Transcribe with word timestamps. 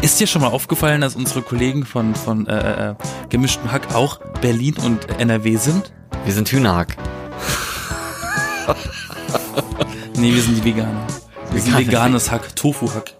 Ist 0.00 0.20
dir 0.20 0.26
schon 0.28 0.42
mal 0.42 0.48
aufgefallen, 0.48 1.00
dass 1.00 1.16
unsere 1.16 1.42
Kollegen 1.42 1.84
von, 1.84 2.14
von 2.14 2.46
äh, 2.46 2.90
äh, 2.90 2.94
gemischtem 3.28 3.70
Hack 3.72 3.94
auch 3.94 4.20
Berlin 4.40 4.76
und 4.78 5.08
NRW 5.18 5.56
sind? 5.56 5.92
Wir 6.24 6.32
sind 6.32 6.48
Hühnerhack. 6.50 6.96
Nee, 10.16 10.34
wir 10.34 10.42
sind 10.42 10.56
die 10.58 10.64
Veganer. 10.64 11.06
Wir 11.50 11.60
sind 11.60 11.76
veganes 11.78 12.30
Hack, 12.30 12.54
Tofu-Hack. 12.54 13.14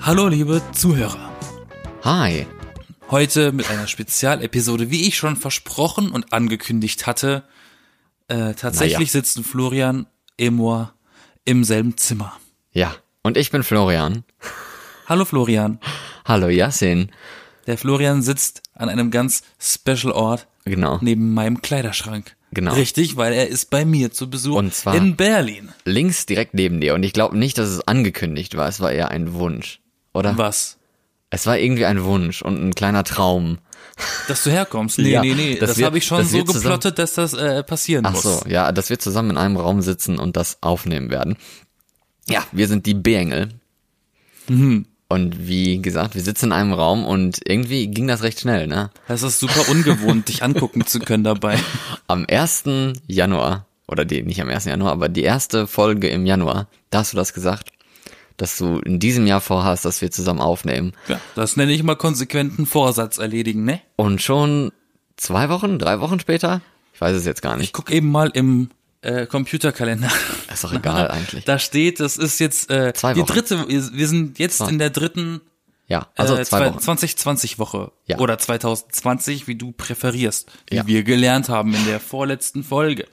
Hallo, 0.00 0.28
liebe 0.28 0.62
Zuhörer. 0.72 1.30
Hi. 2.02 2.46
Heute 3.10 3.52
mit 3.52 3.68
einer 3.70 3.86
Spezialepisode, 3.86 4.90
wie 4.90 5.06
ich 5.08 5.16
schon 5.16 5.36
versprochen 5.36 6.10
und 6.10 6.32
angekündigt 6.32 7.06
hatte. 7.06 7.44
Äh, 8.28 8.54
tatsächlich 8.54 8.98
Naja. 8.98 9.08
sitzen 9.10 9.44
Florian, 9.44 10.06
Emor 10.38 10.94
im 11.44 11.64
selben 11.64 11.96
Zimmer. 11.98 12.32
Ja. 12.72 12.94
Und 13.22 13.36
ich 13.36 13.50
bin 13.50 13.62
Florian. 13.62 14.24
Hallo 15.06 15.24
Florian. 15.24 15.78
Hallo 16.24 16.48
Yasin. 16.48 17.10
Der 17.66 17.76
Florian 17.76 18.22
sitzt 18.22 18.62
an 18.74 18.88
einem 18.88 19.10
ganz 19.10 19.42
special 19.58 20.12
Ort 20.12 20.46
Genau. 20.64 20.98
neben 21.02 21.34
meinem 21.34 21.60
Kleiderschrank. 21.62 22.36
Genau. 22.52 22.72
Richtig, 22.74 23.16
weil 23.16 23.32
er 23.32 23.48
ist 23.48 23.70
bei 23.70 23.84
mir 23.84 24.10
zu 24.12 24.28
Besuch 24.30 24.56
Und 24.56 24.74
zwar- 24.74 24.94
in 24.94 25.16
Berlin. 25.16 25.70
Links 25.84 26.26
direkt 26.26 26.54
neben 26.54 26.80
dir. 26.80 26.94
Und 26.94 27.02
ich 27.02 27.12
glaube 27.12 27.36
nicht, 27.38 27.58
dass 27.58 27.68
es 27.68 27.86
angekündigt 27.86 28.56
war. 28.56 28.68
Es 28.68 28.80
war 28.80 28.90
eher 28.90 29.10
ein 29.10 29.34
Wunsch. 29.34 29.80
Oder? 30.14 30.36
Was? 30.38 30.78
Es 31.28 31.46
war 31.46 31.58
irgendwie 31.58 31.84
ein 31.84 32.02
Wunsch 32.02 32.42
und 32.42 32.60
ein 32.60 32.74
kleiner 32.74 33.04
Traum. 33.04 33.58
Dass 34.28 34.42
du 34.44 34.50
herkommst? 34.50 34.98
Nee, 34.98 35.10
Ja, 35.12 35.20
nee, 35.20 35.34
nee. 35.34 35.56
Das, 35.56 35.76
wir- 35.76 35.86
habe 35.86 35.98
ich 35.98 36.04
schon 36.06 36.24
so 36.24 36.42
geplottet, 36.44 36.98
dass 36.98 37.12
das 37.14 37.34
äh, 37.34 37.62
passieren 37.62 38.04
Ach 38.06 38.12
muss. 38.12 38.22
so, 38.22 38.42
ja, 38.48 38.72
dass 38.72 38.90
wir 38.90 38.98
zusammen 38.98 39.30
in 39.30 39.36
einem 39.38 39.56
Raum 39.56 39.82
sitzen 39.82 40.18
und 40.18 40.36
das 40.36 40.58
aufnehmen 40.62 41.10
werden. 41.10 41.36
Ja, 42.30 42.44
wir 42.52 42.68
sind 42.68 42.86
die 42.86 42.94
B-Engel. 42.94 43.48
Mhm. 44.48 44.86
Und 45.08 45.48
wie 45.48 45.82
gesagt, 45.82 46.14
wir 46.14 46.22
sitzen 46.22 46.46
in 46.46 46.52
einem 46.52 46.72
Raum 46.72 47.04
und 47.04 47.40
irgendwie 47.44 47.88
ging 47.88 48.06
das 48.06 48.22
recht 48.22 48.38
schnell, 48.38 48.68
ne? 48.68 48.90
Das 49.08 49.24
ist 49.24 49.40
super 49.40 49.68
ungewohnt, 49.68 50.28
dich 50.28 50.44
angucken 50.44 50.86
zu 50.86 51.00
können 51.00 51.24
dabei. 51.24 51.58
Am 52.06 52.26
1. 52.30 52.64
Januar, 53.08 53.66
oder 53.88 54.04
die, 54.04 54.22
nicht 54.22 54.40
am 54.40 54.48
1. 54.48 54.66
Januar, 54.66 54.92
aber 54.92 55.08
die 55.08 55.24
erste 55.24 55.66
Folge 55.66 56.08
im 56.08 56.26
Januar, 56.26 56.68
da 56.90 57.00
hast 57.00 57.12
du 57.12 57.16
das 57.16 57.34
gesagt, 57.34 57.70
dass 58.36 58.56
du 58.56 58.78
in 58.78 59.00
diesem 59.00 59.26
Jahr 59.26 59.40
vorhast, 59.40 59.84
dass 59.84 60.00
wir 60.00 60.12
zusammen 60.12 60.40
aufnehmen. 60.40 60.92
Ja, 61.08 61.20
das 61.34 61.56
nenne 61.56 61.72
ich 61.72 61.82
mal 61.82 61.96
konsequenten 61.96 62.64
Vorsatz 62.64 63.18
erledigen, 63.18 63.64
ne? 63.64 63.80
Und 63.96 64.22
schon 64.22 64.70
zwei 65.16 65.48
Wochen, 65.48 65.80
drei 65.80 65.98
Wochen 65.98 66.20
später, 66.20 66.62
ich 66.94 67.00
weiß 67.00 67.16
es 67.16 67.26
jetzt 67.26 67.42
gar 67.42 67.54
Ich 67.54 67.60
nicht, 67.60 67.72
guck 67.72 67.90
eben 67.90 68.10
mal 68.12 68.30
im 68.32 68.70
äh, 69.02 69.26
Computerkalender. 69.26 70.10
ist 70.52 70.64
doch 70.64 70.72
egal 70.72 71.08
eigentlich. 71.10 71.44
Da 71.44 71.58
steht, 71.58 72.00
das 72.00 72.16
ist 72.16 72.38
jetzt 72.40 72.70
äh, 72.70 72.92
Zwei 72.94 73.14
die 73.14 73.20
Wochen. 73.20 73.32
dritte, 73.32 73.66
wir 73.68 74.08
sind 74.08 74.38
jetzt 74.38 74.60
in 74.60 74.78
der 74.78 74.90
dritten 74.90 75.40
Ja, 75.86 76.08
also 76.16 76.36
äh, 76.36 76.44
zwei 76.44 76.66
Wochen. 76.70 76.80
2020 76.80 77.58
Woche 77.58 77.92
Ja. 78.06 78.18
oder 78.18 78.38
2020, 78.38 79.46
wie 79.48 79.54
du 79.56 79.72
präferierst, 79.72 80.50
wie 80.68 80.76
Ja. 80.76 80.86
wir 80.86 81.02
gelernt 81.02 81.48
haben 81.48 81.74
in 81.74 81.84
der 81.86 81.98
vorletzten 82.00 82.62
Folge. 82.62 83.06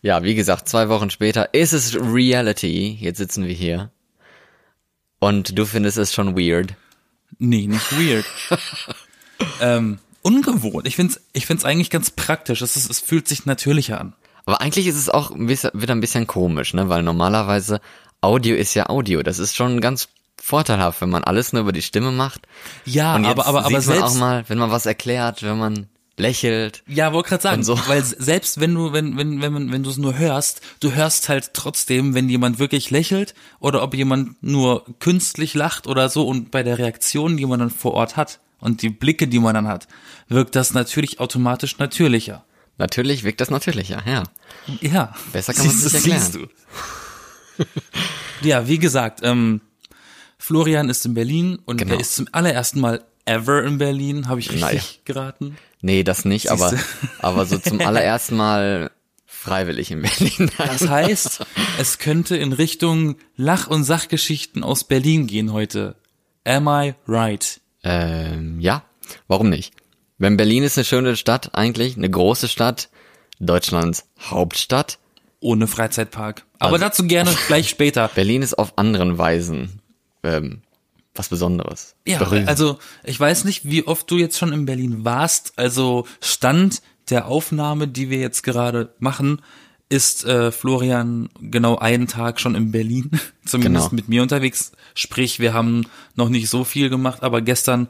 Ja, 0.00 0.22
wie 0.22 0.34
gesagt, 0.34 0.68
zwei 0.68 0.88
Wochen 0.88 1.10
später 1.10 1.52
ist 1.54 1.72
es 1.72 1.94
Reality. 1.96 2.96
Jetzt 3.00 3.18
sitzen 3.18 3.46
wir 3.46 3.54
hier. 3.54 3.90
Und 5.18 5.56
du 5.58 5.64
findest 5.66 5.98
es 5.98 6.12
schon 6.14 6.36
weird. 6.36 6.74
Nee, 7.38 7.66
nicht 7.66 7.92
weird. 7.92 8.24
ähm, 9.60 9.98
ungewohnt. 10.22 10.86
Ich 10.86 10.96
find's, 10.96 11.20
ich 11.32 11.46
find's 11.46 11.64
eigentlich 11.64 11.90
ganz 11.90 12.10
praktisch. 12.10 12.60
Es, 12.62 12.76
ist, 12.76 12.90
es 12.90 13.00
fühlt 13.00 13.26
sich 13.28 13.46
natürlicher 13.46 14.00
an. 14.00 14.14
Aber 14.46 14.60
eigentlich 14.60 14.86
ist 14.86 14.96
es 14.96 15.08
auch 15.08 15.30
wieder 15.36 15.94
ein 15.94 16.00
bisschen 16.00 16.26
komisch, 16.26 16.74
ne? 16.74 16.88
Weil 16.88 17.02
normalerweise 17.02 17.80
Audio 18.20 18.56
ist 18.56 18.74
ja 18.74 18.88
Audio. 18.88 19.22
Das 19.22 19.38
ist 19.38 19.54
schon 19.56 19.80
ganz 19.80 20.08
vorteilhaft, 20.40 21.00
wenn 21.00 21.10
man 21.10 21.22
alles 21.24 21.52
nur 21.52 21.62
über 21.62 21.72
die 21.72 21.82
Stimme 21.82 22.10
macht. 22.10 22.42
Ja, 22.84 23.14
aber, 23.14 23.46
aber, 23.46 23.64
aber 23.64 23.80
selbst, 23.80 24.02
auch 24.02 24.14
mal, 24.14 24.44
wenn 24.48 24.58
man 24.58 24.70
was 24.70 24.86
erklärt, 24.86 25.42
wenn 25.42 25.58
man 25.58 25.86
lächelt. 26.18 26.82
Ja, 26.86 27.12
wollte 27.12 27.30
gerade 27.30 27.42
sagen, 27.42 27.62
so. 27.62 27.78
weil 27.86 28.02
selbst 28.02 28.60
wenn 28.60 28.74
du, 28.74 28.92
wenn, 28.92 29.16
wenn, 29.16 29.40
wenn, 29.40 29.52
man- 29.52 29.72
wenn 29.72 29.82
du 29.82 29.90
es 29.90 29.96
nur 29.96 30.18
hörst, 30.18 30.60
du 30.80 30.92
hörst 30.92 31.28
halt 31.28 31.54
trotzdem, 31.54 32.14
wenn 32.14 32.28
jemand 32.28 32.58
wirklich 32.58 32.90
lächelt 32.90 33.34
oder 33.60 33.82
ob 33.82 33.94
jemand 33.94 34.42
nur 34.42 34.84
künstlich 34.98 35.54
lacht 35.54 35.86
oder 35.86 36.08
so 36.08 36.26
und 36.26 36.50
bei 36.50 36.62
der 36.62 36.78
Reaktion, 36.78 37.36
die 37.36 37.46
man 37.46 37.60
dann 37.60 37.70
vor 37.70 37.94
Ort 37.94 38.16
hat 38.16 38.40
und 38.60 38.82
die 38.82 38.90
Blicke, 38.90 39.26
die 39.26 39.38
man 39.38 39.54
dann 39.54 39.68
hat, 39.68 39.88
wirkt 40.28 40.54
das 40.54 40.74
natürlich 40.74 41.18
automatisch 41.18 41.78
natürlicher. 41.78 42.44
Natürlich 42.82 43.22
wirkt 43.24 43.40
das 43.40 43.50
natürlicher, 43.50 44.02
ja. 44.06 44.24
Ja. 44.80 45.14
Besser 45.32 45.54
kann 45.54 45.66
man 45.66 45.74
es 45.74 45.92
nicht 45.92 46.02
siehst 46.02 46.34
du. 46.34 46.46
ja, 48.42 48.66
wie 48.68 48.78
gesagt, 48.78 49.20
ähm, 49.22 49.60
Florian 50.38 50.88
ist 50.90 51.06
in 51.06 51.14
Berlin 51.14 51.58
und 51.64 51.76
Genau. 51.78 51.94
er 51.94 52.00
ist 52.00 52.16
zum 52.16 52.26
allerersten 52.32 52.80
Mal 52.80 53.04
ever 53.24 53.62
in 53.64 53.78
Berlin, 53.78 54.26
habe 54.28 54.40
ich 54.40 54.48
richtig 54.50 54.60
Naja. 54.62 54.82
geraten? 55.04 55.56
Nee, 55.80 56.02
das 56.02 56.24
nicht, 56.24 56.50
aber, 56.50 56.74
aber 57.20 57.46
so 57.46 57.58
zum 57.58 57.80
allerersten 57.86 58.36
Mal 58.36 58.90
freiwillig 59.26 59.90
in 59.90 60.02
Berlin. 60.02 60.50
Das 60.58 60.88
heißt, 60.88 61.44
es 61.78 61.98
könnte 61.98 62.36
in 62.36 62.52
Richtung 62.52 63.16
Lach- 63.36 63.68
und 63.68 63.84
Sachgeschichten 63.84 64.64
aus 64.64 64.84
Berlin 64.84 65.26
gehen 65.26 65.52
heute. 65.52 65.96
Am 66.44 66.66
I 66.68 66.94
right? 67.06 67.60
Ähm, 67.84 68.60
ja, 68.60 68.84
warum 69.28 69.48
nicht? 69.50 69.72
Wenn 70.22 70.36
Berlin 70.36 70.62
ist 70.62 70.78
eine 70.78 70.84
schöne 70.84 71.16
Stadt 71.16 71.50
eigentlich, 71.52 71.96
eine 71.96 72.08
große 72.08 72.46
Stadt, 72.46 72.90
Deutschlands 73.40 74.06
Hauptstadt. 74.20 75.00
Ohne 75.40 75.66
Freizeitpark. 75.66 76.44
Aber 76.60 76.74
Also- 76.74 76.84
dazu 76.84 77.06
gerne 77.08 77.34
gleich 77.48 77.68
später. 77.68 78.08
Berlin 78.14 78.40
ist 78.42 78.54
auf 78.56 78.78
anderen 78.78 79.18
Weisen 79.18 79.80
ähm, 80.22 80.62
was 81.16 81.28
Besonderes. 81.28 81.96
Ja, 82.06 82.18
Berühmt. 82.20 82.48
also 82.48 82.78
ich 83.02 83.18
weiß 83.18 83.42
nicht, 83.46 83.64
wie 83.64 83.84
oft 83.84 84.08
du 84.12 84.16
jetzt 84.16 84.38
schon 84.38 84.52
in 84.52 84.64
Berlin 84.64 85.04
warst. 85.04 85.54
Also 85.56 86.06
Stand 86.20 86.82
der 87.10 87.26
Aufnahme, 87.26 87.88
die 87.88 88.08
wir 88.08 88.18
jetzt 88.18 88.42
gerade 88.44 88.94
machen, 89.00 89.42
ist 89.88 90.24
äh, 90.24 90.52
Florian 90.52 91.30
genau 91.40 91.78
einen 91.78 92.06
Tag 92.06 92.38
schon 92.38 92.54
in 92.54 92.70
Berlin, 92.70 93.10
zumindest 93.44 93.90
Genau. 93.90 93.96
mit 93.96 94.08
mir 94.08 94.22
unterwegs. 94.22 94.70
Sprich, 94.94 95.40
wir 95.40 95.52
haben 95.52 95.84
noch 96.14 96.28
nicht 96.28 96.48
so 96.48 96.62
viel 96.62 96.90
gemacht, 96.90 97.24
aber 97.24 97.40
gestern 97.42 97.88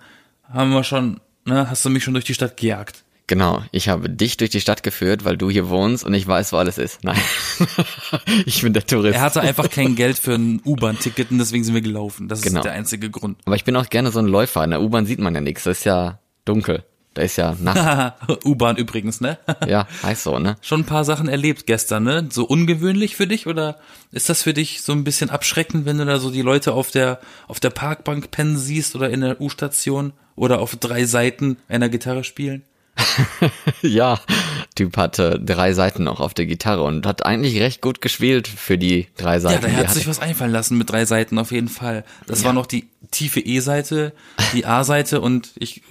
haben 0.51 0.71
wir 0.71 0.83
schon, 0.83 1.21
ne, 1.45 1.69
hast 1.71 1.85
du 1.85 1.91
mich 1.91 2.05
schon 2.05 2.15
durch 2.15 2.25
die 2.25 2.35
Stadt 2.35 2.57
gejagt. 2.57 3.05
Genau, 3.29 3.63
ich 3.71 3.89
habe 3.89 4.11
dich 4.11 4.37
durch 4.37 4.51
die 4.51 4.61
Stadt 4.61 4.83
geführt, 4.83 5.25
weil 5.25 5.37
du 5.39 5.49
hier 5.49 5.69
wohnst 5.69 6.05
und 6.05 6.13
ich 6.13 6.27
weiß, 6.27 6.53
wo 6.53 6.57
alles 6.57 6.77
ist. 6.77 7.03
Nein, 7.05 7.17
ich 8.47 8.63
bin 8.63 8.73
der 8.73 8.85
Tourist. 8.87 9.15
Er 9.15 9.21
hatte 9.23 9.41
einfach 9.41 9.71
kein 9.71 9.95
Geld 9.95 10.19
für 10.19 10.35
ein 10.35 10.61
U-Bahn-Ticket 10.65 11.31
und 11.31 11.39
deswegen 11.39 11.65
sind 11.65 11.75
wir 11.75 11.81
gelaufen. 11.83 12.29
Das 12.29 12.43
Genau. 12.43 12.61
ist 12.61 12.65
der 12.65 12.73
einzige 12.73 13.11
Grund. 13.11 13.39
Aber 13.45 13.57
ich 13.57 13.65
bin 13.65 13.77
auch 13.77 13.89
gerne 13.89 14.11
so 14.11 14.19
ein 14.19 14.27
Läufer. 14.27 14.65
In 14.65 14.71
der 14.71 14.83
U-Bahn 14.83 15.07
sieht 15.07 15.21
man 15.21 15.35
ja 15.35 15.41
nichts. 15.41 15.65
Das 15.65 15.79
ist 15.79 15.85
ja 15.85 16.19
dunkel. 16.45 16.85
Da 17.15 17.23
ist 17.23 17.37
ja 17.37 17.55
Nacht. 17.61 18.15
U-Bahn 18.45 18.77
übrigens, 18.77 19.21
ne? 19.21 19.39
ja, 19.69 19.87
heißt 20.03 20.25
so, 20.25 20.39
ne? 20.39 20.57
Schon 20.61 20.81
ein 20.81 20.87
paar 20.87 21.05
Sachen 21.05 21.29
erlebt 21.29 21.67
gestern, 21.67 22.05
ne? 22.05 22.29
So 22.31 22.45
ungewöhnlich 22.45 23.17
für 23.17 23.27
dich 23.27 23.47
oder 23.47 23.79
ist 24.11 24.29
das 24.31 24.43
für 24.43 24.53
dich 24.55 24.83
so 24.83 24.93
ein 24.93 25.05
bisschen 25.05 25.31
abschreckend, 25.31 25.85
wenn 25.87 25.99
du 25.99 26.05
da 26.07 26.19
so 26.19 26.31
die 26.31 26.43
Leute 26.43 26.73
auf 26.73 26.91
der 26.91 27.21
auf 27.49 27.61
der 27.61 27.71
Parkbank 27.71 28.31
pennen 28.31 28.57
siehst 28.59 28.97
oder 28.97 29.11
in 29.11 29.21
der 29.21 29.41
U-Station 29.41 30.13
oder 30.37 30.61
auf 30.61 30.77
drei 30.77 31.05
Seiten 31.05 31.57
einer 31.69 31.89
Gitarre 31.89 32.25
spielen? 32.25 32.63
Ja, 33.83 34.21
Typ 34.77 34.97
hatte 34.97 35.41
drei 35.41 35.73
Seiten 35.73 36.05
noch 36.05 36.21
auf 36.21 36.35
der 36.35 36.47
Gitarre 36.47 36.83
und 36.83 37.05
hat 37.07 37.27
eigentlich 37.27 37.59
recht 37.61 37.81
gut 37.81 38.01
gespielt 38.01 38.47
für 38.49 38.79
die 38.79 39.09
drei 39.17 39.35
Ja, 39.35 39.41
Seiten. 39.41 39.63
da 39.63 39.69
die 39.69 39.77
hat 39.77 39.91
sich 39.91 40.07
was 40.07 40.19
einfallen 40.21 40.53
lassen 40.53 40.79
mit 40.79 40.89
drei 40.91 41.05
Seiten 41.05 41.39
auf 41.39 41.51
jeden 41.53 41.69
Fall. 41.69 42.05
Das 42.27 42.45
war 42.45 42.53
noch 42.53 42.67
die 42.67 42.89
tiefe 43.11 43.41
E-Seite, 43.41 44.13
die 44.55 44.65
A-Seite 44.65 45.21
und 45.21 45.51
ich 45.59 45.83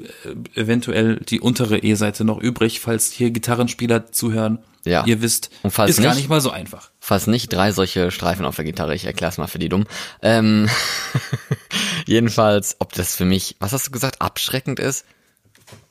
äh, 0.56 0.60
eventuell 0.60 1.18
die 1.18 1.42
untere 1.42 1.80
E-Seite 1.80 2.24
noch 2.24 2.40
übrig, 2.40 2.80
falls 2.80 3.12
hier 3.12 3.30
Gitarrenspieler 3.32 4.12
zuhören. 4.12 4.60
Ja. 4.84 5.04
Ihr 5.06 5.22
wisst, 5.22 5.52
Und 5.62 5.72
falls 5.72 5.92
ist 5.92 6.02
gar 6.02 6.10
nicht- 6.12 6.22
nicht 6.22 6.30
mal 6.30 6.42
so 6.42 6.50
einfach. 6.50 6.90
Fast 7.00 7.28
nicht 7.28 7.54
drei 7.54 7.72
solche 7.72 8.10
Streifen 8.10 8.46
auf 8.46 8.56
der 8.56 8.66
Gitarre. 8.66 8.96
Ich 8.96 9.06
erklär's 9.06 9.38
mal 9.38 9.46
für 9.48 9.60
die 9.60 9.70
dumm. 9.70 9.86
Ähm, 10.24 10.70
jedenfalls, 12.06 12.76
ob 12.80 12.94
das 12.94 13.16
für 13.16 13.26
mich, 13.26 13.56
was 13.60 13.74
hast 13.74 13.88
du 13.88 13.92
gesagt, 13.92 14.22
abschreckend 14.22 14.80
ist? 14.80 15.06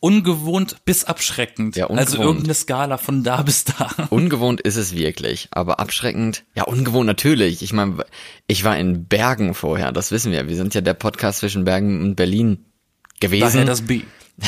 Ungewohnt 0.00 0.84
bis 0.84 1.04
abschreckend. 1.04 1.76
Ja, 1.76 1.86
also 1.86 2.16
ungewohnt. 2.16 2.26
irgendeine 2.26 2.54
Skala 2.54 2.98
von 2.98 3.22
da 3.22 3.42
bis 3.42 3.64
da. 3.64 3.90
Ungewohnt 4.10 4.60
ist 4.60 4.76
es 4.76 4.94
wirklich, 4.94 5.48
aber 5.52 5.80
abschreckend, 5.80 6.44
ja, 6.54 6.64
ungewohnt 6.64 7.06
natürlich. 7.06 7.62
Ich 7.62 7.72
meine, 7.72 8.04
ich 8.46 8.64
war 8.64 8.78
in 8.78 9.06
Bergen 9.06 9.54
vorher, 9.54 9.92
das 9.92 10.10
wissen 10.10 10.32
wir. 10.32 10.48
Wir 10.48 10.56
sind 10.56 10.74
ja 10.74 10.80
der 10.80 10.94
Podcast 10.94 11.40
zwischen 11.40 11.64
Bergen 11.64 12.02
und 12.02 12.16
Berlin 12.16 12.64
gewesen. 13.20 13.52
Daher 13.52 13.64
das 13.64 13.82
B. 13.82 14.02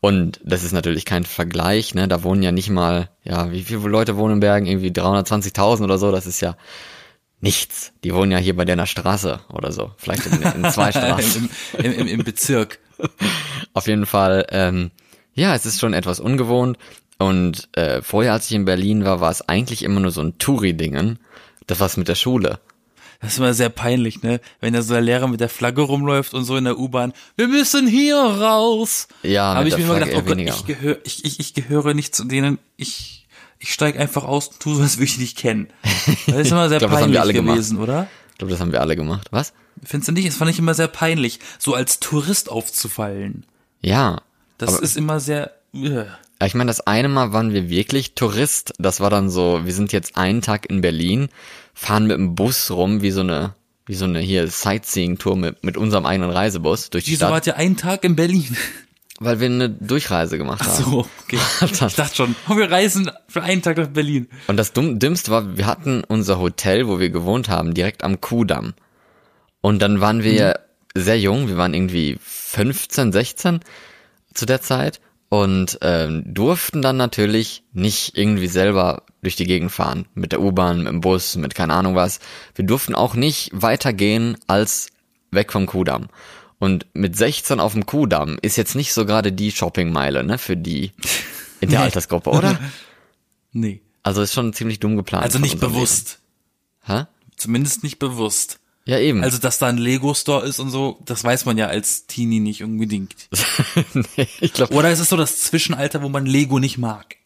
Und 0.00 0.40
das 0.44 0.62
ist 0.62 0.72
natürlich 0.72 1.04
kein 1.04 1.24
Vergleich, 1.24 1.94
ne? 1.94 2.06
Da 2.06 2.22
wohnen 2.22 2.42
ja 2.42 2.52
nicht 2.52 2.70
mal, 2.70 3.10
ja, 3.24 3.50
wie 3.50 3.62
viele 3.62 3.80
Leute 3.88 4.16
wohnen 4.16 4.34
in 4.34 4.40
Bergen? 4.40 4.66
Irgendwie 4.66 4.90
320.000 4.90 5.82
oder 5.82 5.98
so. 5.98 6.12
Das 6.12 6.26
ist 6.26 6.40
ja 6.40 6.56
nichts. 7.40 7.92
Die 8.04 8.14
wohnen 8.14 8.32
ja 8.32 8.38
hier 8.38 8.56
bei 8.56 8.64
der 8.64 8.86
Straße 8.86 9.40
oder 9.52 9.72
so. 9.72 9.92
Vielleicht 9.96 10.26
in, 10.26 10.42
in 10.42 10.70
zwei 10.70 10.90
Straßen. 10.92 11.48
Im, 11.78 11.92
im, 11.92 12.06
im, 12.06 12.24
Bezirk. 12.24 12.78
Auf 13.74 13.86
jeden 13.86 14.06
Fall, 14.06 14.46
ähm, 14.50 14.90
ja, 15.34 15.54
es 15.54 15.66
ist 15.66 15.80
schon 15.80 15.94
etwas 15.94 16.20
ungewohnt. 16.20 16.78
Und 17.18 17.68
äh, 17.76 18.02
vorher, 18.02 18.32
als 18.32 18.46
ich 18.46 18.56
in 18.56 18.64
Berlin 18.64 19.04
war, 19.04 19.20
war 19.20 19.30
es 19.30 19.48
eigentlich 19.48 19.82
immer 19.82 20.00
nur 20.00 20.10
so 20.10 20.22
ein 20.22 20.38
Touri-Dingen. 20.38 21.18
Das 21.66 21.80
war's 21.80 21.96
mit 21.96 22.08
der 22.08 22.14
Schule. 22.14 22.60
Das 23.20 23.32
ist 23.32 23.38
immer 23.38 23.52
sehr 23.52 23.68
peinlich, 23.68 24.22
ne? 24.22 24.40
Wenn 24.60 24.74
da 24.74 24.82
so 24.82 24.94
der 24.94 25.02
Lehrer 25.02 25.26
mit 25.26 25.40
der 25.40 25.48
Flagge 25.48 25.82
rumläuft 25.82 26.34
und 26.34 26.44
so 26.44 26.56
in 26.56 26.64
der 26.64 26.78
U-Bahn, 26.78 27.12
wir 27.36 27.48
müssen 27.48 27.88
hier 27.88 28.16
raus. 28.16 29.08
Ja, 29.24 29.56
habe 29.56 29.68
ich 29.68 29.76
mir 29.76 29.84
immer 29.84 29.96
Flagge 29.96 30.12
gedacht, 30.12 30.24
oh 30.24 30.34
Gott, 30.34 30.38
ich 30.38 30.66
gehöre, 30.66 30.98
ich, 31.02 31.24
ich, 31.24 31.40
ich 31.40 31.54
gehöre 31.54 31.94
nicht 31.94 32.14
zu 32.14 32.24
denen, 32.24 32.58
ich, 32.76 33.17
ich 33.58 33.72
steig 33.72 33.98
einfach 33.98 34.24
aus 34.24 34.48
und 34.48 34.60
tu 34.60 34.74
so, 34.74 34.82
als 34.82 34.96
würde 34.98 35.04
ich 35.04 35.14
die 35.14 35.20
nicht 35.22 35.36
kennen. 35.38 35.68
Das 36.26 36.36
ist 36.36 36.50
immer 36.52 36.68
sehr 36.68 36.78
glaub, 36.78 36.90
peinlich 36.92 37.12
wir 37.14 37.20
alle 37.22 37.32
gemacht. 37.32 37.54
gewesen, 37.56 37.78
oder? 37.78 38.08
Ich 38.32 38.38
glaube, 38.38 38.52
das 38.52 38.60
haben 38.60 38.72
wir 38.72 38.80
alle 38.80 38.96
gemacht. 38.96 39.28
Was? 39.30 39.52
Findest 39.84 40.08
du 40.08 40.12
nicht? 40.12 40.28
Das 40.28 40.36
fand 40.36 40.50
ich 40.50 40.58
immer 40.58 40.74
sehr 40.74 40.88
peinlich, 40.88 41.40
so 41.58 41.74
als 41.74 42.00
Tourist 42.00 42.50
aufzufallen. 42.50 43.44
Ja. 43.80 44.20
Das 44.58 44.78
ist 44.78 44.96
immer 44.96 45.20
sehr, 45.20 45.52
äh. 45.72 46.04
Ja, 46.40 46.46
Ich 46.46 46.54
meine, 46.54 46.68
das 46.68 46.80
eine 46.80 47.08
Mal 47.08 47.32
waren 47.32 47.52
wir 47.52 47.68
wirklich 47.68 48.14
Tourist. 48.14 48.72
Das 48.78 49.00
war 49.00 49.10
dann 49.10 49.28
so, 49.30 49.64
wir 49.64 49.72
sind 49.72 49.92
jetzt 49.92 50.16
einen 50.16 50.40
Tag 50.42 50.68
in 50.70 50.80
Berlin, 50.80 51.28
fahren 51.74 52.06
mit 52.06 52.16
dem 52.16 52.34
Bus 52.34 52.70
rum, 52.70 53.02
wie 53.02 53.10
so 53.12 53.20
eine, 53.20 53.54
wie 53.86 53.94
so 53.94 54.04
eine 54.04 54.20
hier 54.20 54.46
Sightseeing-Tour 54.48 55.36
mit, 55.36 55.64
mit 55.64 55.76
unserem 55.76 56.06
eigenen 56.06 56.30
Reisebus 56.30 56.90
durch 56.90 57.04
die 57.04 57.12
Wieso 57.12 57.18
Stadt, 57.20 57.30
wart 57.32 57.46
ihr 57.46 57.56
einen 57.56 57.76
Tag 57.76 58.04
in 58.04 58.14
Berlin? 58.16 58.56
Weil 59.20 59.40
wir 59.40 59.46
eine 59.46 59.68
Durchreise 59.68 60.38
gemacht 60.38 60.64
haben. 60.64 60.84
So, 60.84 61.06
okay. 61.24 61.38
Ich 61.64 61.94
dachte 61.94 62.14
schon, 62.14 62.36
oh, 62.48 62.56
wir 62.56 62.70
reisen 62.70 63.10
für 63.28 63.42
einen 63.42 63.62
Tag 63.62 63.76
nach 63.76 63.88
Berlin. 63.88 64.28
Und 64.46 64.56
das 64.56 64.72
Dümmste 64.72 65.30
war, 65.30 65.56
wir 65.56 65.66
hatten 65.66 66.04
unser 66.06 66.38
Hotel, 66.38 66.86
wo 66.86 67.00
wir 67.00 67.10
gewohnt 67.10 67.48
haben, 67.48 67.74
direkt 67.74 68.04
am 68.04 68.20
Kudamm. 68.20 68.74
Und 69.60 69.80
dann 69.82 70.00
waren 70.00 70.22
wir 70.22 70.60
sehr 70.94 71.18
jung, 71.18 71.48
wir 71.48 71.56
waren 71.56 71.74
irgendwie 71.74 72.18
15, 72.22 73.12
16 73.12 73.60
zu 74.34 74.46
der 74.46 74.60
Zeit 74.60 75.00
und 75.28 75.78
ähm, 75.82 76.22
durften 76.26 76.80
dann 76.80 76.96
natürlich 76.96 77.64
nicht 77.72 78.16
irgendwie 78.16 78.46
selber 78.46 79.02
durch 79.22 79.36
die 79.36 79.46
Gegend 79.46 79.72
fahren. 79.72 80.06
Mit 80.14 80.32
der 80.32 80.40
U-Bahn, 80.40 80.78
mit 80.78 80.88
dem 80.88 81.00
Bus, 81.00 81.36
mit 81.36 81.54
keine 81.54 81.74
Ahnung 81.74 81.94
was. 81.94 82.20
Wir 82.54 82.64
durften 82.64 82.94
auch 82.94 83.14
nicht 83.14 83.50
weitergehen 83.52 84.36
als 84.46 84.88
weg 85.30 85.52
vom 85.52 85.66
Kudamm. 85.66 86.08
Und 86.58 86.86
mit 86.92 87.16
16 87.16 87.60
auf 87.60 87.72
dem 87.74 87.86
Kudamm 87.86 88.38
ist 88.42 88.56
jetzt 88.56 88.74
nicht 88.74 88.92
so 88.92 89.06
gerade 89.06 89.32
die 89.32 89.52
Shoppingmeile, 89.52 90.24
ne, 90.24 90.38
für 90.38 90.56
die 90.56 90.92
in 91.60 91.70
der 91.70 91.80
Nee. 91.80 91.84
Altersgruppe, 91.86 92.30
oder? 92.30 92.58
Nee. 93.52 93.80
Also 94.02 94.20
ist 94.20 94.34
schon 94.34 94.52
ziemlich 94.52 94.78
dumm 94.78 94.96
geplant. 94.96 95.24
Also 95.24 95.38
nicht 95.38 95.58
bewusst. 95.58 96.18
Leben. 96.86 97.00
Hä? 97.00 97.06
Zumindest 97.36 97.82
nicht 97.82 97.98
bewusst. 97.98 98.60
Ja, 98.84 98.98
eben. 98.98 99.22
Also, 99.22 99.38
dass 99.38 99.58
da 99.58 99.66
ein 99.66 99.78
Lego-Store 99.78 100.46
ist 100.46 100.60
und 100.60 100.70
so, 100.70 100.98
das 101.04 101.24
weiß 101.24 101.44
man 101.44 101.58
ja 101.58 101.66
als 101.66 102.06
Teenie 102.06 102.40
nicht 102.40 102.62
unbedingt. 102.62 103.28
nee, 103.94 104.28
ich 104.40 104.52
glaube, 104.52 104.74
Oder 104.74 104.90
ist 104.90 104.98
es 105.00 105.08
so 105.08 105.16
das 105.16 105.40
Zwischenalter, 105.40 106.02
wo 106.02 106.08
man 106.08 106.24
Lego 106.26 106.58
nicht 106.58 106.78
mag? 106.78 107.16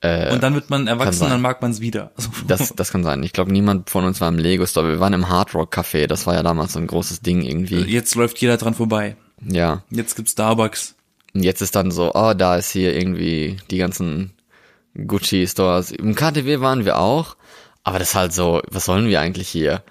Äh, 0.00 0.32
Und 0.32 0.42
dann 0.42 0.54
wird 0.54 0.70
man 0.70 0.86
erwachsen 0.86 1.28
dann 1.28 1.40
mag 1.40 1.60
man 1.60 1.70
es 1.70 1.80
wieder. 1.80 2.12
Also, 2.16 2.30
das, 2.46 2.72
das 2.74 2.92
kann 2.92 3.04
sein. 3.04 3.22
Ich 3.22 3.32
glaube, 3.32 3.52
niemand 3.52 3.90
von 3.90 4.04
uns 4.04 4.20
war 4.20 4.28
im 4.28 4.38
Lego 4.38 4.64
Store. 4.66 4.88
Wir 4.88 5.00
waren 5.00 5.12
im 5.12 5.28
Hard 5.28 5.54
Rock 5.54 5.76
Café. 5.76 6.06
Das 6.06 6.26
war 6.26 6.34
ja 6.34 6.42
damals 6.42 6.74
so 6.74 6.78
ein 6.78 6.86
großes 6.86 7.20
Ding 7.20 7.42
irgendwie. 7.42 7.80
Jetzt 7.80 8.14
läuft 8.14 8.38
jeder 8.38 8.56
dran 8.56 8.74
vorbei. 8.74 9.16
Ja. 9.44 9.82
Jetzt 9.90 10.14
gibt's 10.14 10.32
Starbucks. 10.32 10.94
Und 11.34 11.42
jetzt 11.42 11.62
ist 11.62 11.74
dann 11.76 11.90
so, 11.90 12.12
oh, 12.14 12.34
da 12.34 12.56
ist 12.56 12.70
hier 12.70 12.94
irgendwie 12.94 13.56
die 13.70 13.78
ganzen 13.78 14.32
Gucci 15.06 15.46
Stores. 15.46 15.90
Im 15.90 16.14
KTW 16.14 16.60
waren 16.60 16.84
wir 16.84 16.98
auch. 16.98 17.36
Aber 17.84 17.98
das 17.98 18.10
ist 18.10 18.14
halt 18.14 18.32
so, 18.32 18.60
was 18.70 18.84
sollen 18.84 19.08
wir 19.08 19.20
eigentlich 19.20 19.48
hier? 19.48 19.82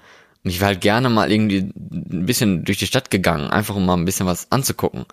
Und 0.44 0.52
ich 0.52 0.60
wäre 0.60 0.68
halt 0.68 0.82
gerne 0.82 1.10
mal 1.10 1.32
irgendwie 1.32 1.72
ein 1.76 2.26
bisschen 2.26 2.64
durch 2.64 2.78
die 2.78 2.88
Stadt 2.88 3.10
gegangen, 3.10 3.50
einfach 3.50 3.76
um 3.76 3.86
mal 3.86 3.96
ein 3.98 4.06
bisschen 4.06 4.28
was 4.28 4.52
anzugucken. 4.52 5.06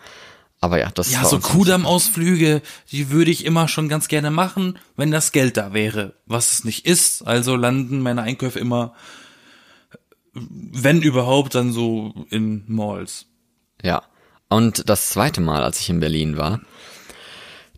Aber 0.65 0.81
ja, 0.81 0.91
das 0.95 1.13
Ja, 1.13 1.27
so 1.27 1.39
Kudamm-Ausflüge, 1.41 2.63
die 2.91 3.11
würde 3.11 3.31
ich 3.31 3.45
immer 3.45 3.69
schon 3.69 3.91
ganz 3.91 4.09
gerne 4.09 4.31
machen, 4.31 4.79
wenn 4.97 5.11
das 5.11 5.31
Geld 5.31 5.59
da 5.59 5.75
wäre. 5.75 6.15
Was 6.25 6.53
es 6.53 6.65
nicht 6.65 6.87
ist, 6.87 7.21
also 7.21 7.55
landen 7.55 8.01
meine 8.01 8.23
Einkäufe 8.23 8.61
immer, 8.61 8.95
wenn 10.33 11.03
überhaupt, 11.03 11.55
dann 11.55 11.71
so 11.71 12.15
in 12.31 12.65
Malls. 12.67 13.27
Ja. 13.83 14.05
Und 14.49 14.89
das 14.89 15.11
zweite 15.11 15.43
Mal, 15.43 15.63
als 15.63 15.81
ich 15.81 15.91
in 15.91 16.01
Berlin 16.01 16.39
war, 16.39 16.63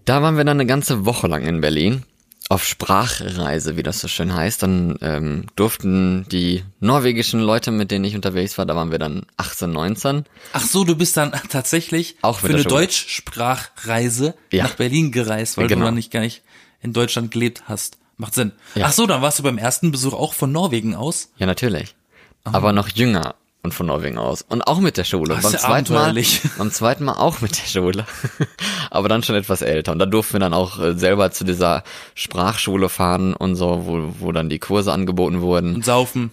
da 0.05 0.23
waren 0.23 0.37
wir 0.37 0.45
dann 0.45 0.61
eine 0.61 0.67
ganze 0.67 1.05
Woche 1.05 1.27
lang 1.27 1.43
in 1.43 1.61
Berlin 1.61 2.05
auf 2.49 2.65
Sprachreise, 2.65 3.77
wie 3.77 3.83
das 3.83 4.01
so 4.01 4.09
schön 4.09 4.33
heißt. 4.35 4.63
Dann 4.63 4.97
ähm, 5.01 5.47
durften 5.57 6.27
die 6.31 6.63
norwegischen 6.81 7.41
Leute, 7.41 7.71
mit 7.73 7.91
denen 7.91 8.05
ich 8.05 8.15
unterwegs 8.15 8.57
war, 8.59 8.67
da 8.67 8.77
waren 8.77 8.91
wir 8.91 8.99
dann 8.99 9.27
18, 9.37 9.71
19. 9.71 10.25
Ach 10.53 10.65
so, 10.65 10.85
du 10.85 10.95
bist 10.97 11.17
dann 11.17 11.33
tatsächlich 11.51 12.17
Auch 12.23 12.39
für 12.41 12.49
eine. 12.51 12.63
Deutschsprachreise 12.65 14.35
Ja. 14.53 14.65
nach 14.65 14.75
Berlin 14.75 15.13
gereist, 15.13 15.57
weil 15.59 15.67
Genau. 15.67 15.81
du 15.81 15.85
dann 15.87 15.95
nicht 15.95 16.11
gar 16.13 16.21
nicht 16.21 16.43
in 16.81 16.93
Deutschland 16.93 17.31
gelebt 17.31 17.65
hast. 17.67 17.99
Macht 18.17 18.35
Sinn. 18.35 18.53
Ja. 18.75 18.87
Ach 18.87 18.93
so, 18.93 19.07
dann 19.07 19.21
warst 19.23 19.39
du 19.39 19.43
beim 19.43 19.59
ersten 19.59 19.91
Besuch 19.91 20.15
auch 20.15 20.33
von 20.33 20.51
Norwegen 20.53 20.95
aus. 20.95 21.31
Ja, 21.37 21.47
natürlich. 21.47 21.95
Aber 22.45 22.73
noch 22.73 22.89
jünger 22.89 23.35
und 23.67 23.75
von 23.75 23.87
Norwegen 23.87 24.17
aus. 24.17 24.43
Und 24.43 24.63
auch 24.63 24.79
mit 24.79 24.97
der 24.97 25.05
Schule. 25.05 25.35
Das 25.35 25.43
beim 25.43 25.85
zweiten 25.85 25.93
Mal, 25.93 26.15
beim 26.59 26.71
zweiten 26.71 27.05
Mal 27.05 27.15
auch 27.15 27.41
mit 27.41 27.59
der 27.59 27.69
Schule. 27.69 28.07
Aber 28.91 29.09
dann 29.09 29.23
schon 29.23 29.37
etwas 29.37 29.61
älter. 29.61 29.93
Und 29.93 29.99
da 29.99 30.07
durften 30.07 30.35
wir 30.35 30.41
dann 30.41 30.55
auch 30.55 30.81
äh, 30.81 30.95
selber 30.95 31.31
zu 31.33 31.45
dieser 31.45 31.83
Sprachschule 32.15 32.89
fahren 32.89 33.35
und 33.35 33.57
so, 33.57 33.83
wo, 33.87 34.15
wo 34.21 34.33
dann 34.33 34.49
die 34.49 34.59
Kurse 34.59 34.93
angeboten 34.93 35.41
wurden. 35.41 35.75
Und 35.77 35.85
saufen. 35.85 36.31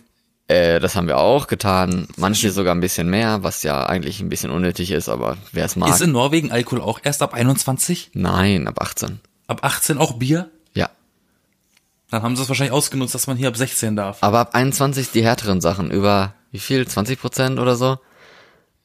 Äh, 0.48 0.80
das 0.80 0.96
haben 0.96 1.08
wir 1.08 1.18
auch 1.18 1.48
getan. 1.48 2.08
Manche 2.18 2.52
sogar 2.52 2.76
ein 2.76 2.82
bisschen 2.82 3.10
mehr, 3.10 3.44
was 3.44 3.64
ja 3.64 3.86
eigentlich 3.86 4.20
ein 4.20 4.30
bisschen 4.30 4.52
unnötig 4.52 4.92
ist, 4.92 5.10
aber 5.10 5.38
wer 5.52 5.66
es 5.66 5.76
mag. 5.76 5.90
Ist 5.90 6.02
in 6.02 6.12
Norwegen 6.12 6.52
Alkohol 6.52 6.82
auch 6.82 7.00
erst 7.04 7.22
ab 7.22 7.34
21? 7.34 8.12
Nein, 8.14 8.68
ab 8.68 8.82
18. 8.82 9.20
Ab 9.48 9.64
18 9.64 9.98
auch 9.98 10.14
Bier? 10.14 10.50
Ja. 10.74 10.90
Dann 12.12 12.22
haben 12.22 12.36
sie 12.36 12.44
es 12.44 12.50
wahrscheinlich 12.50 12.74
ausgenutzt, 12.74 13.16
dass 13.16 13.26
man 13.26 13.38
hier 13.38 13.48
ab 13.48 13.58
16 13.58 13.96
darf. 13.96 14.18
Aber 14.22 14.40
ab 14.40 14.54
21 14.54 15.12
die 15.12 15.24
härteren 15.24 15.62
Sachen. 15.62 15.90
Über 15.90 16.34
wie 16.54 16.60
viel? 16.60 16.88
20 16.88 17.20
Prozent 17.20 17.60
oder 17.60 17.76
so? 17.76 17.98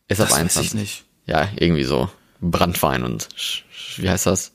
Ist 0.09 0.21
ab 0.21 0.27
Das 0.27 0.31
weiß 0.31 0.39
21. 0.41 0.67
ich 0.67 0.75
nicht. 0.75 1.05
Ja, 1.27 1.49
irgendwie 1.57 1.85
so. 1.85 2.11
Brandwein 2.41 3.03
und 3.05 3.29
wie 3.97 4.09
heißt 4.11 4.27
das? 4.27 4.53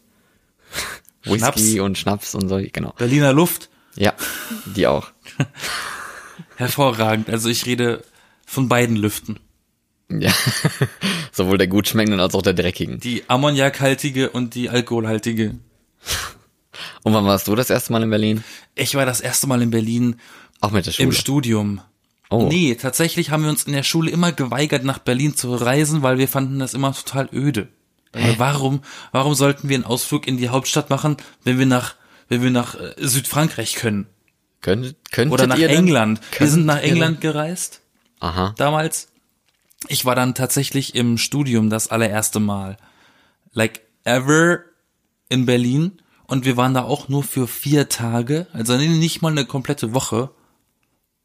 Whisky 1.23 1.37
Schnaps. 1.39 1.79
und 1.79 1.97
Schnaps 1.97 2.35
und 2.35 2.49
so, 2.49 2.59
genau. 2.73 2.93
Berliner 2.97 3.31
Luft, 3.33 3.69
Ja, 3.95 4.13
die 4.75 4.87
auch. 4.87 5.11
hervorragend. 6.55 7.29
Also 7.29 7.49
ich 7.49 7.65
rede 7.65 8.03
von 8.45 8.67
beiden 8.67 8.95
Lüften. 8.95 9.39
Ja. 10.09 10.33
Sowohl 11.31 11.57
der 11.57 11.67
gut 11.67 11.87
schmeckenden 11.87 12.19
als 12.19 12.35
auch 12.35 12.41
der 12.41 12.53
dreckigen. 12.53 12.99
Die 12.99 13.23
ammoniakhaltige 13.29 14.29
und 14.29 14.55
die 14.55 14.69
alkoholhaltige. 14.69 15.55
Und 17.03 17.13
wann 17.13 17.25
warst 17.25 17.47
du 17.47 17.55
das 17.55 17.69
erste 17.69 17.91
Mal 17.91 18.03
in 18.03 18.09
Berlin? 18.09 18.43
Ich 18.75 18.95
war 18.95 19.05
das 19.05 19.21
erste 19.21 19.47
Mal 19.47 19.61
in 19.61 19.71
Berlin 19.71 20.19
Auch 20.61 20.71
mit 20.71 20.85
der 20.85 20.91
Schule. 20.91 21.07
im 21.07 21.11
Studium. 21.13 21.81
Oh. 22.33 22.47
Nee, 22.47 22.75
tatsächlich 22.75 23.29
haben 23.29 23.43
wir 23.43 23.49
uns 23.49 23.63
in 23.63 23.73
der 23.73 23.83
Schule 23.83 24.11
immer 24.11 24.31
geweigert, 24.31 24.83
nach 24.83 24.99
Berlin 24.99 25.35
zu 25.35 25.53
reisen, 25.53 26.01
weil 26.01 26.17
wir 26.17 26.27
fanden 26.27 26.59
das 26.59 26.73
immer 26.73 26.93
total 26.93 27.29
öde. 27.31 27.69
Also 28.11 28.37
warum, 28.37 28.81
warum 29.11 29.33
sollten 29.33 29.69
wir 29.69 29.75
einen 29.75 29.85
Ausflug 29.85 30.27
in 30.27 30.37
die 30.37 30.49
Hauptstadt 30.49 30.89
machen, 30.89 31.17
wenn 31.43 31.57
wir 31.57 31.65
nach, 31.65 31.95
wenn 32.29 32.43
wir 32.43 32.51
nach 32.51 32.75
äh, 32.75 32.93
Südfrankreich 32.97 33.75
können? 33.75 34.07
Könntet, 34.61 34.97
könntet 35.11 35.33
Oder 35.33 35.47
nach 35.47 35.59
England. 35.59 36.21
Wir 36.37 36.47
sind 36.47 36.65
nach 36.65 36.79
Könnt 36.79 36.91
England 36.91 37.21
gereist. 37.21 37.81
Aha. 38.19 38.55
damals. 38.57 39.09
Ich 39.89 40.05
war 40.05 40.15
dann 40.15 40.33
tatsächlich 40.33 40.95
im 40.95 41.17
Studium 41.17 41.69
das 41.69 41.89
allererste 41.89 42.39
Mal. 42.39 42.77
Like 43.51 43.81
ever 44.05 44.59
in 45.27 45.45
Berlin. 45.45 46.01
Und 46.25 46.45
wir 46.45 46.55
waren 46.55 46.73
da 46.73 46.83
auch 46.83 47.09
nur 47.09 47.23
für 47.23 47.47
vier 47.47 47.89
Tage. 47.89 48.47
Also 48.53 48.77
nicht 48.77 49.21
mal 49.21 49.31
eine 49.31 49.45
komplette 49.45 49.93
Woche. 49.93 50.29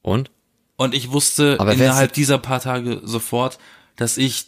Und? 0.02 0.32
Und 0.78 0.94
ich 0.94 1.11
wusste 1.11 1.56
Aber 1.58 1.73
innerhalb 1.75 2.12
dieser 2.12 2.38
paar 2.38 2.61
Tage 2.61 3.00
sofort, 3.02 3.58
dass 3.97 4.16
ich 4.16 4.47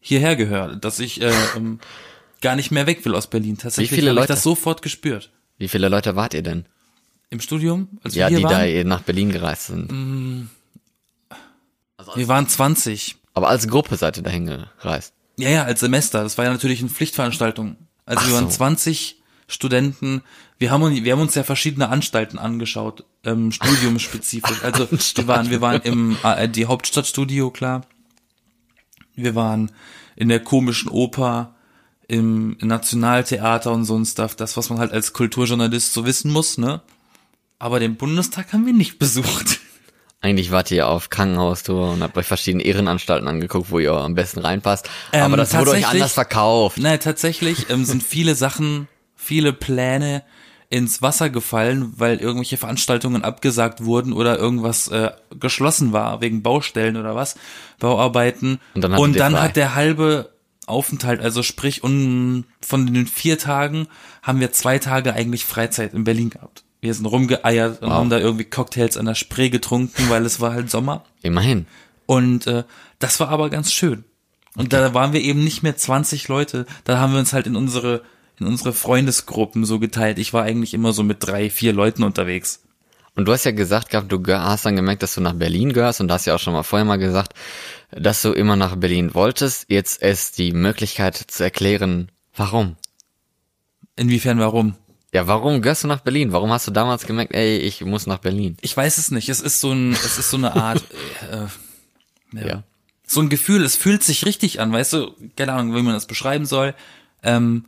hierher 0.00 0.34
gehöre. 0.34 0.74
Dass 0.74 0.98
ich 0.98 1.22
äh, 1.22 1.32
ähm, 1.56 1.78
gar 2.40 2.56
nicht 2.56 2.72
mehr 2.72 2.86
weg 2.88 3.04
will 3.04 3.14
aus 3.14 3.28
Berlin. 3.28 3.56
Tatsächlich 3.56 3.92
Wie 3.92 3.94
viele 3.94 4.08
habe 4.10 4.16
ich 4.16 4.22
Leute? 4.22 4.32
das 4.34 4.42
sofort 4.42 4.82
gespürt. 4.82 5.30
Wie 5.58 5.68
viele 5.68 5.88
Leute 5.88 6.16
wart 6.16 6.34
ihr 6.34 6.42
denn? 6.42 6.66
Im 7.30 7.40
Studium, 7.40 7.88
als 8.02 8.16
Ja, 8.16 8.28
wir 8.28 8.30
die 8.30 8.42
hier 8.42 8.48
da 8.48 8.56
waren, 8.56 8.66
eh 8.66 8.84
nach 8.84 9.02
Berlin 9.02 9.30
gereist 9.30 9.68
sind. 9.68 10.48
wir 12.16 12.28
waren 12.28 12.48
20. 12.48 13.16
Aber 13.32 13.48
als 13.48 13.68
Gruppe 13.68 13.96
seid 13.96 14.16
ihr 14.16 14.24
dahin 14.24 14.46
gereist. 14.46 15.14
Ja, 15.38 15.48
ja, 15.48 15.62
als 15.62 15.78
Semester. 15.80 16.24
Das 16.24 16.36
war 16.36 16.44
ja 16.44 16.50
natürlich 16.50 16.80
eine 16.80 16.90
Pflichtveranstaltung. 16.90 17.76
Also 18.04 18.20
Ach 18.22 18.26
wir 18.28 18.34
waren 18.34 18.50
so. 18.50 18.56
20 18.56 19.21
Studenten. 19.52 20.22
Wir 20.58 20.70
haben, 20.70 20.82
uns- 20.82 21.02
wir 21.04 21.12
haben 21.12 21.20
uns 21.20 21.34
ja 21.34 21.42
verschiedene 21.44 21.88
Anstalten 21.88 22.38
angeschaut, 22.38 23.04
ähm, 23.24 23.52
studiumspezifisch. 23.52 24.58
Also 24.62 24.88
wir 24.90 25.26
waren, 25.28 25.50
wir 25.50 25.60
waren 25.60 25.80
im 25.82 26.16
ARD 26.22 26.66
Hauptstadtstudio, 26.66 27.50
klar. 27.50 27.82
Wir 29.14 29.34
waren 29.34 29.70
in 30.16 30.28
der 30.28 30.40
komischen 30.40 30.88
Oper, 30.90 31.54
im 32.08 32.56
Nationaltheater 32.60 33.72
und 33.72 33.84
so 33.84 33.96
ein 33.96 34.04
Stuff. 34.04 34.34
Das, 34.36 34.56
was 34.56 34.68
man 34.70 34.78
halt 34.78 34.92
als 34.92 35.12
Kulturjournalist 35.12 35.92
so 35.92 36.04
wissen 36.04 36.30
muss, 36.30 36.58
ne? 36.58 36.82
Aber 37.58 37.78
den 37.80 37.96
Bundestag 37.96 38.52
haben 38.52 38.66
wir 38.66 38.72
nicht 38.72 38.98
besucht. 38.98 39.60
Eigentlich 40.20 40.50
wart 40.50 40.70
ihr 40.70 40.88
auf 40.88 41.10
Krankenhaustour 41.10 41.92
und 41.92 42.02
habt 42.02 42.16
euch 42.16 42.26
verschiedene 42.26 42.62
Ehrenanstalten 42.64 43.26
angeguckt, 43.28 43.70
wo 43.70 43.78
ihr 43.80 43.92
am 43.92 44.14
besten 44.14 44.40
reinpasst. 44.40 44.88
Ähm, 45.12 45.24
Aber 45.24 45.36
das 45.36 45.56
wurde 45.56 45.72
euch 45.72 45.86
anders 45.86 46.12
verkauft. 46.12 46.78
Nein, 46.78 47.00
tatsächlich 47.00 47.70
ähm, 47.70 47.84
sind 47.84 48.02
viele 48.02 48.34
Sachen, 48.34 48.88
viele 49.22 49.52
Pläne 49.52 50.22
ins 50.68 51.02
Wasser 51.02 51.28
gefallen, 51.28 51.92
weil 51.98 52.16
irgendwelche 52.18 52.56
Veranstaltungen 52.56 53.22
abgesagt 53.24 53.84
wurden 53.84 54.12
oder 54.14 54.38
irgendwas 54.38 54.88
äh, 54.88 55.10
geschlossen 55.38 55.92
war 55.92 56.20
wegen 56.22 56.42
Baustellen 56.42 56.96
oder 56.96 57.14
was, 57.14 57.36
Bauarbeiten. 57.78 58.58
Und 58.74 58.82
dann 58.82 58.94
Und 58.94 59.18
dann 59.18 59.38
hat 59.40 59.56
der 59.56 59.74
halbe 59.74 60.32
Aufenthalt, 60.66 61.20
also 61.20 61.42
sprich 61.42 61.84
un, 61.84 62.44
von 62.62 62.86
den 62.92 63.06
vier 63.06 63.38
Tagen 63.38 63.86
haben 64.22 64.40
wir 64.40 64.52
zwei 64.52 64.78
Tage 64.78 65.12
eigentlich 65.12 65.44
Freizeit 65.44 65.92
in 65.92 66.04
Berlin 66.04 66.30
gehabt. 66.30 66.64
Wir 66.80 66.94
sind 66.94 67.06
rumgeeiert 67.06 67.82
und 67.82 67.88
Wow. 67.90 67.96
haben 67.96 68.10
da 68.10 68.18
irgendwie 68.18 68.44
Cocktails 68.44 68.96
an 68.96 69.04
der 69.06 69.14
Spree 69.14 69.50
getrunken, 69.50 70.08
weil 70.08 70.24
es 70.24 70.40
war 70.40 70.52
halt 70.54 70.70
Sommer. 70.70 71.04
Immerhin. 71.22 71.66
Und 72.06 72.46
äh, 72.46 72.64
das 72.98 73.20
war 73.20 73.28
aber 73.28 73.50
ganz 73.50 73.72
schön. 73.72 74.04
Und 74.56 74.72
da 74.72 74.92
waren 74.94 75.12
wir 75.12 75.20
eben 75.20 75.44
nicht 75.44 75.62
mehr 75.62 75.76
20 75.76 76.28
Leute. 76.28 76.66
Da 76.84 76.98
haben 76.98 77.12
wir 77.12 77.20
uns 77.20 77.32
halt 77.32 77.46
in 77.46 77.56
unsere 77.56 78.02
in 78.38 78.46
unsere 78.46 78.72
Freundesgruppen 78.72 79.64
so 79.64 79.78
geteilt. 79.78 80.18
Ich 80.18 80.32
war 80.32 80.42
eigentlich 80.42 80.74
immer 80.74 80.92
so 80.92 81.02
mit 81.02 81.18
drei, 81.20 81.50
vier 81.50 81.72
Leuten 81.72 82.02
unterwegs. 82.02 82.62
Und 83.14 83.26
du 83.26 83.32
hast 83.32 83.44
ja 83.44 83.50
gesagt 83.50 83.90
gehabt, 83.90 84.10
du 84.10 84.22
hast 84.26 84.64
dann 84.64 84.76
gemerkt, 84.76 85.02
dass 85.02 85.14
du 85.14 85.20
nach 85.20 85.34
Berlin 85.34 85.72
gehörst 85.72 86.00
und 86.00 86.08
du 86.08 86.14
hast 86.14 86.24
ja 86.24 86.34
auch 86.34 86.38
schon 86.38 86.54
mal 86.54 86.62
vorher 86.62 86.86
mal 86.86 86.96
gesagt, 86.96 87.34
dass 87.90 88.22
du 88.22 88.32
immer 88.32 88.56
nach 88.56 88.76
Berlin 88.76 89.14
wolltest. 89.14 89.66
Jetzt 89.68 90.02
ist 90.02 90.38
die 90.38 90.52
Möglichkeit 90.52 91.16
zu 91.16 91.44
erklären, 91.44 92.10
warum. 92.34 92.76
Inwiefern, 93.96 94.38
warum? 94.38 94.76
Ja, 95.12 95.26
warum 95.26 95.60
gehörst 95.60 95.84
du 95.84 95.88
nach 95.88 96.00
Berlin? 96.00 96.32
Warum 96.32 96.50
hast 96.50 96.66
du 96.66 96.70
damals 96.70 97.06
gemerkt, 97.06 97.34
ey, 97.34 97.58
ich 97.58 97.84
muss 97.84 98.06
nach 98.06 98.18
Berlin? 98.18 98.56
Ich 98.62 98.74
weiß 98.74 98.96
es 98.96 99.10
nicht. 99.10 99.28
Es 99.28 99.40
ist 99.40 99.60
so 99.60 99.72
ein, 99.72 99.92
es 99.92 100.18
ist 100.18 100.30
so 100.30 100.38
eine 100.38 100.56
Art, 100.56 100.82
äh, 101.30 102.40
ja. 102.40 102.46
Ja. 102.46 102.62
so 103.06 103.20
ein 103.20 103.28
Gefühl. 103.28 103.62
Es 103.62 103.76
fühlt 103.76 104.02
sich 104.02 104.24
richtig 104.24 104.58
an, 104.58 104.72
weißt 104.72 104.94
du? 104.94 105.14
Keine 105.36 105.52
Ahnung, 105.52 105.76
wie 105.76 105.82
man 105.82 105.92
das 105.92 106.06
beschreiben 106.06 106.46
soll. 106.46 106.74
Ähm, 107.22 107.66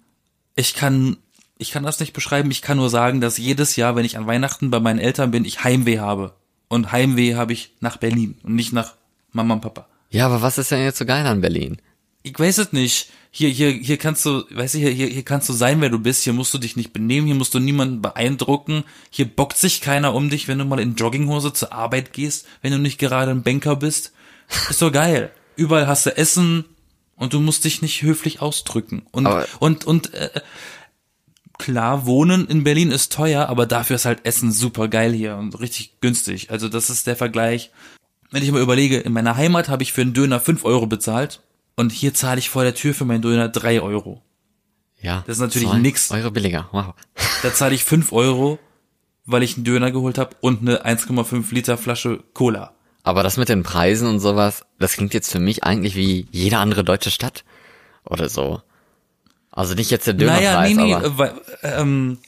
ich 0.57 0.75
kann, 0.75 1.17
ich 1.59 1.71
kann 1.71 1.83
das 1.83 2.01
nicht 2.01 2.13
beschreiben. 2.13 2.51
Ich 2.51 2.63
kann 2.63 2.77
nur 2.77 2.91
sagen, 2.91 3.21
dass 3.21 3.39
jedes 3.39 3.77
Jahr, 3.77 3.97
wenn 3.97 4.05
ich 4.05 4.17
an 4.17 4.27
Weihnachten 4.27 4.71
bei 4.71 4.81
meinen 4.81 4.99
Eltern 4.99 5.31
bin, 5.31 5.45
ich 5.45 5.65
Heimweh 5.65 5.99
habe. 5.99 6.35
Und 6.69 6.93
Heimweh 6.93 7.35
habe 7.35 7.53
ich 7.53 7.73
nach 7.81 7.97
Berlin 7.97 8.37
und 8.43 8.55
nicht 8.55 8.73
nach 8.73 8.95
Mama 9.33 9.55
und 9.55 9.61
Papa. 9.61 9.87
Ja, 10.11 10.27
aber 10.27 10.43
was 10.43 10.59
ist 10.59 10.71
denn 10.71 10.83
jetzt 10.83 10.99
so 10.99 11.07
geil 11.07 11.27
an 11.27 11.41
Berlin? 11.41 11.79
Ich 12.23 12.39
weiß 12.39 12.59
es 12.59 12.73
nicht. 12.73 13.11
Hier, 13.31 13.49
hier, 13.49 13.71
hier 13.71 13.97
kannst 13.97 14.25
du, 14.25 14.45
weißt 14.51 14.75
du, 14.75 14.79
hier, 14.79 14.91
hier, 14.91 15.09
hier 15.09 15.25
kannst 15.25 15.49
du 15.49 15.53
sein, 15.53 15.81
wer 15.81 15.91
du 15.91 15.99
bist. 15.99 16.23
Hier 16.23 16.33
musst 16.33 16.55
du 16.55 16.59
dich 16.59 16.77
nicht 16.77 16.93
benehmen. 16.93 17.27
Hier 17.27 17.37
musst 17.37 17.53
du 17.53 17.59
niemanden 17.59 18.01
beeindrucken. 18.01 18.85
Hier 19.11 19.27
bockt 19.27 19.57
sich 19.57 19.81
keiner 19.81 20.15
um 20.15 20.31
dich, 20.31 20.47
wenn 20.47 20.59
du 20.59 20.65
mal 20.65 20.79
in 20.79 20.95
Jogginghose 20.95 21.53
zur 21.53 21.73
Arbeit 21.73 22.13
gehst, 22.13 22.47
wenn 22.63 22.73
du 22.73 22.79
nicht 22.79 22.99
gerade 22.99 23.33
ein 23.33 23.43
Banker 23.43 23.77
bist. 23.77 24.13
Ist 24.71 24.79
so 24.79 24.91
geil. 24.91 25.33
Überall 25.57 25.87
hast 25.87 26.07
du 26.07 26.17
Essen 26.17 26.65
und 27.17 27.33
du 27.33 27.41
musst 27.41 27.65
dich 27.65 27.83
nicht 27.83 28.03
höflich 28.03 28.41
ausdrücken. 28.41 29.03
Und, 29.13 29.27
Aber- 29.27 29.47
und, 29.61 29.85
und, 29.85 30.15
äh, 30.15 30.41
klar, 31.59 32.07
Wohnen 32.07 32.47
in 32.49 32.65
Berlin 32.65 32.91
ist 32.91 33.13
teuer, 33.13 33.49
aber 33.49 33.67
dafür 33.67 33.97
ist 33.97 34.05
halt 34.05 34.25
Essen 34.27 34.53
super 34.53 34.89
geil 34.89 35.13
hier 35.13 35.37
und 35.37 35.59
richtig 35.61 36.01
günstig. 36.01 36.51
Also 36.51 36.69
das 36.69 36.91
ist 36.91 37.07
der 37.07 37.17
Vergleich. 37.17 37.71
Wenn 38.31 38.43
ich 38.43 38.51
mal 38.51 38.61
überlege, 38.61 38.99
in 38.99 39.13
meiner 39.13 39.37
Heimat 39.37 39.69
habe 39.69 39.83
ich 39.83 39.93
für 39.93 40.01
einen 40.01 40.15
Döner 40.15 40.41
5 40.41 40.65
Euro 40.65 40.87
bezahlt 40.87 41.41
und 41.77 41.93
hier 41.93 42.15
zahle 42.15 42.39
ich 42.41 42.51
vor 42.51 42.65
der 42.65 42.75
Tür 42.75 42.95
für 42.95 43.05
meinen 43.05 43.23
Döner 43.23 43.49
3 43.49 43.81
Euro. 43.81 44.23
Ja. 45.01 45.23
Das 45.27 45.37
ist 45.37 45.41
natürlich 45.41 45.73
nix. 45.75 46.11
Euro 46.11 46.31
billiger. 46.31 46.69
Wow. 46.73 46.95
Da 47.43 47.53
zahle 47.53 47.75
ich 47.75 47.85
5 47.85 48.11
Euro, 48.13 48.59
weil 49.27 49.43
ich 49.43 49.57
einen 49.57 49.65
Döner 49.65 49.91
geholt 49.91 50.17
habe 50.17 50.35
und 50.41 50.63
eine 50.63 50.87
1,5 50.87 51.53
Liter 51.53 51.77
Flasche 51.77 52.25
Cola. 52.33 52.75
Aber 53.05 53.23
das 53.23 53.37
mit 53.37 53.49
den 53.49 53.63
Preisen 53.63 54.09
und 54.09 54.19
sowas, 54.19 54.65
das 54.79 54.95
klingt 54.95 55.15
jetzt 55.15 55.31
für 55.31 55.39
mich 55.39 55.63
eigentlich 55.63 55.95
wie 55.95 56.27
jede 56.33 56.59
andere 56.59 56.83
deutsche 56.83 57.11
Stadt. 57.11 57.45
Oder 58.05 58.29
so. 58.29 58.61
Also 59.51 59.75
nicht 59.75 59.91
jetzt 59.91 60.07
der 60.07 60.15
Naja, 60.15 60.65
Dönerpreis, 60.65 60.77
nee, 60.77 60.83
nee, 60.83 60.95
aber 60.95 61.19
weil, 61.19 61.35
ähm, 61.63 62.19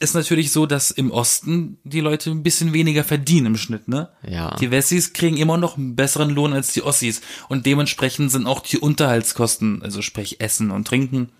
ist 0.00 0.14
natürlich 0.14 0.52
so, 0.52 0.66
dass 0.66 0.90
im 0.90 1.10
Osten 1.10 1.78
die 1.84 2.00
Leute 2.00 2.30
ein 2.30 2.42
bisschen 2.42 2.74
weniger 2.74 3.04
verdienen 3.04 3.46
im 3.46 3.56
Schnitt, 3.56 3.88
ne? 3.88 4.10
Ja. 4.26 4.54
Die 4.56 4.70
Wessis 4.70 5.12
kriegen 5.12 5.36
immer 5.36 5.56
noch 5.56 5.78
einen 5.78 5.96
besseren 5.96 6.30
Lohn 6.30 6.52
als 6.52 6.72
die 6.74 6.82
Ossis 6.82 7.22
und 7.48 7.64
dementsprechend 7.64 8.30
sind 8.30 8.46
auch 8.46 8.60
die 8.60 8.78
Unterhaltskosten, 8.78 9.82
also 9.82 10.02
sprich 10.02 10.40
Essen 10.40 10.70
und 10.70 10.86
Trinken, 10.86 11.30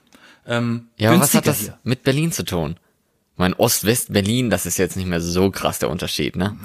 ähm, 0.46 0.88
ja, 0.96 1.10
aber 1.10 1.20
was 1.20 1.34
hat 1.34 1.46
das 1.46 1.60
hier. 1.60 1.78
mit 1.84 2.04
Berlin 2.04 2.32
zu 2.32 2.44
tun? 2.44 2.76
Mein 3.36 3.52
Ost-West-Berlin, 3.54 4.48
das 4.48 4.64
ist 4.64 4.78
jetzt 4.78 4.96
nicht 4.96 5.06
mehr 5.08 5.20
so 5.20 5.50
krass 5.50 5.80
der 5.80 5.90
Unterschied, 5.90 6.36
ne? 6.36 6.56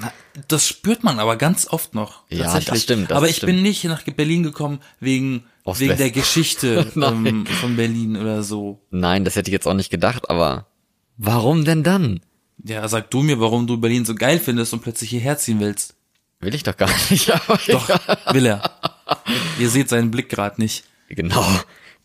Das 0.46 0.68
spürt 0.68 1.02
man 1.02 1.18
aber 1.18 1.36
ganz 1.36 1.66
oft 1.68 1.94
noch. 1.96 2.22
Ja, 2.28 2.60
das 2.60 2.82
stimmt, 2.82 3.10
das 3.10 3.16
aber 3.16 3.28
ich 3.28 3.36
stimmt. 3.36 3.54
bin 3.54 3.62
nicht 3.62 3.82
nach 3.84 4.02
Berlin 4.04 4.44
gekommen 4.44 4.78
wegen, 5.00 5.44
wegen 5.64 5.96
der 5.96 6.12
Geschichte 6.12 6.86
ähm, 6.96 7.44
von 7.46 7.74
Berlin 7.74 8.16
oder 8.16 8.44
so. 8.44 8.80
Nein, 8.90 9.24
das 9.24 9.34
hätte 9.34 9.50
ich 9.50 9.52
jetzt 9.52 9.66
auch 9.66 9.74
nicht 9.74 9.90
gedacht, 9.90 10.30
aber 10.30 10.68
warum 11.16 11.64
denn 11.64 11.82
dann? 11.82 12.20
Ja, 12.62 12.86
sag 12.86 13.10
du 13.10 13.22
mir, 13.22 13.40
warum 13.40 13.66
du 13.66 13.78
Berlin 13.78 14.04
so 14.04 14.14
geil 14.14 14.38
findest 14.38 14.72
und 14.72 14.80
plötzlich 14.82 15.10
hierher 15.10 15.38
ziehen 15.38 15.58
willst. 15.58 15.94
Will 16.40 16.54
ich 16.54 16.62
doch 16.62 16.76
gar 16.76 16.90
nicht. 17.10 17.30
Aber 17.32 17.58
Doch, 17.68 17.88
will 18.32 18.46
er. 18.46 18.62
Ihr 19.58 19.70
seht 19.70 19.88
seinen 19.88 20.10
Blick 20.10 20.28
gerade 20.28 20.60
nicht. 20.60 20.84
Genau. 21.08 21.44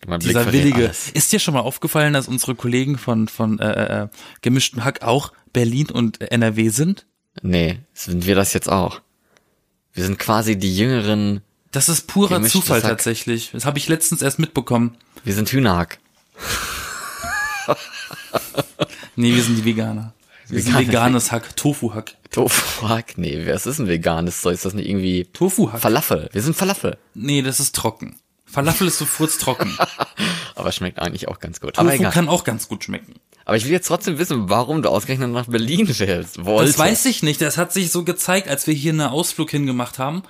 Mein 0.08 0.20
Blick 0.20 0.30
Dieser 0.38 0.52
willige. 0.54 0.86
alles. 0.86 1.10
Ist 1.12 1.32
dir 1.32 1.40
schon 1.40 1.54
mal 1.54 1.62
aufgefallen, 1.62 2.14
dass 2.14 2.28
unsere 2.28 2.56
Kollegen 2.56 2.98
von 2.98 3.28
von 3.28 3.60
äh, 3.60 4.04
äh, 4.04 4.08
gemischtem 4.42 4.84
Hack 4.84 5.02
auch 5.02 5.32
Berlin 5.54 5.90
und 5.90 6.22
NRW 6.22 6.70
sind? 6.70 7.06
Nee, 7.42 7.80
sind 7.94 8.26
wir 8.26 8.36
das 8.36 8.54
jetzt 8.54 8.70
auch? 8.70 9.02
Wir 9.94 10.04
sind 10.06 10.20
quasi 10.20 10.58
die 10.58 10.76
jüngeren, 10.78 11.42
Das 11.72 11.90
ist 11.90 12.08
purer 12.08 12.42
Zufall 12.44 12.82
Hack. 12.84 12.90
tatsächlich. 12.92 13.50
Das 13.54 13.66
habe 13.66 13.78
ich 13.78 13.88
letztens 13.88 14.22
erst 14.22 14.40
mitbekommen. 14.40 14.98
wir 15.24 15.34
sind 15.34 15.50
Hühnerhack. 15.50 16.00
Nee, 19.16 19.34
wir 19.34 19.42
sind 19.44 19.56
die 19.58 19.66
Veganer. 19.66 20.14
Wir 20.50 20.62
sind 20.62 20.74
Veganer. 20.74 20.88
veganes 20.90 21.32
Hack, 21.32 21.56
Tofu-Hack. 21.56 22.16
Tofu-Hack? 22.32 23.18
Nee, 23.18 23.48
was 23.48 23.66
ist 23.66 23.80
ein 23.80 23.88
veganes? 23.88 24.42
So 24.42 24.50
ist 24.50 24.66
das 24.66 24.74
nicht 24.74 24.88
irgendwie 24.90 25.26
Tofu-Hack. 25.32 25.80
Falafel? 25.82 26.30
Wir 26.34 26.42
sind 26.42 26.56
Falafel. 26.56 26.98
Nee, 27.14 27.42
das 27.42 27.60
ist 27.62 27.74
trocken. 27.76 28.18
Falafel 28.56 28.88
ist 28.88 28.98
so 28.98 29.06
furztrocken. 29.06 29.78
Aber 30.56 30.72
schmeckt 30.72 31.00
eigentlich 31.00 31.28
auch 31.28 31.40
ganz 31.40 31.60
gut. 31.62 31.76
Tofu 31.76 31.86
Aber 31.88 31.94
egal. 31.96 32.12
kann 32.12 32.30
auch 32.30 32.44
ganz 32.44 32.68
gut 32.68 32.84
schmecken. 32.84 33.16
Aber 33.46 33.58
ich 33.58 33.66
will 33.66 33.72
jetzt 33.72 33.88
trotzdem 33.88 34.18
wissen, 34.18 34.50
warum 34.50 34.82
du 34.82 34.90
ausgerechnet 34.90 35.30
nach 35.32 35.46
Berlin 35.46 35.88
willst. 35.88 36.44
Wollte. 36.46 36.72
Das 36.72 36.80
weiß 36.80 37.06
ich 37.06 37.22
nicht. 37.22 37.42
Das 37.42 37.58
hat 37.58 37.72
sich 37.74 37.92
so 37.92 38.04
gezeigt, 38.04 38.48
als 38.48 38.66
wir 38.66 38.74
hier 38.74 38.94
einen 38.94 39.02
Ausflug 39.02 39.52
hingemacht 39.52 40.00
haben. 40.00 40.24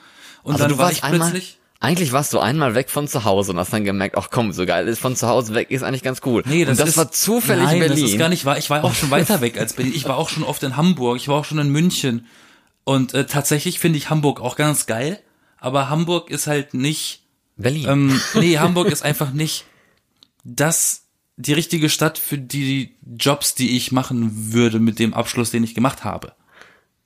Und 0.43 0.53
Also 0.53 0.63
dann 0.65 0.71
du 0.73 0.77
war 0.77 0.85
warst 0.87 0.97
ich 0.97 1.03
einmal, 1.03 1.31
plötzlich. 1.31 1.57
eigentlich 1.79 2.11
warst 2.11 2.33
du 2.33 2.39
einmal 2.39 2.75
weg 2.75 2.89
von 2.89 3.07
zu 3.07 3.23
Hause 3.23 3.51
und 3.53 3.59
hast 3.59 3.71
dann 3.71 3.85
gemerkt, 3.85 4.17
ach 4.17 4.27
komm, 4.31 4.51
so 4.51 4.65
geil 4.65 4.87
ist 4.87 4.99
von 4.99 5.15
zu 5.15 5.27
Hause 5.27 5.53
weg, 5.53 5.71
ist 5.71 5.83
eigentlich 5.83 6.03
ganz 6.03 6.21
cool. 6.25 6.43
Nee, 6.45 6.65
das, 6.65 6.71
und 6.71 6.79
das 6.81 6.89
ist, 6.89 6.97
war 6.97 7.11
zufällig 7.11 7.63
nein, 7.65 7.79
Berlin. 7.79 8.01
das 8.01 8.11
ist 8.11 8.17
gar 8.19 8.29
nicht 8.29 8.45
wahr. 8.45 8.57
Ich 8.57 8.69
war 8.69 8.83
auch 8.83 8.93
schon 8.93 9.11
weiter 9.11 9.39
weg 9.41 9.57
als 9.57 9.73
Berlin. 9.73 9.93
Ich 9.95 10.05
war 10.07 10.17
auch 10.17 10.29
schon 10.29 10.43
oft 10.43 10.61
in 10.63 10.75
Hamburg. 10.75 11.17
Ich 11.17 11.27
war 11.27 11.35
auch 11.35 11.45
schon 11.45 11.59
in 11.59 11.69
München. 11.69 12.25
Und 12.83 13.13
äh, 13.13 13.25
tatsächlich 13.25 13.79
finde 13.79 13.97
ich 13.97 14.09
Hamburg 14.09 14.41
auch 14.41 14.55
ganz 14.55 14.87
geil. 14.87 15.19
Aber 15.57 15.89
Hamburg 15.89 16.29
ist 16.29 16.45
halt 16.47 16.73
nicht, 16.75 17.23
Berlin. 17.57 17.85
ähm, 17.87 18.21
nee, 18.35 18.57
Hamburg 18.57 18.87
ist 18.87 19.03
einfach 19.03 19.31
nicht 19.31 19.65
das, 20.43 21.03
die 21.37 21.53
richtige 21.53 21.89
Stadt 21.89 22.17
für 22.17 22.37
die 22.37 22.95
Jobs, 23.17 23.55
die 23.55 23.75
ich 23.75 23.91
machen 23.91 24.53
würde 24.53 24.79
mit 24.79 24.99
dem 24.99 25.13
Abschluss, 25.13 25.51
den 25.51 25.63
ich 25.63 25.75
gemacht 25.75 26.03
habe. 26.03 26.33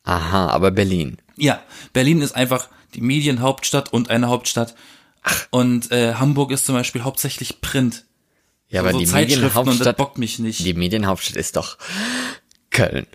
Aha, 0.04 0.48
aber 0.48 0.72
Berlin. 0.72 1.18
Ja, 1.36 1.62
Berlin 1.94 2.22
ist 2.22 2.36
einfach 2.36 2.70
die 2.96 3.02
Medienhauptstadt 3.02 3.94
und 3.94 4.10
eine 4.10 4.28
Hauptstadt. 4.28 4.76
Und 5.52 5.92
äh, 5.92 6.16
Hamburg 6.16 6.52
ist 6.52 6.66
zum 6.66 6.76
Beispiel 6.76 7.04
hauptsächlich 7.04 7.62
Print. 7.62 8.06
Ja, 8.70 8.82
aber 8.82 8.92
so 8.92 9.00
die 9.00 9.08
Medienhauptstadt, 9.08 9.98
bockt 9.98 10.18
mich 10.18 10.40
nicht. 10.40 10.66
die 10.66 10.74
Medienhauptstadt 10.74 11.36
ist 11.36 11.56
doch 11.56 11.78
Köln. 12.70 13.08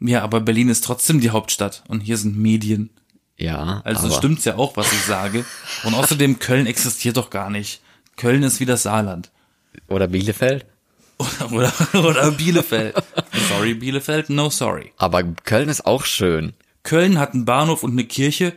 Ja, 0.00 0.22
aber 0.22 0.40
Berlin 0.40 0.68
ist 0.68 0.84
trotzdem 0.84 1.20
die 1.20 1.30
Hauptstadt 1.30 1.84
und 1.88 2.00
hier 2.00 2.16
sind 2.16 2.38
Medien. 2.38 2.90
Ja, 3.38 3.80
Also 3.84 4.10
stimmt's 4.10 4.44
ja 4.44 4.56
auch, 4.56 4.76
was 4.76 4.92
ich 4.92 5.00
sage. 5.02 5.44
Und 5.84 5.94
außerdem 5.94 6.38
Köln 6.40 6.66
existiert 6.66 7.16
doch 7.16 7.30
gar 7.30 7.50
nicht. 7.50 7.80
Köln 8.16 8.42
ist 8.42 8.58
wie 8.60 8.66
das 8.66 8.82
Saarland. 8.82 9.30
oder 9.88 10.08
Bielefeld. 10.08 10.66
Oder, 11.18 11.52
oder, 11.52 11.72
oder 12.08 12.30
Bielefeld. 12.32 12.94
Sorry, 13.48 13.74
Bielefeld, 13.74 14.30
no 14.30 14.50
sorry. 14.50 14.92
Aber 14.98 15.22
Köln 15.44 15.68
ist 15.68 15.86
auch 15.86 16.04
schön. 16.04 16.52
Köln 16.82 17.18
hat 17.18 17.34
einen 17.34 17.44
Bahnhof 17.44 17.82
und 17.82 17.92
eine 17.92 18.04
Kirche 18.04 18.54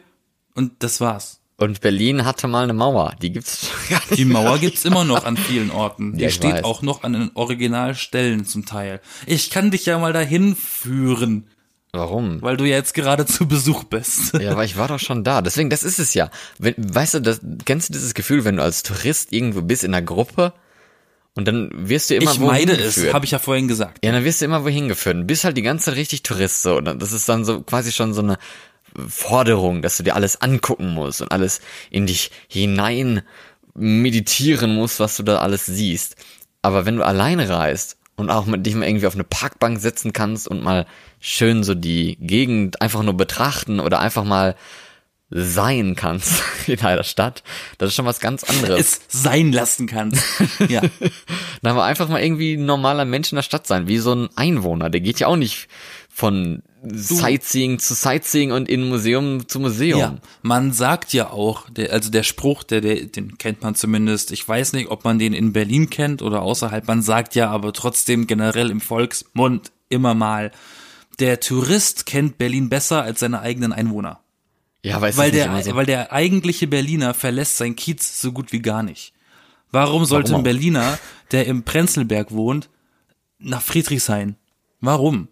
und 0.56 0.72
das 0.84 1.00
war's. 1.02 1.40
Und 1.58 1.82
Berlin 1.82 2.26
hatte 2.26 2.48
mal 2.48 2.64
eine 2.64 2.74
Mauer. 2.74 3.14
Die 3.22 3.32
gibt's 3.32 3.68
gar 3.90 4.00
nicht. 4.10 4.18
Die 4.18 4.26
Mauer 4.26 4.58
gibt's 4.58 4.84
immer 4.84 5.04
noch 5.04 5.26
an 5.26 5.38
vielen 5.38 5.70
Orten. 5.70 6.18
Die 6.18 6.24
Ja, 6.24 6.30
steht 6.32 6.54
weiß. 6.56 6.64
auch 6.64 6.82
noch 6.82 7.04
an 7.04 7.14
den 7.14 7.32
Originalstellen 7.36 8.46
zum 8.48 8.66
Teil. 8.66 9.00
Ich 9.28 9.52
kann 9.52 9.70
dich 9.70 9.86
ja 9.86 10.00
mal 10.00 10.12
dahin 10.14 10.56
führen, 10.56 11.48
Warum? 11.94 12.42
weil 12.42 12.56
du 12.56 12.64
ja 12.64 12.78
jetzt 12.78 12.94
gerade 12.94 13.26
zu 13.28 13.48
Besuch 13.48 13.84
bist. 13.84 14.34
Ja, 14.40 14.52
aber 14.52 14.64
ich 14.64 14.78
war 14.78 14.88
doch 14.88 15.00
schon 15.00 15.24
da. 15.24 15.42
Deswegen, 15.42 15.70
das 15.70 15.84
ist 15.84 16.00
es 16.00 16.14
ja. 16.14 16.30
Wenn, 16.58 16.76
weißt 16.78 17.16
du, 17.16 17.20
das, 17.22 17.42
kennst 17.66 17.90
du 17.90 17.94
dieses 17.94 18.14
Gefühl, 18.14 18.46
wenn 18.46 18.58
du 18.58 18.64
als 18.64 18.84
Tourist 18.84 19.34
irgendwo 19.34 19.62
bist 19.62 19.84
in 19.84 19.94
einer 19.94 20.06
Gruppe 20.06 20.54
und 21.36 21.48
dann 21.48 21.70
wirst 21.74 22.10
du 22.10 22.16
immer 22.16 22.32
Ich 22.32 22.40
wohin 22.40 22.68
meide 22.68 22.74
es, 22.74 23.14
habe 23.14 23.26
ich 23.26 23.32
ja 23.32 23.40
vorhin 23.40 23.68
gesagt. 23.68 24.04
Ja, 24.06 24.12
dann 24.12 24.24
wirst 24.24 24.42
du 24.42 24.46
immer 24.46 24.64
wohin 24.64 24.88
geführt. 24.88 25.18
Du 25.18 25.24
bist 25.24 25.44
halt 25.44 25.58
die 25.58 25.62
ganze 25.62 25.86
Zeit 25.86 25.96
richtig 25.96 26.24
Tourist 26.24 26.62
so. 26.62 26.78
Und 26.78 27.02
das 27.02 27.12
ist 27.12 27.28
dann 27.28 27.44
so 27.46 27.62
quasi 27.62 27.92
schon 27.92 28.14
so 28.14 28.22
eine 28.22 28.38
Forderung, 29.08 29.82
dass 29.82 29.98
du 29.98 30.04
dir 30.04 30.16
alles 30.16 30.42
angucken 30.42 30.94
musst 30.94 31.22
und 31.22 31.32
alles 31.32 31.62
in 31.90 32.08
dich 32.08 32.32
hinein 32.48 33.22
meditieren 33.74 34.76
musst, 34.76 35.00
was 35.00 35.18
du 35.18 35.24
da 35.24 35.40
alles 35.40 35.66
siehst. 35.66 36.16
Aber 36.62 36.86
wenn 36.86 36.98
du 36.98 37.06
alleine 37.06 37.50
reist 37.50 37.98
Und 38.22 38.30
auch 38.30 38.46
mit 38.46 38.72
mal 38.76 38.88
irgendwie 38.88 39.08
auf 39.08 39.16
eine 39.16 39.24
Parkbank 39.24 39.80
setzen 39.80 40.14
kannst 40.14 40.48
und 40.48 40.64
mal 40.64 40.86
schön 41.20 41.64
so 41.64 41.74
die 41.74 42.18
Gegend 42.22 42.80
einfach 42.80 43.02
nur 43.02 43.18
betrachten 43.18 43.80
oder 43.80 44.00
einfach 44.00 44.24
mal 44.24 44.56
sein 45.32 45.96
kannst 45.96 46.44
in 46.68 46.80
einer 46.82 47.04
Stadt, 47.04 47.42
das 47.80 47.90
ist 47.90 47.96
schon 47.96 48.06
was 48.06 48.20
ganz 48.20 48.44
anderes. 48.44 48.80
Es 48.80 49.02
sein 49.08 49.52
lassen 49.52 49.88
kannst. 49.88 50.22
Ja. 50.68 50.82
Dann 51.62 51.72
aber 51.72 51.86
einfach 51.86 52.10
mal 52.10 52.22
irgendwie 52.22 52.54
ein 52.54 52.66
normaler 52.66 53.06
Mensch 53.06 53.32
in 53.32 53.38
der 53.38 53.44
Stadt 53.44 53.66
sein, 53.66 53.88
wie 53.88 53.98
so 53.98 54.14
ein 54.14 54.30
Einwohner. 54.36 54.92
Der 54.92 55.02
geht 55.02 55.20
ja 55.20 55.28
auch 55.28 55.36
nicht 55.36 55.68
von 56.14 56.62
Sightseeing 56.84 57.80
zu 57.80 57.94
Sightseeing 57.94 58.52
und 58.52 58.68
in 58.68 58.90
Museum 58.90 59.48
zu 59.48 59.60
Museum. 59.60 60.00
Ja, 60.00 60.18
man 60.42 60.74
sagt 60.74 61.14
ja 61.14 61.30
auch, 61.30 61.70
der, 61.70 61.94
also 61.94 62.10
der 62.10 62.24
Spruch, 62.24 62.64
der, 62.64 62.82
der, 62.82 63.06
den 63.06 63.38
kennt 63.38 63.62
man 63.62 63.76
zumindest. 63.76 64.32
Ich 64.32 64.48
weiß 64.48 64.74
nicht, 64.74 64.90
ob 64.90 65.04
man 65.04 65.20
den 65.20 65.34
in 65.34 65.54
Berlin 65.54 65.90
kennt 65.90 66.22
oder 66.22 66.42
außerhalb. 66.42 66.88
Man 66.88 67.02
sagt 67.02 67.36
ja 67.36 67.50
aber 67.50 67.72
trotzdem 67.74 68.28
generell 68.28 68.72
im 68.72 68.82
Volksmund 68.82 69.72
immer 69.90 70.14
mal, 70.14 70.52
der 71.20 71.40
Tourist 71.40 72.06
kennt 72.06 72.38
Berlin 72.38 72.70
besser 72.70 73.04
als 73.04 73.20
seine 73.20 73.42
eigenen 73.42 73.74
Einwohner. 73.74 74.20
Ja, 74.84 75.00
weiß 75.00 75.18
Weil 75.18 75.32
der, 75.32 75.62
so. 75.62 75.76
weil 75.76 75.86
der 75.86 76.12
eigentliche 76.12 76.68
Berliner 76.68 77.14
verlässt 77.14 77.58
sein 77.58 77.76
Kiez 77.76 78.20
so 78.20 78.32
gut 78.32 78.52
wie 78.52 78.62
gar 78.62 78.82
nicht. 78.82 79.14
Warum 79.72 80.06
sollte 80.06 80.32
Warum 80.32 80.42
ein? 80.42 80.46
Berliner, 80.46 80.98
der 81.32 81.46
im 81.46 81.64
Prenzlberg 81.64 82.32
wohnt, 82.32 82.70
nach 83.38 83.62
Friedrichshain? 83.62 84.36
Warum? 84.80 85.28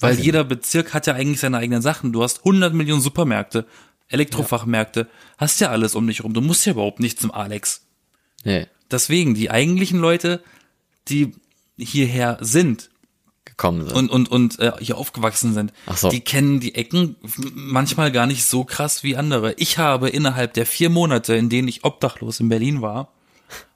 Weil 0.00 0.18
ich 0.18 0.24
jeder 0.24 0.44
Bezirk 0.44 0.94
hat 0.94 1.06
ja 1.06 1.14
eigentlich 1.14 1.40
seine 1.40 1.58
eigenen 1.58 1.82
Sachen. 1.82 2.12
Du 2.12 2.22
hast 2.22 2.38
100 2.38 2.72
Millionen 2.74 3.02
Supermärkte, 3.02 3.66
Elektrofachmärkte, 4.08 5.08
hast 5.38 5.60
ja 5.60 5.68
alles 5.70 5.94
um 5.94 6.06
dich 6.06 6.24
rum. 6.24 6.34
Du 6.34 6.40
musst 6.40 6.64
ja 6.66 6.72
überhaupt 6.72 7.00
nicht 7.00 7.20
zum 7.20 7.30
Alex. 7.30 7.82
nee, 8.44 8.66
Deswegen, 8.90 9.34
die 9.34 9.50
eigentlichen 9.52 10.00
Leute, 10.00 10.42
die 11.06 11.32
hierher 11.78 12.38
sind, 12.40 12.90
gekommen 13.44 13.84
sind. 13.86 13.92
und 13.96 14.10
und 14.10 14.28
und 14.28 14.58
äh, 14.58 14.72
hier 14.80 14.98
aufgewachsen 14.98 15.54
sind, 15.54 15.72
Ach 15.86 15.96
so. 15.96 16.08
die 16.08 16.20
kennen 16.22 16.58
die 16.58 16.74
Ecken 16.74 17.14
manchmal 17.54 18.10
gar 18.10 18.26
nicht 18.26 18.44
so 18.44 18.64
krass 18.64 19.04
wie 19.04 19.16
andere. 19.16 19.54
Ich 19.58 19.78
habe 19.78 20.08
innerhalb 20.08 20.54
der 20.54 20.66
vier 20.66 20.90
Monate, 20.90 21.34
in 21.36 21.48
denen 21.48 21.68
ich 21.68 21.84
obdachlos 21.84 22.40
in 22.40 22.48
Berlin 22.48 22.82
war 22.82 23.12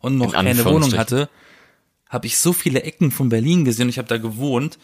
und 0.01 0.19
noch 0.19 0.33
In 0.33 0.33
keine 0.33 0.65
Wohnung 0.65 0.97
hatte, 0.97 1.29
habe 2.09 2.27
ich 2.27 2.37
so 2.39 2.53
viele 2.53 2.83
Ecken 2.83 3.11
von 3.13 3.29
Berlin 3.29 3.65
gesehen. 3.65 3.85
und 3.85 3.91
Ich 3.91 3.99
habe 3.99 4.09
da 4.09 4.19
gewohnt. 4.19 4.79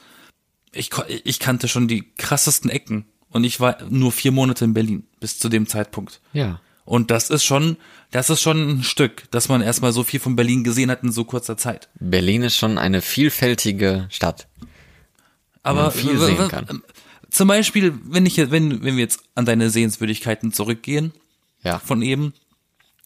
Ich, 0.73 0.91
ich 1.25 1.39
kannte 1.41 1.69
schon 1.69 1.89
die 1.89 2.05
krassesten 2.17 2.71
Ecken 2.71 3.05
und 3.31 3.45
ich 3.45 3.59
war 3.61 3.79
nur 3.89 4.13
vier 4.13 4.33
Monate 4.33 4.65
in 4.65 4.75
Berlin 4.75 5.05
bis 5.21 5.39
zu 5.39 5.49
dem 5.49 5.67
Zeitpunkt. 5.67 6.21
ja. 6.33 6.61
Und 6.87 7.13
das 7.13 7.31
ist 7.31 7.45
schon, 7.45 7.77
das 8.11 8.31
ist 8.31 8.41
schon 8.41 8.69
ein 8.79 8.83
Stück, 8.83 9.31
dass 9.31 9.49
man 9.49 9.61
erstmal 9.63 9.93
so 9.93 10.03
viel 10.03 10.19
von 10.19 10.35
Berlin 10.35 10.65
gesehen 10.65 10.91
hat 10.91 11.05
in 11.05 11.13
so 11.13 11.23
kurzer 11.25 11.57
Zeit. 11.57 11.89
Berlin 12.01 12.43
ist 12.43 12.57
schon 12.57 12.79
eine 12.79 13.01
vielfältige 13.01 14.09
Stadt. 14.11 14.49
Aber 15.63 15.91
viel 15.93 16.19
sehen 16.19 16.49
kann. 16.49 16.83
Zum 17.31 17.47
Beispiel, 17.47 17.95
wenn 18.07 18.27
ich 18.27 18.37
jetzt- 18.37 18.51
wenn 18.51 18.83
wenn 18.83 18.97
wir 18.97 19.03
jetzt 19.05 19.23
an 19.37 19.45
deine 19.45 19.71
Sehenswürdigkeiten 19.71 20.53
zurückgehen 20.53 21.13
Ja. 21.63 21.79
von 21.79 22.03
eben, 22.03 22.33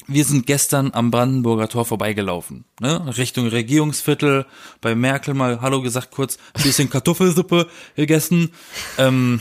wir 0.07 0.25
sind 0.25 0.47
gestern 0.47 0.93
am 0.93 1.11
Brandenburger 1.11 1.69
Tor 1.69 1.85
vorbeigelaufen, 1.85 2.65
ne? 2.81 3.17
Richtung 3.17 3.47
Regierungsviertel, 3.49 4.47
bei 4.81 4.95
Merkel 4.95 5.35
mal 5.35 5.61
Hallo 5.61 5.83
gesagt, 5.83 6.11
kurz 6.11 6.39
ein 6.55 6.63
bisschen 6.63 6.91
Kartoffelsuppe 6.91 7.69
gegessen. 7.97 8.51
Ähm, 8.99 9.41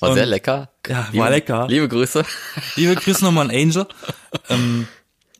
War 0.00 0.10
Und- 0.10 0.16
sehr 0.16 0.26
lecker. 0.26 0.70
Ja, 0.88 0.96
war 0.98 1.10
liebe, 1.12 1.28
lecker. 1.28 1.66
Liebe 1.68 1.88
Grüße. 1.88 2.24
liebe 2.76 2.94
Grüße 2.94 3.24
nochmal 3.24 3.50
an 3.50 3.56
Angel. 3.56 3.86
Ähm, 4.48 4.86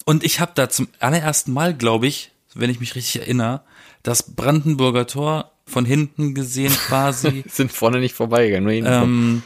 und 0.04 0.24
ich 0.24 0.40
habe 0.40 0.52
da 0.54 0.68
zum 0.68 0.88
allerersten 1.00 1.52
Mal, 1.52 1.74
glaube 1.74 2.06
ich, 2.06 2.30
wenn 2.54 2.70
ich 2.70 2.80
mich 2.80 2.94
richtig 2.94 3.22
erinnere, 3.22 3.62
das 4.02 4.34
Brandenburger 4.34 5.06
Tor 5.06 5.52
von 5.66 5.84
hinten 5.84 6.34
gesehen 6.34 6.72
quasi. 6.72 7.44
Sind 7.48 7.72
vorne 7.72 8.00
nicht 8.00 8.14
vorbeigegangen. 8.14 8.64
Nur 8.64 8.72
hinten. 8.72 8.92
ähm, 8.92 9.42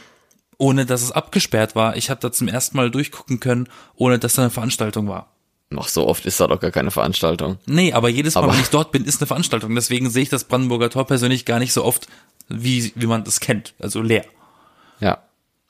ohne 0.57 0.85
dass 0.85 1.01
es 1.03 1.11
abgesperrt 1.11 1.75
war. 1.75 1.95
Ich 1.97 2.09
habe 2.09 2.19
da 2.19 2.31
zum 2.31 2.47
ersten 2.47 2.77
Mal 2.77 2.89
durchgucken 2.91 3.39
können, 3.39 3.67
ohne 3.95 4.19
dass 4.19 4.33
da 4.35 4.43
eine 4.43 4.51
Veranstaltung 4.51 5.07
war. 5.07 5.33
Noch 5.69 5.89
so 5.89 6.07
oft 6.07 6.25
ist 6.25 6.39
da 6.39 6.47
doch 6.47 6.59
gar 6.59 6.71
keine 6.71 6.91
Veranstaltung. 6.91 7.57
Nee, 7.65 7.91
aber 7.93 8.09
jedes 8.09 8.35
Mal, 8.35 8.43
Aber- 8.45 8.53
wenn 8.53 8.61
ich 8.61 8.69
dort 8.69 8.91
bin, 8.91 9.03
ist 9.05 9.19
eine 9.21 9.27
Veranstaltung. 9.27 9.75
Deswegen 9.75 10.09
sehe 10.09 10.23
ich 10.23 10.29
das 10.29 10.45
Brandenburger 10.45 10.89
Tor 10.89 11.05
persönlich 11.05 11.45
gar 11.45 11.59
nicht 11.59 11.73
so 11.73 11.83
oft, 11.83 12.07
wie, 12.47 12.93
wie 12.95 13.05
man 13.07 13.23
das 13.25 13.39
kennt. 13.41 13.73
Also 13.79 14.01
leer. 14.01 14.25
Ja. 14.99 15.23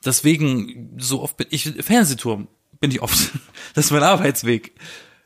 Deswegen, 0.04 0.94
so 0.98 1.22
oft 1.22 1.36
bin 1.36 1.48
ich, 1.50 1.64
Fernsehturm 1.80 2.48
bin 2.80 2.90
ich 2.90 3.02
oft. 3.02 3.30
Das 3.74 3.86
ist 3.86 3.90
mein 3.90 4.02
Arbeitsweg. 4.02 4.72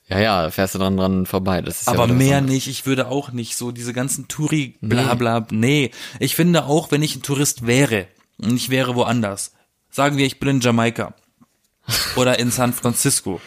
Ja, 0.09 0.19
ja, 0.19 0.51
fährst 0.51 0.75
du 0.75 0.79
dran 0.79 0.97
dran 0.97 1.27
vorbei. 1.27 1.63
Das 1.63 1.81
ist 1.83 1.87
ja 1.87 1.93
Aber 1.93 2.09
was 2.09 2.17
mehr 2.17 2.41
nicht. 2.41 2.67
Ich 2.67 2.85
würde 2.87 3.09
auch 3.09 3.31
nicht 3.33 3.57
so 3.57 3.71
diese 3.73 3.93
ganzen 3.93 4.29
Touri, 4.29 4.77
bla, 4.81 5.15
bla, 5.15 5.47
nee. 5.51 5.91
Ich 6.19 6.35
finde 6.35 6.65
auch, 6.65 6.91
wenn 6.91 7.03
ich 7.03 7.15
ein 7.17 7.23
Tourist 7.23 7.67
wäre 7.67 8.09
und 8.43 8.57
ich 8.57 8.69
wäre 8.71 8.95
woanders, 8.95 9.53
sagen 9.91 10.17
wir, 10.17 10.27
ich 10.27 10.39
bin 10.39 10.49
in 10.49 10.61
Jamaika 10.61 11.15
oder 12.17 12.39
in 12.39 12.51
San 12.51 12.73
Francisco 12.73 13.41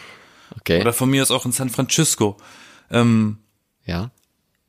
Okay. 0.58 0.80
oder 0.80 0.92
von 0.92 1.10
mir 1.10 1.22
aus 1.22 1.30
auch 1.30 1.44
in 1.44 1.52
San 1.52 1.70
Francisco. 1.70 2.36
Ähm, 2.90 3.38
ja. 3.84 4.10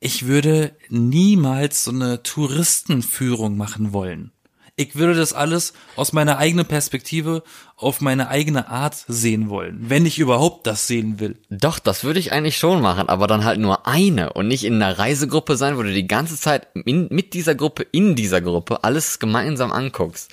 ich 0.00 0.26
würde 0.26 0.76
niemals 0.88 1.84
so 1.84 1.92
eine 1.92 2.22
Touristenführung 2.22 3.56
machen 3.56 3.92
wollen. 3.92 4.32
Ich 4.80 4.94
würde 4.94 5.16
das 5.16 5.32
alles 5.32 5.72
aus 5.96 6.12
meiner 6.12 6.38
eigenen 6.38 6.64
Perspektive 6.64 7.42
auf 7.76 8.00
meine 8.00 8.28
eigene 8.28 8.68
Art 8.68 8.94
sehen 9.08 9.50
wollen, 9.50 9.90
wenn 9.90 10.06
ich 10.06 10.20
überhaupt 10.20 10.68
das 10.68 10.86
sehen 10.86 11.18
will. 11.18 11.36
Doch, 11.50 11.80
das 11.80 12.04
würde 12.04 12.20
ich 12.20 12.30
eigentlich 12.30 12.58
schon 12.58 12.80
machen, 12.80 13.08
aber 13.08 13.26
dann 13.26 13.44
halt 13.44 13.58
nur 13.58 13.88
eine 13.88 14.34
und 14.34 14.46
nicht 14.46 14.62
in 14.62 14.80
einer 14.80 14.96
Reisegruppe 14.96 15.56
sein, 15.56 15.76
wo 15.78 15.82
du 15.82 15.92
die 15.92 16.06
ganze 16.06 16.36
Zeit 16.36 16.68
in, 16.74 17.08
mit 17.10 17.34
dieser 17.34 17.56
Gruppe, 17.56 17.88
in 17.90 18.14
dieser 18.14 18.40
Gruppe 18.40 18.84
alles 18.84 19.18
gemeinsam 19.18 19.72
anguckst. 19.72 20.30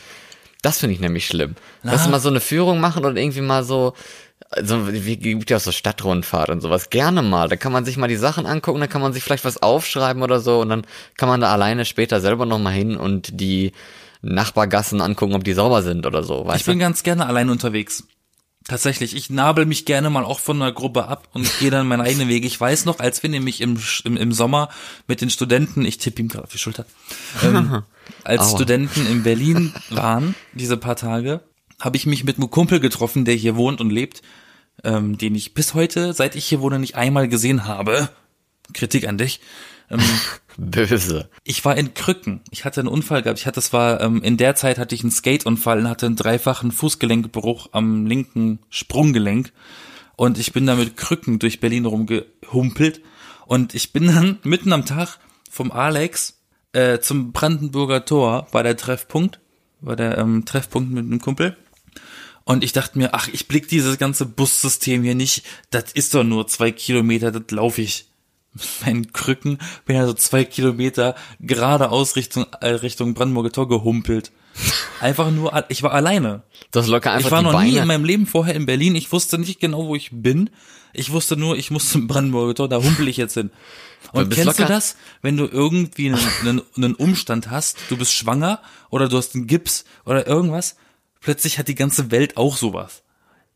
Das 0.62 0.78
finde 0.78 0.94
ich 0.94 1.00
nämlich 1.00 1.26
schlimm. 1.26 1.56
Lass 1.82 2.08
mal 2.08 2.20
so 2.20 2.30
eine 2.30 2.40
Führung 2.40 2.80
machen 2.80 3.04
oder 3.04 3.20
irgendwie 3.20 3.42
mal 3.42 3.64
so, 3.64 3.94
also 4.52 4.94
wie 4.94 5.18
gibt 5.18 5.50
ja 5.50 5.58
auch 5.58 5.62
so 5.62 5.72
Stadtrundfahrt 5.72 6.52
und 6.52 6.62
sowas. 6.62 6.92
Gerne 6.92 7.24
mal. 7.24 7.50
Da 7.50 7.56
kann 7.56 7.72
man 7.72 7.84
sich 7.84 7.98
mal 7.98 8.08
die 8.08 8.16
Sachen 8.16 8.46
angucken, 8.46 8.80
da 8.80 8.86
kann 8.86 9.02
man 9.02 9.12
sich 9.12 9.24
vielleicht 9.24 9.46
was 9.46 9.64
aufschreiben 9.64 10.22
oder 10.22 10.40
so 10.40 10.62
und 10.62 10.70
dann 10.70 10.86
kann 11.18 11.30
man 11.30 11.42
da 11.42 11.52
alleine 11.52 11.84
später 11.84 12.22
selber 12.22 12.46
nochmal 12.46 12.74
hin 12.74 12.96
und 12.96 13.40
die 13.42 13.72
Nachbargassen 14.26 15.02
angucken, 15.02 15.36
ob 15.36 15.44
die 15.44 15.54
sauber 15.54 15.84
sind 15.84 16.06
oder 16.06 16.24
so. 16.24 16.46
Weißt 16.46 16.62
Ich 16.62 16.66
bin 16.66 16.80
du? 16.80 16.86
ganz 16.86 17.04
gerne 17.04 17.28
allein 17.28 17.50
unterwegs. 17.50 18.04
Tatsächlich, 18.68 19.16
ich 19.16 19.30
nabel 19.30 19.68
mich 19.68 19.86
gerne 19.86 20.10
mal 20.10 20.26
auch 20.26 20.40
von 20.40 20.60
einer 20.60 20.72
Gruppe 20.72 21.08
ab 21.08 21.30
und 21.34 21.48
gehe 21.60 21.70
dann 21.70 21.88
meinen 21.88 22.02
eigenen 22.02 22.28
Weg. 22.28 22.44
Ich 22.46 22.60
weiß 22.60 22.86
noch, 22.86 23.00
als 23.00 23.22
wir 23.22 23.30
nämlich 23.30 23.62
im, 23.62 23.80
im, 24.04 24.18
im 24.18 24.32
Sommer 24.32 24.70
mit 25.08 25.22
den 25.22 25.30
Studenten, 25.30 25.86
ich 25.86 26.00
tippe 26.00 26.20
ihm 26.20 26.30
gerade 26.30 26.46
auf 26.46 26.52
die 26.52 26.58
Schulter, 26.58 26.88
ähm, 27.44 27.84
als 28.24 28.42
Aua. 28.42 28.56
Studenten 28.56 29.06
in 29.06 29.22
Berlin 29.22 29.72
waren, 29.92 30.34
diese 30.54 30.78
paar 30.78 30.96
Tage, 30.96 31.42
habe 31.80 31.98
ich 31.98 32.08
mich 32.08 32.24
mit 32.24 32.38
einem 32.38 32.50
Kumpel 32.50 32.80
getroffen, 32.80 33.24
der 33.26 33.36
hier 33.36 33.56
wohnt 33.56 33.82
und 33.82 33.92
lebt, 33.92 34.24
ähm, 34.84 35.20
den 35.20 35.36
ich 35.36 35.54
bis 35.54 35.76
heute, 35.76 36.14
seit 36.14 36.36
ich 36.36 36.46
hier 36.46 36.60
wohne, 36.62 36.80
nicht 36.80 36.96
einmal 36.96 37.28
gesehen 37.28 37.66
habe. 37.66 38.10
Kritik 38.74 39.08
an 39.08 39.20
dich. 39.20 39.42
Ähm, 39.92 40.00
Böse. 40.58 41.30
ich 41.44 41.64
war 41.66 41.76
in 41.78 41.94
Krücken. 41.94 42.42
Ich 42.52 42.66
hatte 42.66 42.80
einen 42.80 42.90
Unfall 42.90 43.22
gehabt. 43.22 43.40
Ich 43.40 43.46
hatte, 43.46 43.56
das 43.56 43.74
war, 43.74 44.02
ähm, 44.02 44.22
in 44.22 44.38
der 44.38 44.56
Zeit 44.56 44.78
hatte 44.78 44.96
ich 44.96 45.02
einen 45.02 45.12
Skateunfall 45.12 45.80
und 45.80 45.90
hatte 45.90 46.06
einen 46.06 46.16
dreifachen 46.16 46.72
Fußgelenkbruch 46.72 47.70
am 47.72 48.06
linken 48.06 48.60
Sprunggelenk. 48.70 49.52
Und 50.16 50.38
ich 50.38 50.54
bin 50.54 50.66
da 50.66 50.76
mit 50.76 50.96
Krücken 50.98 51.40
durch 51.40 51.60
Berlin 51.60 51.86
rumgehumpelt. 51.86 53.02
Und 53.46 53.76
ich 53.76 53.92
bin 53.92 54.08
dann 54.08 54.40
mitten 54.44 54.74
am 54.74 54.86
Tag 54.86 55.20
vom 55.50 55.72
Alex 55.72 56.40
äh, 56.74 57.00
zum 57.00 57.32
Brandenburger 57.32 58.06
Tor, 58.06 58.48
war 58.52 58.64
der 58.64 58.78
Treffpunkt, 58.78 59.40
war 59.82 59.96
der 59.96 60.18
ähm, 60.18 60.46
Treffpunkt 60.46 60.92
mit 60.92 61.06
einem 61.06 61.22
Kumpel. 61.22 61.58
Und 62.44 62.64
ich 62.64 62.74
dachte 62.74 62.98
mir, 62.98 63.14
ach, 63.14 63.28
ich 63.32 63.48
blick 63.48 63.68
dieses 63.68 63.98
ganze 63.98 64.26
Bussystem 64.26 65.04
hier 65.04 65.16
nicht. 65.16 65.44
Das 65.72 65.92
ist 65.94 66.14
doch 66.14 66.24
nur 66.24 66.48
zwei 66.48 66.72
Kilometer, 66.72 67.32
das 67.32 67.50
laufe 67.52 67.82
ich. 67.82 68.06
Meinen 68.86 69.12
Krücken 69.12 69.58
bin 69.86 69.98
also 69.98 70.14
zwei 70.14 70.46
Kilometer 70.46 71.16
geradeaus 71.40 72.16
Richtung, 72.16 72.46
äh, 72.62 72.70
Richtung 72.70 73.14
Brandenburger 73.14 73.52
Tor 73.52 73.68
gehumpelt. 73.68 74.32
Einfach 75.02 75.32
nur, 75.32 75.66
ich 75.68 75.84
war 75.84 75.92
alleine. 75.92 76.44
Du 76.72 76.80
hast 76.80 76.88
locker 76.88 77.12
einfach 77.12 77.28
Ich 77.28 77.32
war 77.32 77.42
noch 77.42 77.52
Beine. 77.52 77.70
nie 77.72 77.78
in 77.78 77.88
meinem 77.88 78.06
Leben 78.06 78.26
vorher 78.26 78.56
in 78.56 78.66
Berlin. 78.66 78.96
Ich 78.96 79.12
wusste 79.12 79.38
nicht 79.38 79.60
genau, 79.60 79.88
wo 79.88 79.96
ich 79.96 80.10
bin. 80.14 80.50
Ich 80.94 81.12
wusste 81.12 81.36
nur, 81.36 81.58
ich 81.58 81.72
muss 81.72 81.90
zum 81.90 82.08
Brandenburger 82.08 82.56
Tor, 82.56 82.70
da 82.70 82.78
humpel 82.78 83.10
ich 83.10 83.18
jetzt 83.18 83.34
hin. 83.34 83.52
Und 84.14 84.30
bist 84.30 84.42
kennst 84.42 84.58
du 84.60 84.64
locker- 84.64 84.74
das, 84.74 84.96
wenn 85.22 85.36
du 85.36 85.46
irgendwie 85.46 86.08
einen, 86.08 86.20
einen, 86.42 86.62
einen 86.78 86.96
Umstand 86.96 87.50
hast, 87.50 87.78
du 87.90 87.98
bist 87.98 88.14
schwanger 88.14 88.62
oder 88.90 89.10
du 89.10 89.18
hast 89.18 89.36
einen 89.36 89.48
Gips 89.48 89.84
oder 90.06 90.26
irgendwas, 90.26 90.78
plötzlich 91.20 91.60
hat 91.60 91.68
die 91.68 91.76
ganze 91.76 92.12
Welt 92.12 92.38
auch 92.38 92.56
sowas. 92.56 93.02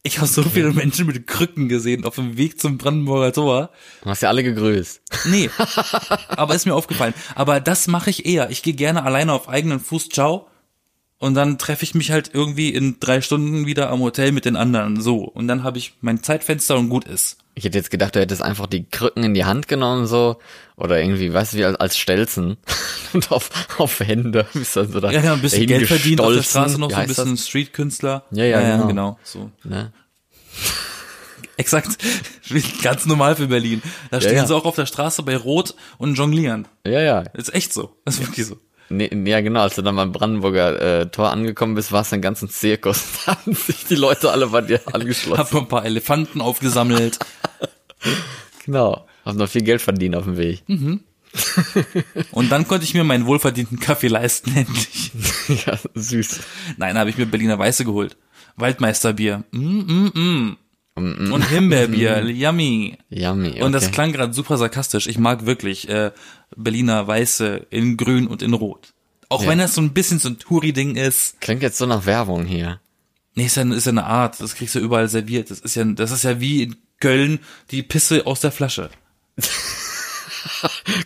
Ich 0.02 0.18
habe 0.18 0.28
so 0.28 0.44
viele 0.44 0.72
Menschen 0.72 1.08
mit 1.08 1.28
Krücken 1.28 1.68
gesehen 1.68 2.06
auf 2.06 2.16
dem 2.16 2.38
Weg 2.38 2.60
zum 2.60 2.78
Brandenburger 2.78 3.34
Tor. 3.34 3.70
Du 4.02 4.10
hast 4.10 4.22
ja 4.22 4.30
alle 4.30 4.44
gegrüßt. 4.44 5.02
Nee, 5.26 5.50
aber 6.30 6.56
ist 6.56 6.66
mir 6.66 6.76
aufgefallen. 6.76 7.14
Aber 7.36 7.60
das 7.60 7.88
mache 7.88 8.10
ich 8.10 8.26
eher. 8.26 8.50
Ich 8.50 8.64
gehe 8.64 8.74
gerne 8.74 9.04
alleine 9.04 9.34
auf 9.34 9.50
eigenen 9.50 9.82
Fuß, 9.82 10.10
ciao. 10.10 10.48
Und 11.18 11.34
dann 11.34 11.58
treffe 11.58 11.84
ich 11.84 11.96
mich 11.96 12.12
halt 12.12 12.32
irgendwie 12.34 12.70
in 12.70 13.02
drei 13.02 13.20
Stunden 13.20 13.66
wieder 13.66 13.90
am 13.90 14.00
Hotel 14.00 14.32
mit 14.32 14.46
den 14.46 14.56
anderen. 14.56 15.02
So. 15.02 15.26
Und 15.26 15.50
dann 15.50 15.64
habe 15.64 15.78
ich 15.78 15.96
mein 16.00 16.24
Zeitfenster 16.24 16.78
und 16.78 16.88
gut 16.88 17.04
ist. 17.04 17.38
Ich 17.60 17.66
hätte 17.66 17.78
jetzt 17.78 17.92
gedacht, 17.92 18.16
du 18.16 18.22
hättest 18.22 18.42
einfach 18.42 18.68
die 18.68 18.86
Krücken 18.86 19.22
in 19.22 19.34
die 19.34 19.44
Hand 19.44 19.68
genommen 19.68 20.08
so 20.08 20.38
oder 20.78 21.02
irgendwie, 21.02 21.34
weißt 21.34 21.52
du, 21.52 21.58
wie 21.58 21.66
als, 21.66 21.98
Stelzen 21.98 22.56
und 23.14 23.34
auf, 23.34 23.50
auf 23.78 24.00
Hände 24.00 24.48
bist 24.54 24.78
dann 24.78 24.90
so 24.90 25.02
da 25.02 25.12
Ja, 25.12 25.20
ja, 25.20 25.34
ein 25.34 25.42
bisschen 25.42 25.68
Geld 25.68 25.86
verdient 25.86 26.22
auf 26.22 26.32
der. 26.32 26.42
Straße 26.42 26.80
noch, 26.80 26.90
so 26.90 26.96
ein 26.96 27.08
bisschen 27.08 27.36
Street-Künstler. 27.36 28.24
Ja, 28.32 28.46
ja, 28.46 28.62
genau. 28.62 28.88
genau. 28.88 29.20
So. 29.24 29.52
Ne? 29.66 29.92
Exakt. 31.58 31.98
Ganz 32.82 33.06
normal 33.06 33.36
für 33.36 33.48
Berlin. 33.48 33.82
Da 34.10 34.22
stehen 34.22 34.38
ja. 34.38 34.46
sie 34.46 34.56
auch 34.56 34.64
auf 34.64 34.76
der 34.76 34.86
Straße 34.86 35.22
bei 35.24 35.36
Rot 35.36 35.76
und 35.98 36.16
jonglieren. 36.16 36.66
Ja, 36.88 37.02
ja. 37.02 37.24
Das 37.34 37.50
ist 37.50 37.54
echt 37.54 37.74
so. 37.74 37.98
Das 38.06 38.16
ist 38.16 38.26
wirklich 38.26 38.46
so. 38.46 38.56
Nee, 38.92 39.10
nee, 39.14 39.30
ja, 39.30 39.42
genau, 39.42 39.62
als 39.62 39.76
du 39.76 39.84
dann 39.84 39.96
beim 39.96 40.12
Brandenburger 40.12 41.02
äh, 41.02 41.06
Tor 41.08 41.30
angekommen 41.30 41.76
bist, 41.76 41.92
war 41.92 42.02
es 42.02 42.12
ein 42.12 42.22
ganzen 42.22 42.50
Zirkus. 42.50 43.04
Da 43.26 43.36
haben 43.36 43.54
sich 43.54 43.86
die 43.86 43.96
Leute 43.96 44.32
alle 44.32 44.48
bei 44.48 44.62
dir 44.62 44.82
angeschlossen. 44.92 45.38
Hab 45.38 45.54
ein 45.54 45.68
paar 45.68 45.86
Elefanten 45.86 46.42
aufgesammelt. 46.42 47.20
Genau. 48.66 49.06
Hab 49.26 49.36
noch 49.36 49.50
viel 49.50 49.64
Geld 49.64 49.82
verdient 49.82 50.16
auf 50.16 50.26
dem 50.26 50.38
Weg. 50.38 50.64
Und 52.32 52.52
dann 52.52 52.68
konnte 52.68 52.86
ich 52.86 52.94
mir 52.94 53.04
meinen 53.04 53.26
wohlverdienten 53.26 53.80
Kaffee 53.80 54.08
leisten, 54.08 54.52
endlich. 54.56 55.12
ja, 55.66 55.78
süß. 55.94 56.40
Nein, 56.78 56.98
habe 56.98 57.10
ich 57.10 57.18
mir 57.18 57.26
Berliner 57.26 57.60
Weiße 57.60 57.86
geholt. 57.86 58.18
Waldmeisterbier. 58.56 59.44
Mm, 59.52 59.60
mm, 59.80 60.12
mm. 60.16 60.58
Und 60.96 61.48
Himbeerbier. 61.50 62.24
Yummy. 62.30 62.98
Yummy. 63.10 63.50
Okay. 63.52 63.64
Und 63.64 63.72
das 63.72 63.92
klang 63.92 64.12
gerade 64.12 64.34
super 64.34 64.58
sarkastisch. 64.58 65.08
Ich 65.08 65.18
mag 65.18 65.46
wirklich 65.46 65.88
äh, 65.88 66.12
Berliner 66.58 67.08
Weiße 67.08 67.68
in 67.70 67.96
Grün 67.96 68.28
und 68.28 68.42
in 68.42 68.54
Rot. 68.54 68.94
Auch 69.30 69.44
Ja. 69.44 69.50
wenn 69.50 69.60
das 69.60 69.76
so 69.76 69.82
ein 69.82 69.94
bisschen 69.94 70.20
so 70.20 70.28
ein 70.30 70.40
Touri-Ding 70.40 70.96
ist. 70.96 71.40
Klingt 71.40 71.62
jetzt 71.62 71.78
so 71.78 71.86
nach 71.86 72.06
Werbung 72.06 72.46
hier. 72.46 72.82
Nee, 73.36 73.46
ist 73.46 73.56
ja, 73.56 73.64
ist 73.72 73.86
ja 73.86 73.92
eine 73.92 74.06
Art. 74.06 74.42
Das 74.42 74.56
kriegst 74.56 74.76
du 74.76 74.80
überall 74.80 75.08
serviert. 75.08 75.52
Das 75.52 75.60
ist 75.60 75.76
ja, 75.76 75.86
das 75.86 76.12
ist 76.12 76.24
ja 76.24 76.42
wie 76.42 76.64
in 76.64 76.76
Köln 77.00 77.40
die 77.72 77.84
Pisse 77.84 78.26
aus 78.26 78.42
der 78.42 78.52
Flasche. 78.52 78.90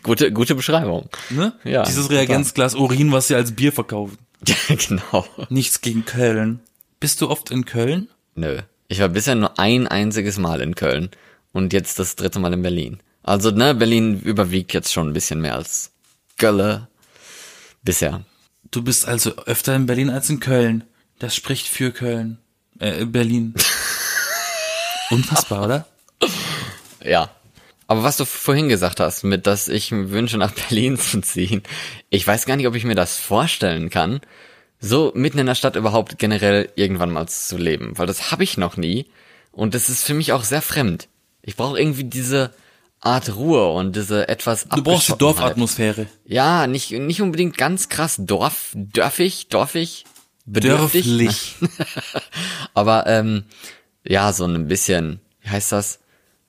Gute, 0.03 0.31
gute 0.31 0.55
Beschreibung. 0.55 1.09
Ne? 1.29 1.53
Ja, 1.63 1.83
Dieses. 1.83 2.09
Reagenzglas 2.09 2.75
Urin, 2.75 3.11
was 3.11 3.27
sie 3.27 3.35
als 3.35 3.53
Bier 3.53 3.71
verkaufen. 3.71 4.17
Ja, 4.47 4.55
genau. 4.75 5.25
Nichts 5.49 5.81
gegen 5.81 6.05
Köln. 6.05 6.59
Bist 6.99 7.21
du 7.21 7.29
oft 7.29 7.51
in 7.51 7.65
Köln? 7.65 8.09
Nö. 8.35 8.61
Ich 8.87 8.99
war 8.99 9.09
bisher 9.09 9.35
nur 9.35 9.59
ein 9.59 9.87
einziges 9.87 10.37
Mal 10.37 10.61
in 10.61 10.75
Köln. 10.75 11.09
Und 11.51 11.73
jetzt 11.73 11.99
das 11.99 12.15
dritte 12.15 12.39
Mal 12.39 12.53
in 12.53 12.61
Berlin. 12.61 12.99
Also, 13.21 13.51
ne, 13.51 13.73
Berlin 13.75 14.19
überwiegt 14.21 14.73
jetzt 14.73 14.91
schon 14.91 15.09
ein 15.09 15.13
bisschen 15.13 15.41
mehr 15.41 15.55
als 15.55 15.91
Gölle. 16.37 16.87
Bisher. 17.83 18.23
Du 18.71 18.81
bist 18.81 19.07
also 19.07 19.35
öfter 19.45 19.75
in 19.75 19.85
Berlin 19.85 20.09
als 20.09 20.29
in 20.29 20.39
Köln. 20.39 20.83
Das 21.19 21.35
spricht 21.35 21.67
für 21.67 21.91
Köln. 21.91 22.39
Äh, 22.79 23.05
Berlin. 23.05 23.53
Unfassbar, 25.13 25.65
oder? 25.65 25.87
Ja. 27.05 27.29
Aber 27.85 28.03
was 28.03 28.15
du 28.15 28.23
vorhin 28.23 28.69
gesagt 28.69 29.01
hast, 29.01 29.23
mit 29.23 29.45
dass 29.45 29.67
ich 29.67 29.91
mir 29.91 30.09
wünsche, 30.09 30.37
nach 30.37 30.53
Berlin 30.53 30.97
zu 30.97 31.19
ziehen, 31.19 31.61
ich 32.09 32.25
weiß 32.25 32.45
gar 32.45 32.55
nicht, 32.55 32.65
ob 32.65 32.75
ich 32.75 32.85
mir 32.85 32.95
das 32.95 33.17
vorstellen 33.17 33.89
kann, 33.89 34.21
so 34.79 35.11
mitten 35.15 35.37
in 35.39 35.45
der 35.45 35.55
Stadt 35.55 35.75
überhaupt 35.75 36.17
generell 36.17 36.69
irgendwann 36.75 37.11
mal 37.11 37.27
zu 37.27 37.57
leben, 37.57 37.97
weil 37.97 38.07
das 38.07 38.31
habe 38.31 38.43
ich 38.43 38.57
noch 38.57 38.77
nie 38.77 39.07
und 39.51 39.75
das 39.75 39.89
ist 39.89 40.05
für 40.05 40.13
mich 40.13 40.31
auch 40.31 40.43
sehr 40.43 40.61
fremd. 40.61 41.09
Ich 41.41 41.57
brauche 41.57 41.77
irgendwie 41.77 42.05
diese 42.05 42.51
Art 42.99 43.35
Ruhe 43.35 43.67
und 43.67 43.95
diese 43.95 44.29
etwas 44.29 44.67
Du 44.69 44.81
brauchst 44.81 45.09
die. 45.09 45.17
Dorfatmosphäre. 45.17 46.07
Ja, 46.25 46.67
nicht 46.67 46.91
nicht 46.91 47.21
unbedingt 47.21 47.57
ganz 47.57 47.89
krass 47.89 48.15
Dorf, 48.17 48.71
dörfig, 48.73 49.49
dorfig, 49.49 50.05
bedürftig? 50.45 51.05
Dörflich. 51.05 51.55
aber 52.73 53.05
ähm, 53.07 53.43
ja, 54.03 54.31
so 54.33 54.45
ein 54.45 54.67
bisschen, 54.67 55.19
wie 55.41 55.49
heißt 55.49 55.71
das? 55.71 55.99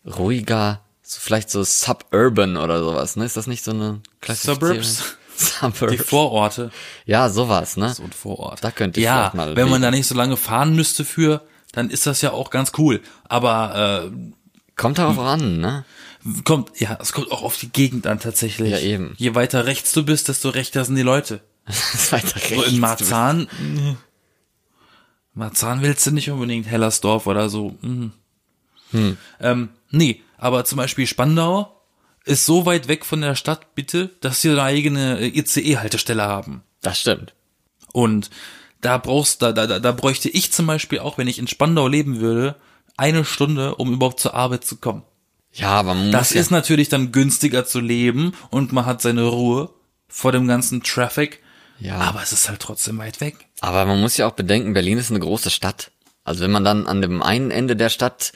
Ruhiger, 0.06 0.80
so 1.02 1.18
vielleicht 1.20 1.50
so 1.50 1.62
suburban 1.64 2.56
oder 2.56 2.80
sowas, 2.80 3.16
ne? 3.16 3.24
Ist 3.24 3.36
das 3.36 3.46
nicht 3.46 3.64
so 3.64 3.70
eine 3.72 4.00
Klassifizierung? 4.20 4.82
Suburbs? 4.82 5.16
Suburbs. 5.36 5.92
Die 5.92 5.98
Vororte. 5.98 6.70
ja, 7.06 7.28
sowas, 7.28 7.76
ne? 7.76 7.92
So 7.94 8.02
ein 8.04 8.12
Vorort. 8.12 8.62
Da 8.62 8.70
könnte 8.70 9.00
ich 9.00 9.04
Ja, 9.04 9.30
mal 9.34 9.56
wenn 9.56 9.68
man 9.68 9.82
da 9.82 9.90
nicht 9.90 10.06
so 10.06 10.14
lange 10.14 10.36
fahren 10.36 10.74
müsste 10.76 11.04
für, 11.04 11.42
dann 11.72 11.90
ist 11.90 12.06
das 12.06 12.20
ja 12.22 12.32
auch 12.32 12.50
ganz 12.50 12.72
cool. 12.78 13.00
Aber 13.24 14.10
Kommt 14.76 14.98
darauf 14.98 15.18
an, 15.18 15.58
ne? 15.58 15.84
äh, 16.24 16.42
kommt, 16.42 16.80
ja, 16.80 16.98
es 17.00 17.12
kommt 17.12 17.30
auch 17.30 17.42
auf 17.42 17.56
die 17.56 17.68
Gegend 17.70 18.06
an 18.06 18.18
tatsächlich. 18.18 18.70
Ja, 18.70 18.78
eben. 18.78 19.14
Je 19.18 19.34
weiter 19.34 19.66
rechts 19.66 19.92
du 19.92 20.04
bist, 20.04 20.28
desto 20.28 20.48
rechter 20.48 20.84
sind 20.84 20.96
die 20.96 21.02
Leute. 21.02 21.40
Weiter 22.10 22.38
So 22.40 22.54
rechts. 22.56 22.68
in 22.72 22.80
Marzahn. 22.80 23.48
Marzahn 25.34 25.82
willst 25.82 26.06
du 26.06 26.12
nicht 26.12 26.30
unbedingt 26.30 26.66
Hellersdorf 26.66 27.26
oder 27.26 27.48
so. 27.48 27.76
mh. 27.82 28.10
Hm. 28.90 29.16
Ähm, 29.40 29.68
nee, 29.90 30.22
aber 30.38 30.64
zum 30.64 30.76
Beispiel 30.76 31.06
Spandau 31.06 31.80
ist 32.24 32.46
so 32.46 32.64
weit 32.64 32.88
weg 32.88 33.04
von 33.04 33.20
der 33.20 33.34
Stadt, 33.34 33.74
bitte, 33.74 34.10
dass 34.20 34.40
sie 34.40 34.50
eine 34.50 34.62
eigene 34.62 35.18
äh, 35.18 35.38
ICE-Haltestelle 35.38 36.22
haben. 36.22 36.62
Das 36.80 37.00
stimmt. 37.00 37.34
Und 37.92 38.30
da 38.80 38.98
brauchst, 38.98 39.42
da, 39.42 39.52
da, 39.52 39.80
da 39.80 39.92
bräuchte 39.92 40.28
ich 40.28 40.52
zum 40.52 40.66
Beispiel 40.66 41.00
auch, 41.00 41.18
wenn 41.18 41.28
ich 41.28 41.38
in 41.38 41.48
Spandau 41.48 41.88
leben 41.88 42.20
würde, 42.20 42.56
eine 42.96 43.24
Stunde, 43.24 43.74
um 43.74 43.92
überhaupt 43.92 44.20
zur 44.20 44.34
Arbeit 44.34 44.64
zu 44.64 44.76
kommen. 44.76 45.02
Ja, 45.52 45.70
aber 45.70 45.94
man 45.94 46.12
Das 46.12 46.30
muss 46.30 46.34
ja, 46.34 46.40
ist 46.40 46.50
natürlich 46.50 46.88
dann 46.88 47.12
günstiger 47.12 47.64
zu 47.64 47.80
leben 47.80 48.32
und 48.50 48.72
man 48.72 48.86
hat 48.86 49.00
seine 49.00 49.24
Ruhe 49.24 49.70
vor 50.08 50.32
dem 50.32 50.48
ganzen 50.48 50.82
Traffic. 50.82 51.42
Ja. 51.78 51.96
Aber 51.96 52.22
es 52.22 52.32
ist 52.32 52.48
halt 52.48 52.60
trotzdem 52.60 52.98
weit 52.98 53.20
weg. 53.20 53.46
Aber 53.64 53.86
man 53.86 54.00
muss 54.00 54.16
ja 54.18 54.26
auch 54.26 54.32
bedenken, 54.32 54.74
Berlin 54.74 54.98
ist 54.98 55.10
eine 55.10 55.20
große 55.20 55.50
Stadt. 55.50 55.90
Also 56.22 56.42
wenn 56.44 56.50
man 56.50 56.64
dann 56.64 56.86
an 56.86 57.00
dem 57.00 57.22
einen 57.22 57.50
Ende 57.50 57.76
der 57.76 57.88
Stadt 57.88 58.32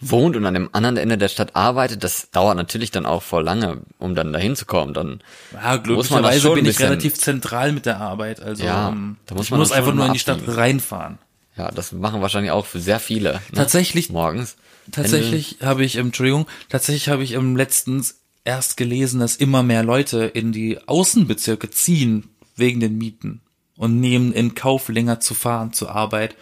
wohnt 0.00 0.36
und 0.36 0.46
an 0.46 0.54
dem 0.54 0.70
anderen 0.72 0.96
Ende 0.96 1.18
der 1.18 1.28
Stadt 1.28 1.56
arbeitet, 1.56 2.04
das 2.04 2.30
dauert 2.30 2.56
natürlich 2.56 2.92
dann 2.92 3.04
auch 3.04 3.22
voll 3.22 3.42
lange, 3.42 3.78
um 3.98 4.14
dann 4.14 4.32
dahin 4.32 4.54
zu 4.54 4.66
kommen. 4.66 4.94
Dann 4.94 5.20
Ja, 5.52 5.82
muss 5.88 6.10
man 6.10 6.22
das 6.22 6.34
glücklicherweise 6.40 6.50
bin 6.52 6.66
ich 6.66 6.78
relativ 6.78 7.18
zentral 7.18 7.72
mit 7.72 7.86
der 7.86 7.98
Arbeit. 7.98 8.40
Also 8.40 8.64
Ja, 8.64 8.90
ähm, 8.90 9.16
da 9.26 9.34
muss 9.34 9.46
ich 9.46 9.50
man 9.50 9.58
muss 9.60 9.72
einfach 9.72 9.94
nur 9.94 10.06
in 10.06 10.12
die 10.12 10.20
Stadt 10.20 10.40
reinfahren. 10.46 11.18
Ja, 11.56 11.72
das 11.72 11.90
machen 11.90 12.20
wahrscheinlich 12.20 12.52
auch 12.52 12.66
für 12.66 12.78
sehr 12.78 13.00
viele. 13.00 13.32
Ne? 13.32 13.40
Tatsächlich, 13.56 14.10
Morgens. 14.10 14.56
tatsächlich 14.92 15.56
habe 15.60 15.84
ich, 15.84 15.96
Entschuldigung, 15.96 16.46
tatsächlich 16.68 17.08
habe 17.08 17.24
ich 17.24 17.32
im 17.32 17.56
letztens 17.56 18.20
erst 18.44 18.76
gelesen, 18.76 19.18
dass 19.18 19.34
immer 19.34 19.64
mehr 19.64 19.82
Leute 19.82 20.24
in 20.24 20.52
die 20.52 20.78
Außenbezirke 20.86 21.68
ziehen 21.70 22.28
wegen 22.54 22.78
den 22.78 22.96
Mieten 22.96 23.40
und 23.78 23.98
nehmen 24.00 24.32
in 24.32 24.54
Kauf, 24.54 24.88
länger 24.90 25.20
zu 25.20 25.32
fahren 25.32 25.72
zur 25.72 25.90
Arbeit. 25.94 26.36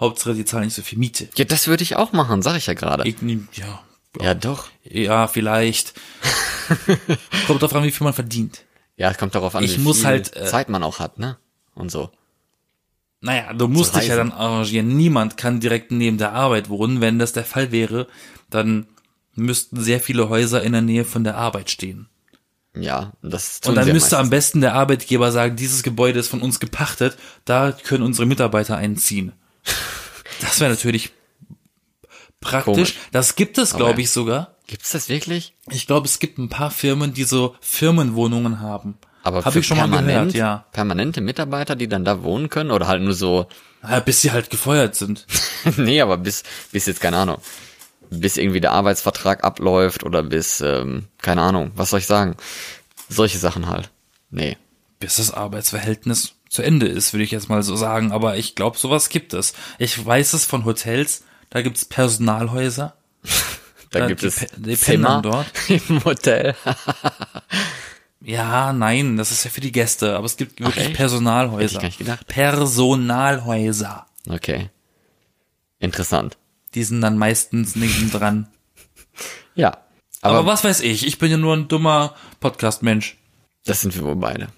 Hauptsache, 0.00 0.34
die 0.34 0.44
zahlen 0.44 0.64
nicht 0.64 0.74
so 0.74 0.82
viel 0.82 0.98
Miete. 0.98 1.28
Ja, 1.36 1.44
das 1.44 1.68
würde 1.68 1.82
ich 1.84 1.94
auch 1.96 2.12
machen, 2.12 2.42
sag 2.42 2.56
ich 2.56 2.66
ja 2.66 2.74
gerade. 2.74 3.08
Ja, 3.52 3.80
Ja, 4.20 4.34
doch. 4.34 4.68
ja, 4.84 5.28
vielleicht. 5.28 5.94
Kommt 7.46 7.62
drauf 7.62 7.74
an, 7.74 7.84
wie 7.84 7.90
viel 7.92 8.04
man 8.04 8.14
verdient. 8.14 8.64
Ja, 8.96 9.10
es 9.12 9.18
kommt 9.18 9.34
darauf 9.34 9.54
an, 9.54 9.62
Ich 9.62 9.78
wie 9.78 9.82
muss 9.82 9.98
viel 9.98 10.06
halt, 10.06 10.36
äh, 10.36 10.44
Zeit 10.46 10.68
man 10.68 10.82
auch 10.82 10.98
hat, 10.98 11.18
ne? 11.20 11.38
Und 11.74 11.90
so. 11.90 12.10
Naja, 13.20 13.52
du 13.52 13.68
musst 13.68 13.94
dich 13.94 14.08
ja 14.08 14.16
dann 14.16 14.32
arrangieren. 14.32 14.96
Niemand 14.96 15.36
kann 15.36 15.60
direkt 15.60 15.92
neben 15.92 16.18
der 16.18 16.32
Arbeit 16.32 16.68
wohnen. 16.68 17.00
Wenn 17.00 17.18
das 17.20 17.32
der 17.32 17.44
Fall 17.44 17.70
wäre, 17.70 18.08
dann 18.50 18.86
müssten 19.34 19.80
sehr 19.80 20.00
viele 20.00 20.28
Häuser 20.28 20.62
in 20.64 20.72
der 20.72 20.82
Nähe 20.82 21.04
von 21.04 21.22
der 21.22 21.36
Arbeit 21.36 21.70
stehen. 21.70 22.08
Ja, 22.80 23.12
das 23.22 23.60
tun 23.60 23.70
Und 23.70 23.74
dann 23.76 23.92
müsste 23.92 24.16
am 24.16 24.24
meistens. 24.26 24.30
besten 24.30 24.60
der 24.60 24.74
Arbeitgeber 24.74 25.32
sagen, 25.32 25.56
dieses 25.56 25.82
Gebäude 25.82 26.18
ist 26.18 26.28
von 26.28 26.42
uns 26.42 26.60
gepachtet, 26.60 27.16
da 27.44 27.72
können 27.72 28.02
unsere 28.04 28.26
Mitarbeiter 28.26 28.76
einziehen. 28.76 29.32
Das 30.40 30.60
wäre 30.60 30.70
natürlich 30.70 31.10
praktisch. 32.40 32.74
Komisch. 32.74 32.94
Das 33.10 33.34
gibt 33.34 33.58
es, 33.58 33.74
glaube 33.74 34.00
ich, 34.00 34.10
sogar. 34.10 34.54
Gibt's 34.68 34.92
das 34.92 35.08
wirklich? 35.08 35.54
Ich 35.70 35.88
glaube, 35.88 36.06
es 36.06 36.20
gibt 36.20 36.38
ein 36.38 36.48
paar 36.48 36.70
Firmen, 36.70 37.12
die 37.12 37.24
so 37.24 37.56
Firmenwohnungen 37.60 38.60
haben. 38.60 38.98
Aber 39.24 39.42
für 39.42 39.58
ich 39.58 39.66
schon 39.66 39.78
mal 39.78 39.88
permanent, 39.88 40.32
gehört, 40.32 40.34
ja. 40.34 40.64
Permanente 40.72 41.20
Mitarbeiter, 41.20 41.74
die 41.74 41.88
dann 41.88 42.04
da 42.04 42.22
wohnen 42.22 42.50
können 42.50 42.70
oder 42.70 42.86
halt 42.86 43.02
nur 43.02 43.14
so, 43.14 43.46
Ja, 43.82 44.00
bis 44.00 44.22
sie 44.22 44.30
halt 44.30 44.50
gefeuert 44.50 44.94
sind. 44.94 45.26
nee, 45.76 46.00
aber 46.00 46.18
bis, 46.18 46.44
bis 46.70 46.86
jetzt, 46.86 47.00
keine 47.00 47.16
Ahnung, 47.16 47.38
bis 48.10 48.36
irgendwie 48.36 48.60
der 48.60 48.72
Arbeitsvertrag 48.72 49.44
abläuft 49.44 50.04
oder 50.04 50.22
bis, 50.22 50.60
ähm, 50.60 51.06
keine 51.20 51.42
Ahnung, 51.42 51.72
was 51.74 51.90
soll 51.90 52.00
ich 52.00 52.06
sagen? 52.06 52.36
Solche 53.08 53.38
Sachen 53.38 53.68
halt. 53.68 53.90
Nee. 54.30 54.56
bis 55.00 55.16
das 55.16 55.32
Arbeitsverhältnis 55.32 56.34
zu 56.50 56.62
Ende 56.62 56.86
ist, 56.86 57.12
würde 57.12 57.24
ich 57.24 57.30
jetzt 57.30 57.48
mal 57.48 57.62
so 57.62 57.76
sagen. 57.76 58.10
Aber 58.12 58.36
ich 58.36 58.54
glaube, 58.54 58.76
sowas 58.78 59.08
gibt 59.10 59.32
es. 59.34 59.52
Ich 59.78 60.04
weiß 60.04 60.32
es 60.32 60.44
von 60.44 60.64
Hotels, 60.64 61.24
da 61.50 61.62
gibt's 61.62 61.84
Personalhäuser. 61.84 62.94
Da 63.90 64.00
Ja, 64.00 64.06
gibt 64.06 64.22
es 64.22 64.44
die 64.54 64.76
Zimmer 64.76 65.22
dort. 65.22 65.46
im 65.88 66.04
Hotel. 66.04 66.54
Ja, 68.20 68.74
nein, 68.74 69.16
das 69.16 69.30
ist 69.30 69.44
ja 69.44 69.50
für 69.50 69.62
die 69.62 69.72
Gäste, 69.72 70.14
aber 70.14 70.26
es 70.26 70.36
gibt 70.36 70.60
wirklich 70.60 70.88
echt? 70.88 70.94
Personalhäuser. 70.96 71.62
Hätte 71.62 71.72
ich 71.74 71.80
gar 71.80 71.82
nicht 71.84 71.98
gedacht. 71.98 72.26
Personalhäuser. 72.26 74.06
Okay. 74.28 74.68
Interessant. 75.78 76.36
Die 76.74 76.84
sind 76.84 77.00
dann 77.00 77.18
meistens 77.18 77.76
neben 77.76 78.10
dran. 78.10 78.48
Ja. 79.54 79.78
Aber, 80.20 80.38
Aber, 80.38 80.46
was 80.46 80.64
weiß 80.64 80.80
ich, 80.80 81.06
ich 81.06 81.18
bin 81.18 81.30
ja 81.30 81.36
nur 81.36 81.54
ein 81.54 81.68
dummer 81.68 82.14
Podcast-Mensch. 82.40 83.16
das 83.64 83.80
sind 83.80 83.94
wir 83.94 84.02
wohl 84.02 84.16
beide. 84.16 84.48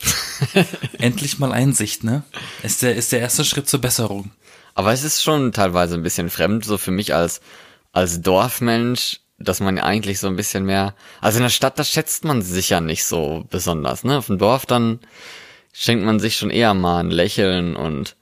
Endlich 0.98 1.38
mal 1.38 1.52
Einsicht, 1.52 2.04
ne? 2.04 2.22
Ist 2.62 2.82
der, 2.82 2.94
ist 2.94 3.12
der 3.12 3.20
erste 3.20 3.44
Schritt 3.44 3.68
zur 3.68 3.80
Besserung. 3.80 4.30
Aber 4.74 4.92
es 4.92 5.04
ist 5.04 5.22
schon 5.22 5.52
teilweise 5.52 5.94
ein 5.94 6.02
bisschen 6.02 6.30
fremd, 6.30 6.64
so 6.64 6.78
für 6.78 6.90
mich 6.90 7.14
als 7.14 7.40
als 7.94 8.20
Dorfmensch, 8.20 9.20
dass 9.38 9.60
man 9.60 9.78
eigentlich 9.78 10.18
so 10.18 10.26
ein 10.26 10.36
bisschen 10.36 10.64
mehr, 10.64 10.94
also 11.20 11.38
in 11.38 11.44
der 11.44 11.50
Stadt, 11.50 11.78
da 11.78 11.84
schätzt 11.84 12.24
man 12.24 12.42
sich 12.42 12.70
ja 12.70 12.80
nicht 12.80 13.04
so 13.04 13.46
besonders, 13.50 14.04
ne? 14.04 14.18
Auf 14.18 14.26
dem 14.26 14.38
Dorf 14.38 14.66
dann 14.66 14.98
schenkt 15.72 16.04
man 16.04 16.20
sich 16.20 16.36
schon 16.36 16.50
eher 16.50 16.74
mal 16.74 16.98
ein 16.98 17.10
Lächeln 17.10 17.76
und 17.76 18.16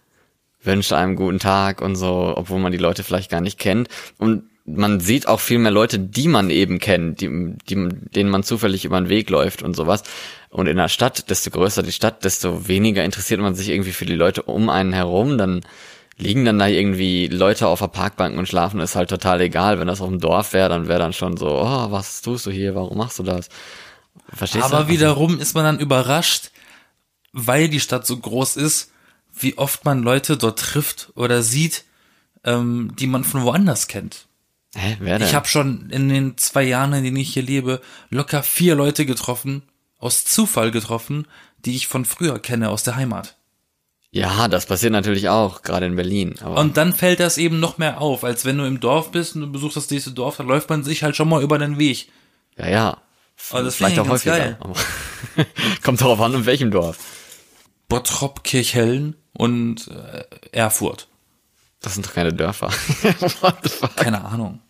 wünscht 0.62 0.92
einem 0.92 1.16
guten 1.16 1.38
Tag 1.38 1.80
und 1.80 1.96
so, 1.96 2.32
obwohl 2.36 2.60
man 2.60 2.72
die 2.72 2.78
Leute 2.78 3.02
vielleicht 3.02 3.30
gar 3.30 3.40
nicht 3.40 3.58
kennt. 3.58 3.88
Und 4.18 4.44
man 4.64 5.00
sieht 5.00 5.26
auch 5.26 5.40
viel 5.40 5.58
mehr 5.58 5.72
Leute, 5.72 5.98
die 5.98 6.28
man 6.28 6.50
eben 6.50 6.78
kennt, 6.78 7.20
die, 7.20 7.56
die, 7.68 7.88
denen 8.14 8.30
man 8.30 8.44
zufällig 8.44 8.84
über 8.84 9.00
den 9.00 9.08
Weg 9.08 9.28
läuft 9.28 9.62
und 9.62 9.74
sowas. 9.74 10.02
Und 10.50 10.68
in 10.68 10.76
der 10.76 10.88
Stadt, 10.88 11.30
desto 11.30 11.50
größer 11.50 11.82
die 11.82 11.92
Stadt, 11.92 12.24
desto 12.24 12.68
weniger 12.68 13.04
interessiert 13.04 13.40
man 13.40 13.54
sich 13.54 13.70
irgendwie 13.70 13.92
für 13.92 14.06
die 14.06 14.14
Leute 14.14 14.42
um 14.42 14.68
einen 14.68 14.92
herum. 14.92 15.36
Dann 15.36 15.62
liegen 16.16 16.44
dann 16.44 16.58
da 16.58 16.68
irgendwie 16.68 17.26
Leute 17.26 17.66
auf 17.66 17.80
der 17.80 17.88
Parkbank 17.88 18.38
und 18.38 18.46
schlafen, 18.46 18.80
ist 18.80 18.94
halt 18.94 19.10
total 19.10 19.40
egal. 19.40 19.80
Wenn 19.80 19.88
das 19.88 20.00
auf 20.00 20.08
dem 20.08 20.20
Dorf 20.20 20.52
wäre, 20.52 20.68
dann 20.68 20.86
wäre 20.86 21.00
dann 21.00 21.12
schon 21.12 21.36
so, 21.36 21.48
oh, 21.48 21.90
was 21.90 22.22
tust 22.22 22.46
du 22.46 22.50
hier, 22.50 22.74
warum 22.74 22.98
machst 22.98 23.18
du 23.18 23.24
das? 23.24 23.48
Verstehst 24.32 24.64
Aber 24.64 24.84
du? 24.84 24.88
wiederum 24.88 25.40
ist 25.40 25.54
man 25.54 25.64
dann 25.64 25.80
überrascht, 25.80 26.50
weil 27.32 27.68
die 27.68 27.80
Stadt 27.80 28.06
so 28.06 28.16
groß 28.16 28.56
ist, 28.56 28.91
wie 29.34 29.58
oft 29.58 29.84
man 29.84 30.02
Leute 30.02 30.36
dort 30.36 30.58
trifft 30.58 31.12
oder 31.14 31.42
sieht, 31.42 31.84
ähm, 32.44 32.92
die 32.98 33.06
man 33.06 33.24
von 33.24 33.42
woanders 33.42 33.88
kennt. 33.88 34.26
Hä, 34.74 34.96
wer 35.00 35.18
denn? 35.18 35.28
Ich 35.28 35.34
habe 35.34 35.48
schon 35.48 35.90
in 35.90 36.08
den 36.08 36.38
zwei 36.38 36.62
Jahren, 36.62 36.92
in 36.94 37.04
denen 37.04 37.16
ich 37.16 37.32
hier 37.32 37.42
lebe, 37.42 37.80
locker 38.10 38.42
vier 38.42 38.74
Leute 38.74 39.04
getroffen, 39.04 39.62
aus 39.98 40.24
Zufall 40.24 40.70
getroffen, 40.70 41.26
die 41.64 41.76
ich 41.76 41.86
von 41.86 42.04
früher 42.04 42.38
kenne, 42.38 42.70
aus 42.70 42.82
der 42.82 42.96
Heimat. 42.96 43.36
Ja, 44.10 44.48
das 44.48 44.66
passiert 44.66 44.92
natürlich 44.92 45.30
auch, 45.30 45.62
gerade 45.62 45.86
in 45.86 45.96
Berlin. 45.96 46.34
Und 46.44 46.76
dann 46.76 46.92
fällt 46.92 47.20
das 47.20 47.38
eben 47.38 47.60
noch 47.60 47.78
mehr 47.78 48.00
auf, 48.00 48.24
als 48.24 48.44
wenn 48.44 48.58
du 48.58 48.64
im 48.64 48.78
Dorf 48.78 49.10
bist 49.10 49.34
und 49.34 49.42
du 49.42 49.52
besuchst 49.52 49.76
das 49.76 49.90
nächste 49.90 50.12
Dorf, 50.12 50.36
dann 50.36 50.48
läuft 50.48 50.68
man 50.68 50.84
sich 50.84 51.02
halt 51.02 51.16
schon 51.16 51.30
mal 51.30 51.42
über 51.42 51.58
den 51.58 51.78
Weg. 51.78 52.08
Ja, 52.58 52.68
ja. 52.68 52.98
Aber 53.50 53.62
das 53.62 53.76
vielleicht 53.76 53.98
auch 53.98 54.08
häufiger. 54.08 54.58
Kommt 55.82 56.00
darauf 56.00 56.20
an, 56.20 56.34
in 56.34 56.46
welchem 56.46 56.70
Dorf. 56.70 56.98
Bottrop, 57.92 58.42
Kirchhellen 58.42 59.16
und 59.34 59.88
äh, 59.88 60.24
Erfurt. 60.52 61.08
Das 61.82 61.92
sind 61.92 62.06
doch 62.06 62.14
keine 62.14 62.32
Dörfer. 62.32 62.70
keine 63.96 64.24
Ahnung. 64.24 64.60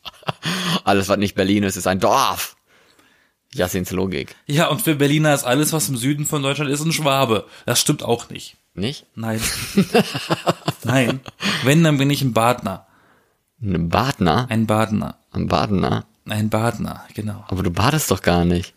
Alles, 0.82 1.08
was 1.08 1.18
nicht 1.18 1.36
Berlin 1.36 1.62
ist, 1.62 1.76
ist 1.76 1.86
ein 1.86 2.00
Dorf. 2.00 2.56
Jassins 3.54 3.92
Logik. 3.92 4.34
Ja, 4.46 4.66
und 4.66 4.82
für 4.82 4.96
Berliner 4.96 5.34
ist 5.34 5.44
alles, 5.44 5.72
was 5.72 5.88
im 5.88 5.96
Süden 5.96 6.26
von 6.26 6.42
Deutschland 6.42 6.68
ist, 6.68 6.84
ein 6.84 6.92
Schwabe. 6.92 7.46
Das 7.64 7.80
stimmt 7.80 8.02
auch 8.02 8.28
nicht. 8.28 8.56
Nicht? 8.74 9.06
Nein. 9.14 9.40
Nein. 10.82 11.20
Wenn, 11.62 11.84
dann 11.84 11.98
bin 11.98 12.10
ich 12.10 12.22
ein 12.22 12.32
Badner. 12.32 12.88
Ein 13.62 13.88
Badner? 13.88 14.46
Ein 14.48 14.66
Badner. 14.66 15.18
Ein 15.30 15.46
Badner? 15.46 16.06
Ein 16.26 16.50
Badner, 16.50 17.04
genau. 17.14 17.44
Aber 17.46 17.62
du 17.62 17.70
badest 17.70 18.10
doch 18.10 18.22
gar 18.22 18.44
nicht. 18.44 18.74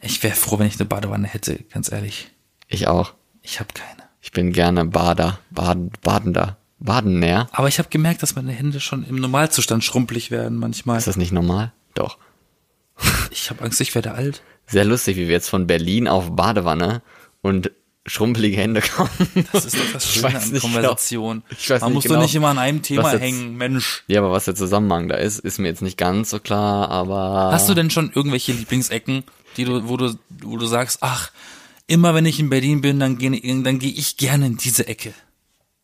Ich 0.00 0.20
wäre 0.24 0.34
froh, 0.34 0.58
wenn 0.58 0.66
ich 0.66 0.80
eine 0.80 0.88
Badewanne 0.88 1.28
hätte, 1.28 1.60
ganz 1.72 1.92
ehrlich. 1.92 2.32
Ich 2.66 2.88
auch. 2.88 3.14
Ich 3.44 3.60
habe 3.60 3.68
keine. 3.72 4.08
Ich 4.20 4.32
bin 4.32 4.52
gerne 4.52 4.86
Bader, 4.86 5.38
Baden, 5.50 5.92
Badender, 6.02 6.56
Badenär. 6.78 7.46
Aber 7.52 7.68
ich 7.68 7.78
habe 7.78 7.90
gemerkt, 7.90 8.22
dass 8.22 8.34
meine 8.34 8.52
Hände 8.52 8.80
schon 8.80 9.04
im 9.04 9.16
Normalzustand 9.16 9.84
schrumpelig 9.84 10.30
werden 10.30 10.58
manchmal. 10.58 10.98
Ist 10.98 11.06
das 11.06 11.16
nicht 11.16 11.30
normal? 11.30 11.72
Doch. 11.94 12.18
Ich 13.30 13.50
habe 13.50 13.62
Angst, 13.62 13.80
ich 13.80 13.94
werde 13.94 14.12
alt. 14.12 14.42
Sehr 14.66 14.84
lustig, 14.84 15.16
wie 15.16 15.26
wir 15.26 15.32
jetzt 15.32 15.50
von 15.50 15.66
Berlin 15.66 16.08
auf 16.08 16.34
Badewanne 16.34 17.02
und 17.42 17.70
schrumpelige 18.06 18.56
Hände 18.56 18.80
kommen. 18.80 19.10
Das 19.52 19.66
ist 19.66 19.76
doch 19.76 19.92
das 19.92 20.10
Schöne 20.10 20.38
an 20.38 20.58
Konversation. 20.58 21.42
Ich 21.50 21.68
weiß 21.68 21.82
Man 21.82 21.92
muss 21.92 22.04
genau, 22.04 22.16
doch 22.16 22.22
nicht 22.22 22.34
immer 22.34 22.48
an 22.48 22.58
einem 22.58 22.80
Thema 22.80 23.12
jetzt, 23.12 23.20
hängen, 23.20 23.56
Mensch. 23.56 24.04
Ja, 24.06 24.20
aber 24.20 24.30
was 24.30 24.46
der 24.46 24.54
Zusammenhang 24.54 25.08
da 25.08 25.16
ist, 25.16 25.38
ist 25.40 25.58
mir 25.58 25.68
jetzt 25.68 25.82
nicht 25.82 25.98
ganz 25.98 26.30
so 26.30 26.38
klar, 26.38 26.90
aber. 26.90 27.50
Hast 27.52 27.68
du 27.68 27.74
denn 27.74 27.90
schon 27.90 28.10
irgendwelche 28.14 28.52
Lieblingsecken, 28.52 29.24
die 29.58 29.64
du, 29.64 29.86
wo 29.88 29.96
du, 29.96 30.14
wo 30.42 30.56
du 30.56 30.66
sagst, 30.66 30.98
ach, 31.02 31.30
immer 31.86 32.14
wenn 32.14 32.26
ich 32.26 32.40
in 32.40 32.50
Berlin 32.50 32.80
bin, 32.80 32.98
dann 32.98 33.18
gehe 33.18 33.30
dann 33.62 33.78
geh 33.78 33.88
ich 33.88 34.16
gerne 34.16 34.46
in 34.46 34.56
diese 34.56 34.86
Ecke. 34.86 35.14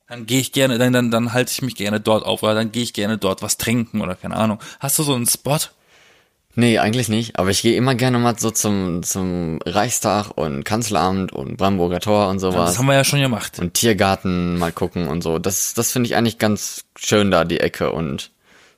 Dann 0.09 0.27
gehe 0.27 0.41
ich 0.41 0.53
gerne, 0.53 0.79
dann, 0.79 0.93
dann, 0.93 1.11
dann 1.11 1.33
halte 1.33 1.53
ich 1.53 1.63
mich 1.63 1.77
gerne 1.77 2.01
dort 2.01 2.25
auf 2.25 2.43
oder 2.43 2.55
dann 2.55 2.73
gehe 2.73 2.83
ich 2.83 2.93
gerne 2.93 3.17
dort 3.17 3.43
was 3.43 3.59
trinken 3.59 4.01
oder 4.01 4.17
keine 4.17 4.37
Ahnung. 4.37 4.59
Hast 4.81 4.99
du 4.99 5.05
so 5.05 5.15
einen 5.15 5.27
Spot? 5.27 5.59
Nee, 6.57 6.81
eigentlich 6.81 7.09
nicht. 7.09 7.39
Aber 7.39 7.51
ich 7.51 7.63
gehe 7.63 7.77
immer 7.77 7.95
gerne 7.95 8.19
mal 8.19 8.37
so 8.37 8.51
zum, 8.51 9.05
zum 9.05 9.61
Reichstag 9.65 10.31
und 10.37 10.65
Kanzleramt 10.65 11.33
und 11.33 11.57
Brandenburger 11.57 12.01
Tor 12.01 12.29
und 12.29 12.41
sowas. 12.41 12.71
Das 12.71 12.79
haben 12.79 12.87
wir 12.87 12.95
ja 12.95 13.05
schon 13.05 13.21
gemacht. 13.21 13.61
Und 13.61 13.75
Tiergarten 13.75 14.59
mal 14.59 14.73
gucken 14.73 15.07
und 15.07 15.23
so. 15.23 15.39
Das, 15.39 15.75
das 15.75 15.93
finde 15.93 16.09
ich 16.09 16.17
eigentlich 16.17 16.39
ganz 16.39 16.85
schön 16.99 17.31
da, 17.31 17.45
die 17.45 17.61
Ecke 17.61 17.93
und 17.93 18.33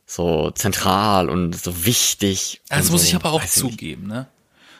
so 0.05 0.51
zentral 0.51 1.31
und 1.31 1.57
so 1.57 1.87
wichtig. 1.87 2.61
Das 2.69 2.89
so, 2.89 2.93
muss 2.93 3.05
ich 3.05 3.15
aber 3.15 3.33
auch 3.33 3.45
zugeben, 3.47 4.07
ne? 4.07 4.27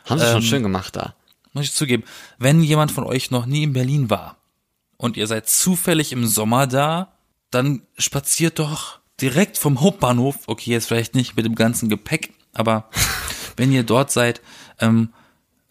Haben 0.05 0.19
sie 0.19 0.27
ähm, 0.27 0.33
schon 0.33 0.43
schön 0.43 0.63
gemacht 0.63 0.97
da 0.97 1.15
muss 1.53 1.65
ich 1.65 1.73
zugeben, 1.73 2.05
wenn 2.39 2.63
jemand 2.63 2.93
von 2.93 3.05
euch 3.05 3.31
noch 3.31 3.47
nie 3.47 3.63
in 3.63 3.73
Berlin 3.73 4.11
war 4.11 4.37
und 4.97 5.17
ihr 5.17 5.27
seid 5.27 5.49
zufällig 5.49 6.13
im 6.13 6.27
Sommer 6.27 6.67
da, 6.67 7.13
dann 7.51 7.83
spaziert 7.99 8.59
doch 8.59 9.01
direkt 9.21 9.59
vom 9.59 9.81
Hauptbahnhof, 9.81 10.37
okay, 10.47 10.71
jetzt 10.71 10.87
vielleicht 10.87 11.15
nicht 11.15 11.37
mit 11.37 11.45
dem 11.45 11.55
ganzen 11.55 11.89
Gepäck, 11.89 12.33
aber 12.53 12.89
wenn 13.57 13.73
ihr 13.73 13.85
dort 13.85 14.11
seid, 14.11 14.41
ähm, 14.81 15.13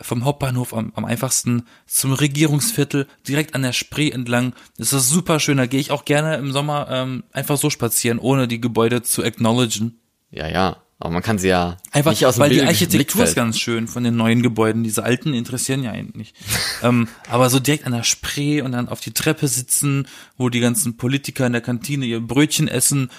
vom 0.02 0.26
Hauptbahnhof 0.26 0.74
am, 0.74 0.92
am 0.96 1.06
einfachsten 1.06 1.68
zum 1.86 2.14
Regierungsviertel, 2.14 3.08
direkt 3.28 3.56
an 3.56 3.62
der 3.62 3.74
Spree 3.74 4.10
entlang. 4.10 4.54
Das 4.78 4.94
ist 4.94 5.10
super 5.10 5.40
schön, 5.40 5.58
da 5.58 5.66
gehe 5.68 5.80
ich 5.80 5.92
auch 5.92 6.06
gerne 6.06 6.36
im 6.36 6.52
Sommer 6.52 6.88
ähm, 6.90 7.24
einfach 7.32 7.58
so 7.58 7.70
spazieren, 7.70 8.20
ohne 8.20 8.48
die 8.48 8.62
Gebäude 8.62 9.04
zu 9.04 9.24
acknowledgen. 9.24 10.00
Ja, 10.32 10.48
ja. 10.48 10.78
Aber 11.02 11.10
man 11.10 11.24
kann 11.24 11.40
sie 11.40 11.48
ja 11.48 11.78
einfach, 11.92 12.12
nicht 12.12 12.28
aus 12.28 12.36
dem 12.36 12.42
weil 12.42 12.52
die 12.52 12.62
Architektur 12.62 13.24
ist 13.24 13.36
ganz 13.36 13.58
schön 13.58 13.88
von 13.88 14.04
den 14.04 14.16
neuen 14.16 14.44
Gebäuden. 14.44 14.84
Diese 14.84 15.04
alten 15.04 15.34
interessieren 15.34 15.82
ja 15.84 15.92
eigentlich 15.92 16.16
nicht. 16.16 16.36
ähm, 16.84 17.08
aber 17.28 17.50
so 17.50 17.60
direkt 17.60 17.88
an 17.88 17.94
der 17.94 18.04
Spree 18.04 18.62
und 18.62 18.74
dann 18.74 18.88
auf 18.88 19.02
die 19.02 19.12
Treppe 19.12 19.48
sitzen, 19.48 20.08
wo 20.38 20.50
die 20.50 20.60
ganzen 20.60 20.98
Politiker 20.98 21.48
in 21.48 21.54
der 21.54 21.62
Kantine 21.62 22.06
ihr 22.06 22.20
Brötchen 22.20 22.68
essen, 22.68 23.10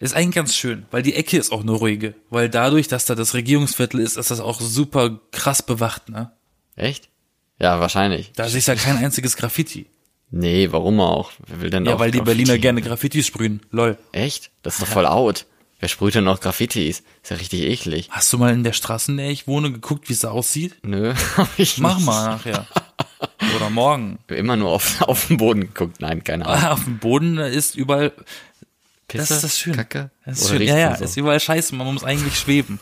ist 0.00 0.16
eigentlich 0.16 0.34
ganz 0.34 0.56
schön, 0.56 0.84
weil 0.90 1.02
die 1.02 1.14
Ecke 1.14 1.38
ist 1.38 1.52
auch 1.52 1.62
eine 1.62 1.70
ruhige. 1.70 2.14
Weil 2.28 2.48
dadurch, 2.48 2.88
dass 2.88 3.06
da 3.06 3.14
das 3.14 3.34
Regierungsviertel 3.34 4.00
ist, 4.00 4.16
ist 4.16 4.32
das 4.32 4.40
auch 4.40 4.60
super 4.60 5.20
krass 5.30 5.62
bewacht, 5.62 6.08
ne? 6.08 6.32
Echt? 6.74 7.08
Ja, 7.60 7.78
wahrscheinlich. 7.78 8.32
Da 8.34 8.46
ist 8.46 8.66
ja 8.66 8.74
kein 8.74 8.96
einziges 8.96 9.36
Graffiti. 9.36 9.86
Nee, 10.32 10.72
warum 10.72 10.98
auch? 10.98 11.30
Wer 11.46 11.60
will 11.60 11.70
denn 11.70 11.86
Ja, 11.86 12.00
weil 12.00 12.10
die 12.10 12.20
Berliner 12.20 12.58
gerne 12.58 12.82
Graffitis 12.82 13.28
sprühen. 13.28 13.60
Lol. 13.70 13.96
Echt? 14.10 14.50
Das 14.62 14.74
ist 14.74 14.82
doch 14.82 14.88
voll 14.88 15.06
out. 15.06 15.46
Wer 15.80 15.88
sprüht 15.88 16.14
denn 16.14 16.24
noch 16.24 16.40
Graffitis? 16.40 17.02
Ist 17.22 17.30
ja 17.30 17.36
richtig 17.36 17.62
eklig. 17.62 18.08
Hast 18.10 18.32
du 18.32 18.38
mal 18.38 18.52
in 18.52 18.64
der 18.64 18.72
Straße, 18.72 19.12
in 19.12 19.18
der 19.18 19.30
ich 19.30 19.46
wohne, 19.46 19.70
geguckt, 19.72 20.08
wie 20.08 20.12
es 20.14 20.24
aussieht? 20.24 20.76
Nö, 20.82 21.14
hab 21.36 21.58
ich 21.58 21.78
Mach 21.78 21.96
nicht. 21.96 22.06
mal 22.06 22.26
nachher. 22.26 22.66
Oder 23.56 23.70
morgen. 23.70 24.18
Immer 24.28 24.56
nur 24.56 24.70
auf, 24.70 25.02
auf 25.02 25.26
den 25.26 25.36
Boden 25.36 25.60
geguckt. 25.62 26.00
Nein, 26.00 26.24
keine 26.24 26.46
Ahnung. 26.46 26.64
Auf 26.70 26.84
dem 26.84 26.98
Boden 26.98 27.38
ist 27.38 27.74
überall 27.74 28.12
Pisse, 29.08 29.28
das 29.28 29.30
ist 29.30 29.44
das 29.44 29.58
Schöne. 29.58 29.76
Kacke? 29.76 30.10
Das 30.24 30.40
ist 30.40 30.48
schön. 30.48 30.62
Ja, 30.62 30.78
ja, 30.78 30.96
so? 30.96 31.04
ist 31.04 31.16
überall 31.16 31.40
scheiße, 31.40 31.74
man 31.74 31.92
muss 31.92 32.04
eigentlich 32.04 32.38
schweben. 32.38 32.80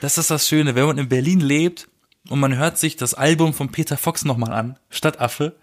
das 0.00 0.18
ist 0.18 0.30
das 0.30 0.48
Schöne, 0.48 0.74
wenn 0.74 0.86
man 0.86 0.98
in 0.98 1.08
Berlin 1.08 1.40
lebt 1.40 1.88
und 2.28 2.40
man 2.40 2.56
hört 2.56 2.78
sich 2.78 2.96
das 2.96 3.14
Album 3.14 3.52
von 3.52 3.70
Peter 3.70 3.96
Fox 3.96 4.24
nochmal 4.24 4.52
an, 4.52 4.78
Stadtaffe, 4.88 5.56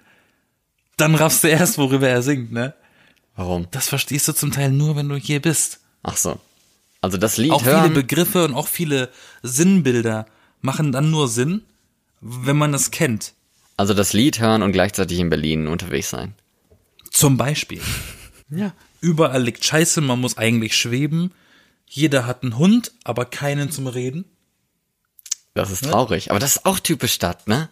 dann 0.96 1.16
raffst 1.16 1.44
du 1.44 1.48
erst, 1.48 1.78
worüber 1.78 2.08
er 2.08 2.22
singt, 2.22 2.52
ne? 2.52 2.74
Warum? 3.36 3.68
Das 3.72 3.88
verstehst 3.88 4.28
du 4.28 4.34
zum 4.34 4.52
Teil 4.52 4.72
nur, 4.72 4.96
wenn 4.96 5.10
du 5.10 5.16
hier 5.16 5.42
bist. 5.42 5.82
Ach 6.08 6.18
so. 6.18 6.40
Also 7.02 7.18
das 7.18 7.38
Lied 7.38 7.52
Auch 7.52 7.64
hören, 7.64 7.84
viele 7.84 8.02
Begriffe 8.02 8.46
und 8.46 8.56
auch 8.56 8.68
viele 8.68 9.10
Sinnbilder 9.44 10.26
machen 10.62 10.92
dann 10.92 11.12
nur 11.12 11.28
Sinn, 11.28 11.62
wenn 12.22 12.58
man 12.58 12.74
es 12.74 12.92
kennt. 12.92 13.34
Also 13.76 13.94
das 13.94 14.14
Lied 14.14 14.40
hören 14.40 14.64
und 14.64 14.72
gleichzeitig 14.72 15.20
in 15.20 15.30
Berlin 15.30 15.68
unterwegs 15.68 16.10
sein. 16.10 16.34
Zum 17.12 17.38
Beispiel. 17.38 17.82
Ja. 18.50 18.74
Überall 19.02 19.44
liegt 19.44 19.64
Scheiße, 19.64 20.02
man 20.02 20.20
muss 20.20 20.38
eigentlich 20.38 20.76
schweben. 20.76 21.32
Jeder 21.86 22.26
hat 22.26 22.44
einen 22.44 22.58
Hund, 22.58 22.94
aber 23.04 23.26
keinen 23.26 23.70
zum 23.70 23.88
Reden. 23.88 24.26
Das 25.54 25.70
ist 25.70 25.84
traurig. 25.84 26.32
Aber 26.32 26.40
das 26.40 26.56
ist 26.56 26.66
auch 26.66 26.80
typisch 26.80 27.14
Stadt, 27.14 27.48
ne? 27.48 27.70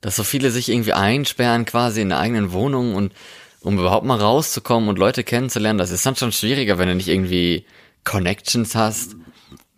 Dass 0.00 0.16
so 0.16 0.24
viele 0.24 0.50
sich 0.50 0.68
irgendwie 0.68 0.92
einsperren 0.92 1.64
quasi 1.64 2.02
in 2.02 2.10
der 2.10 2.18
eigenen 2.18 2.52
Wohnung 2.52 2.94
und 2.94 3.12
um 3.60 3.78
überhaupt 3.78 4.06
mal 4.06 4.20
rauszukommen 4.20 4.88
und 4.88 4.98
Leute 4.98 5.24
kennenzulernen, 5.24 5.78
das 5.78 5.90
ist 5.90 6.06
dann 6.06 6.16
schon 6.16 6.32
schwieriger, 6.32 6.78
wenn 6.78 6.88
du 6.88 6.94
nicht 6.94 7.08
irgendwie 7.08 7.64
Connections 8.04 8.74
hast. 8.74 9.16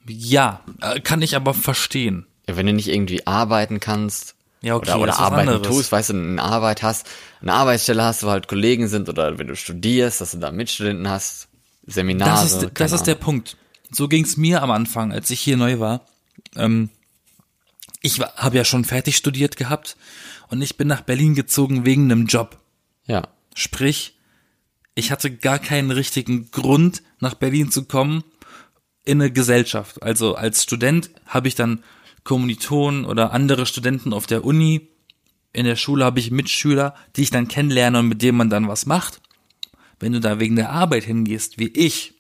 Ja, 0.07 0.61
äh, 0.81 1.01
kann 1.01 1.23
ich 1.23 1.37
aber 1.37 1.55
verstehen. 1.55 2.27
Ja, 2.49 2.57
wenn 2.57 2.67
du 2.67 2.73
nicht 2.73 2.89
irgendwie 2.89 3.27
arbeiten 3.27 3.81
kannst. 3.81 4.35
Ja, 4.63 4.75
okay, 4.77 4.91
oder, 4.91 5.01
oder 5.01 5.19
arbeiten 5.19 5.63
tust, 5.63 5.91
weißt 5.91 6.11
du, 6.11 6.15
eine 6.15 6.43
Arbeit 6.43 6.83
hast, 6.83 7.07
eine 7.41 7.55
Arbeitsstelle 7.55 8.03
hast, 8.03 8.25
wo 8.25 8.31
halt 8.31 8.47
Kollegen 8.47 8.89
sind 8.89 9.09
oder 9.09 9.39
wenn 9.39 9.47
du 9.47 9.57
studierst, 9.57 10.21
dass 10.21 10.33
du 10.33 10.39
da 10.39 10.53
Mitstudenten 10.53 11.09
hast, 11.09 11.49
Seminare. 11.87 12.31
Das 12.31 12.53
ist, 12.53 12.71
das 12.75 12.93
ist 12.93 13.07
der 13.07 13.15
Punkt. 13.15 13.57
So 13.91 14.07
ging's 14.07 14.37
mir 14.37 14.63
am 14.63 14.71
Anfang, 14.71 15.13
als 15.13 15.31
ich 15.31 15.41
hier 15.41 15.57
neu 15.57 15.79
war. 15.79 16.03
Ähm, 16.57 16.91
ich 18.03 18.21
habe 18.21 18.57
ja 18.57 18.65
schon 18.65 18.85
fertig 18.85 19.17
studiert 19.17 19.57
gehabt 19.57 19.97
und 20.49 20.61
ich 20.63 20.77
bin 20.77 20.89
nach 20.89 21.03
Berlin 21.03 21.35
gezogen 21.35 21.85
wegen 21.85 22.11
einem 22.11 22.27
Job. 22.27 22.59
Ja. 23.07 23.29
Sprich, 23.55 24.17
ich 25.01 25.11
hatte 25.11 25.35
gar 25.35 25.59
keinen 25.59 25.91
richtigen 25.91 26.51
Grund, 26.51 27.03
nach 27.19 27.35
Berlin 27.35 27.71
zu 27.71 27.85
kommen, 27.85 28.23
in 29.05 29.21
eine 29.21 29.33
Gesellschaft. 29.33 30.03
Also 30.03 30.35
als 30.35 30.63
Student 30.63 31.11
habe 31.27 31.49
ich 31.49 31.55
dann 31.55 31.83
Kommilitonen 32.23 33.05
oder 33.07 33.33
andere 33.33 33.67
Studenten 33.67 34.13
auf 34.13 34.27
der 34.27 34.45
Uni. 34.45 34.89
In 35.53 35.65
der 35.65 35.77
Schule 35.77 36.05
habe 36.05 36.21
ich 36.21 36.31
Mitschüler, 36.31 36.95
die 37.17 37.23
ich 37.23 37.31
dann 37.31 37.49
kennenlerne 37.49 37.99
und 37.99 38.09
mit 38.09 38.23
denen 38.23 38.39
man 38.39 38.51
dann 38.51 38.69
was 38.69 38.87
macht. 38.87 39.21
Wenn 39.99 40.13
du 40.13 40.21
da 40.21 40.39
wegen 40.39 40.57
der 40.57 40.71
Arbeit 40.71 41.05
hingehst, 41.05 41.59
wie 41.59 41.69
ich, 41.69 42.15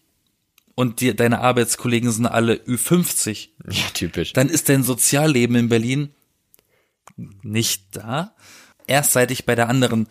und 0.74 1.00
die, 1.00 1.14
deine 1.14 1.40
Arbeitskollegen 1.40 2.10
sind 2.10 2.26
alle 2.26 2.54
Ü50, 2.54 3.50
Ja, 3.70 3.84
typisch. 3.92 4.32
dann 4.32 4.48
ist 4.48 4.70
dein 4.70 4.82
Sozialleben 4.82 5.56
in 5.56 5.68
Berlin 5.68 6.14
nicht 7.42 7.84
da. 7.92 8.34
Erst 8.86 9.12
seit 9.12 9.30
ich 9.30 9.44
bei 9.44 9.54
der 9.54 9.68
anderen 9.68 10.08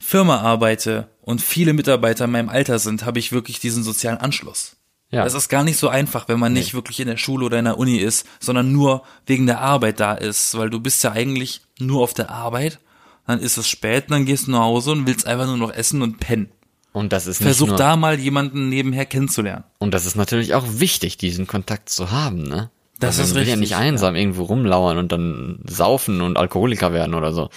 Firma 0.00 0.40
arbeite 0.40 1.08
und 1.22 1.40
viele 1.40 1.72
Mitarbeiter 1.72 2.26
in 2.26 2.32
meinem 2.32 2.48
Alter 2.50 2.78
sind, 2.78 3.04
habe 3.06 3.18
ich 3.18 3.32
wirklich 3.32 3.58
diesen 3.60 3.82
sozialen 3.82 4.18
Anschluss. 4.18 4.76
Ja. 5.10 5.24
Das 5.24 5.34
ist 5.34 5.48
gar 5.48 5.62
nicht 5.62 5.76
so 5.78 5.88
einfach, 5.88 6.26
wenn 6.28 6.40
man 6.40 6.52
nicht 6.54 6.72
wirklich 6.74 6.98
in 6.98 7.06
der 7.06 7.18
Schule 7.18 7.44
oder 7.46 7.58
in 7.58 7.66
der 7.66 7.78
Uni 7.78 7.98
ist, 7.98 8.26
sondern 8.40 8.72
nur 8.72 9.02
wegen 9.26 9.46
der 9.46 9.60
Arbeit 9.60 10.00
da 10.00 10.14
ist, 10.14 10.56
weil 10.56 10.70
du 10.70 10.80
bist 10.80 11.04
ja 11.04 11.12
eigentlich 11.12 11.60
nur 11.78 12.02
auf 12.02 12.14
der 12.14 12.30
Arbeit, 12.30 12.78
dann 13.26 13.38
ist 13.38 13.56
es 13.58 13.68
spät, 13.68 14.06
dann 14.08 14.24
gehst 14.24 14.46
du 14.46 14.52
nach 14.52 14.60
Hause 14.60 14.92
und 14.92 15.06
willst 15.06 15.26
einfach 15.26 15.46
nur 15.46 15.58
noch 15.58 15.72
essen 15.72 16.02
und 16.02 16.18
pennen. 16.18 16.48
Und 16.92 17.12
das 17.12 17.26
ist 17.26 17.40
nicht 17.40 17.46
Versuch 17.56 17.76
da 17.76 17.96
mal 17.96 18.18
jemanden 18.18 18.68
nebenher 18.68 19.06
kennenzulernen. 19.06 19.64
und 19.78 19.92
das 19.94 20.06
ist 20.06 20.16
natürlich 20.16 20.54
auch 20.54 20.64
wichtig, 20.66 21.18
diesen 21.18 21.46
Kontakt 21.46 21.88
zu 21.88 22.10
haben, 22.10 22.42
ne? 22.42 22.70
Das 22.98 23.18
Also 23.18 23.22
ist 23.22 23.28
man 23.34 23.40
will 23.40 23.48
ja 23.48 23.54
richtig, 23.54 23.70
nicht 23.70 23.76
einsam 23.76 24.14
irgendwo 24.14 24.44
rumlauern 24.44 24.96
und 24.96 25.10
dann 25.10 25.58
saufen 25.66 26.20
und 26.20 26.36
Alkoholiker 26.38 26.92
werden 26.92 27.14
oder 27.14 27.32
so. 27.32 27.50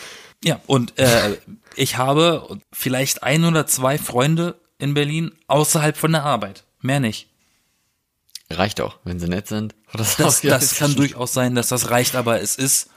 Ja, 0.45 0.61
und 0.67 0.99
äh, 0.99 1.37
ich 1.75 1.97
habe 1.97 2.59
vielleicht 2.71 3.23
ein 3.23 3.45
oder 3.45 3.65
zwei 3.65 3.97
Freunde 3.97 4.59
in 4.77 4.93
Berlin 4.93 5.31
außerhalb 5.47 5.97
von 5.97 6.11
der 6.11 6.23
Arbeit. 6.23 6.65
Mehr 6.81 6.99
nicht. 6.99 7.27
Reicht 8.51 8.79
auch, 8.79 8.99
wenn 9.03 9.19
sie 9.19 9.27
nett 9.27 9.47
sind. 9.47 9.73
Das, 9.93 10.17
Das, 10.17 10.41
das 10.41 10.75
kann 10.75 10.93
durchaus 10.93 11.33
sein, 11.33 11.55
dass 11.55 11.69
das 11.69 11.89
reicht, 11.89 12.15
aber 12.15 12.41
es 12.41 12.57
ist 12.57 12.89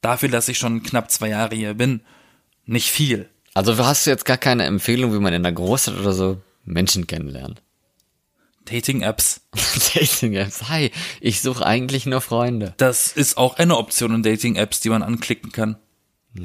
dafür, 0.00 0.30
dass 0.30 0.48
ich 0.48 0.58
schon 0.58 0.82
knapp 0.82 1.10
zwei 1.12 1.28
Jahre 1.28 1.54
hier 1.54 1.74
bin, 1.74 2.00
nicht 2.64 2.90
viel. 2.90 3.28
Also 3.54 3.76
hast 3.78 4.06
du 4.06 4.10
jetzt 4.10 4.24
gar 4.24 4.38
keine 4.38 4.64
Empfehlung, 4.64 5.12
wie 5.14 5.20
man 5.20 5.32
in 5.32 5.44
der 5.44 5.52
Großstadt 5.52 5.98
oder 5.98 6.12
so 6.12 6.40
Menschen 6.64 7.06
kennenlernt? 7.06 7.62
Dating-Apps, 8.64 9.42
Dating-Apps. 9.94 10.68
Hi, 10.68 10.90
ich 11.20 11.40
suche 11.40 11.64
eigentlich 11.64 12.04
nur 12.04 12.20
Freunde. 12.20 12.74
das 12.78 13.12
ist 13.12 13.36
auch 13.36 13.58
eine 13.58 13.76
Option 13.76 14.12
in 14.12 14.22
Dating-Apps, 14.24 14.80
die 14.80 14.88
man 14.88 15.04
anklicken 15.04 15.52
kann. 15.52 15.76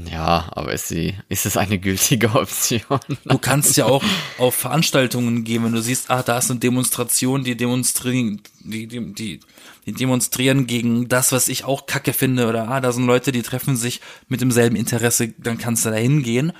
Ja, 0.10 0.48
aber 0.52 0.74
ist 0.74 0.88
sie, 0.88 1.16
ist 1.30 1.46
es 1.46 1.58
eine 1.58 1.78
gültige 1.78 2.30
Option? 2.36 3.00
Du 3.26 3.38
kannst 3.38 3.78
ja 3.78 3.86
auch 3.86 4.04
auf 4.38 4.56
Veranstaltungen 4.56 5.44
gehen, 5.44 5.64
wenn 5.64 5.74
du 5.74 5.82
siehst, 5.82 6.10
ah, 6.10 6.24
da 6.24 6.38
ist 6.38 6.50
eine 6.50 6.60
Demonstration, 6.60 7.44
die 7.44 7.56
demonstrieren, 7.56 8.42
die, 8.60 8.88
die, 8.88 9.14
die, 9.14 9.40
die 9.86 9.92
demonstrieren 9.94 10.68
gegen 10.68 11.08
das, 11.10 11.32
was 11.32 11.48
ich 11.48 11.66
auch 11.66 11.86
kacke 11.88 12.14
finde, 12.14 12.48
oder 12.48 12.70
ah, 12.70 12.80
da 12.80 12.92
sind 12.92 13.06
Leute, 13.06 13.32
die 13.32 13.42
treffen 13.42 13.76
sich 13.76 14.02
mit 14.28 14.42
demselben 14.42 14.76
Interesse, 14.76 15.34
dann 15.38 15.58
kannst 15.58 15.86
du 15.86 15.90
da 15.90 15.96
hingehen. 15.96 16.54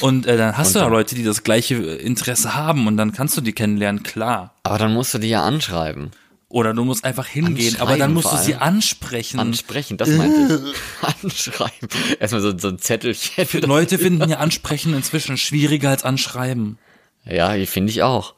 Und 0.00 0.26
äh, 0.26 0.36
dann 0.36 0.56
hast 0.56 0.74
du 0.74 0.80
da 0.80 0.86
Leute, 0.86 1.14
die 1.14 1.24
das 1.24 1.42
gleiche 1.42 1.76
Interesse 1.76 2.54
haben 2.54 2.86
und 2.86 2.96
dann 2.96 3.12
kannst 3.12 3.36
du 3.36 3.40
die 3.40 3.52
kennenlernen, 3.52 4.02
klar. 4.02 4.54
Aber 4.64 4.78
dann 4.78 4.92
musst 4.92 5.14
du 5.14 5.18
die 5.18 5.28
ja 5.28 5.42
anschreiben. 5.42 6.10
Oder 6.48 6.74
du 6.74 6.84
musst 6.84 7.04
einfach 7.04 7.26
hingehen, 7.26 7.76
aber 7.80 7.96
dann 7.96 8.14
musst 8.14 8.32
du 8.32 8.36
sie 8.36 8.54
ansprechen. 8.54 9.40
Ansprechen, 9.40 9.96
das 9.96 10.08
meinte 10.10 10.72
ich. 11.02 11.24
Anschreiben. 11.24 11.88
Erstmal 12.20 12.40
so, 12.40 12.56
so 12.56 12.68
ein 12.68 12.78
Zettelchen. 12.78 13.46
Leute 13.62 13.98
finden 13.98 14.30
ja 14.30 14.38
Ansprechen 14.38 14.94
inzwischen 14.94 15.36
schwieriger 15.36 15.90
als 15.90 16.04
Anschreiben. 16.04 16.78
Ja, 17.24 17.52
finde 17.66 17.90
ich 17.90 18.02
auch. 18.04 18.34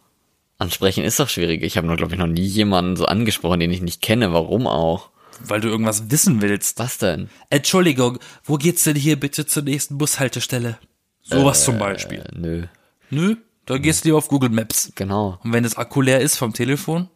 Ansprechen 0.57 1.05
ist 1.05 1.21
doch 1.21 1.29
schwierig. 1.29 1.63
Ich 1.63 1.77
habe 1.77 1.87
nur, 1.87 1.97
glaube 1.97 2.15
ich, 2.15 2.19
noch 2.19 2.27
nie 2.27 2.47
jemanden 2.47 2.97
so 2.97 3.05
angesprochen, 3.05 3.61
den 3.61 3.71
ich 3.71 3.83
nicht 3.83 4.01
kenne. 4.01 4.33
Warum 4.33 4.67
auch? 4.67 5.11
Weil 5.41 5.61
du 5.61 5.69
irgendwas 5.69 6.11
wissen 6.11 6.41
willst. 6.41 6.79
Was 6.79 6.99
denn? 6.99 7.29
Entschuldigung, 7.51 8.19
wo 8.43 8.57
geht's 8.57 8.85
denn 8.85 8.97
hier 8.97 9.21
bitte 9.21 9.47
zur 9.47 9.63
nächsten 9.63 9.99
Bushaltestelle? 9.99 10.79
Sowas 11.23 11.65
zum 11.65 11.79
Beispiel. 11.79 12.21
Äh, 12.21 12.39
nö. 12.39 12.67
Nö, 13.11 13.37
da 13.67 13.79
gehst 13.79 14.05
du 14.05 14.09
lieber 14.09 14.19
auf 14.19 14.29
Google 14.29 14.51
Maps. 14.51 14.93
Genau. 14.95 15.39
Und 15.45 15.53
wenn 15.53 15.63
das 15.63 15.77
Akku 15.77 16.01
leer 16.01 16.21
ist 16.21 16.37
vom 16.37 16.55
Telefon, 16.55 17.09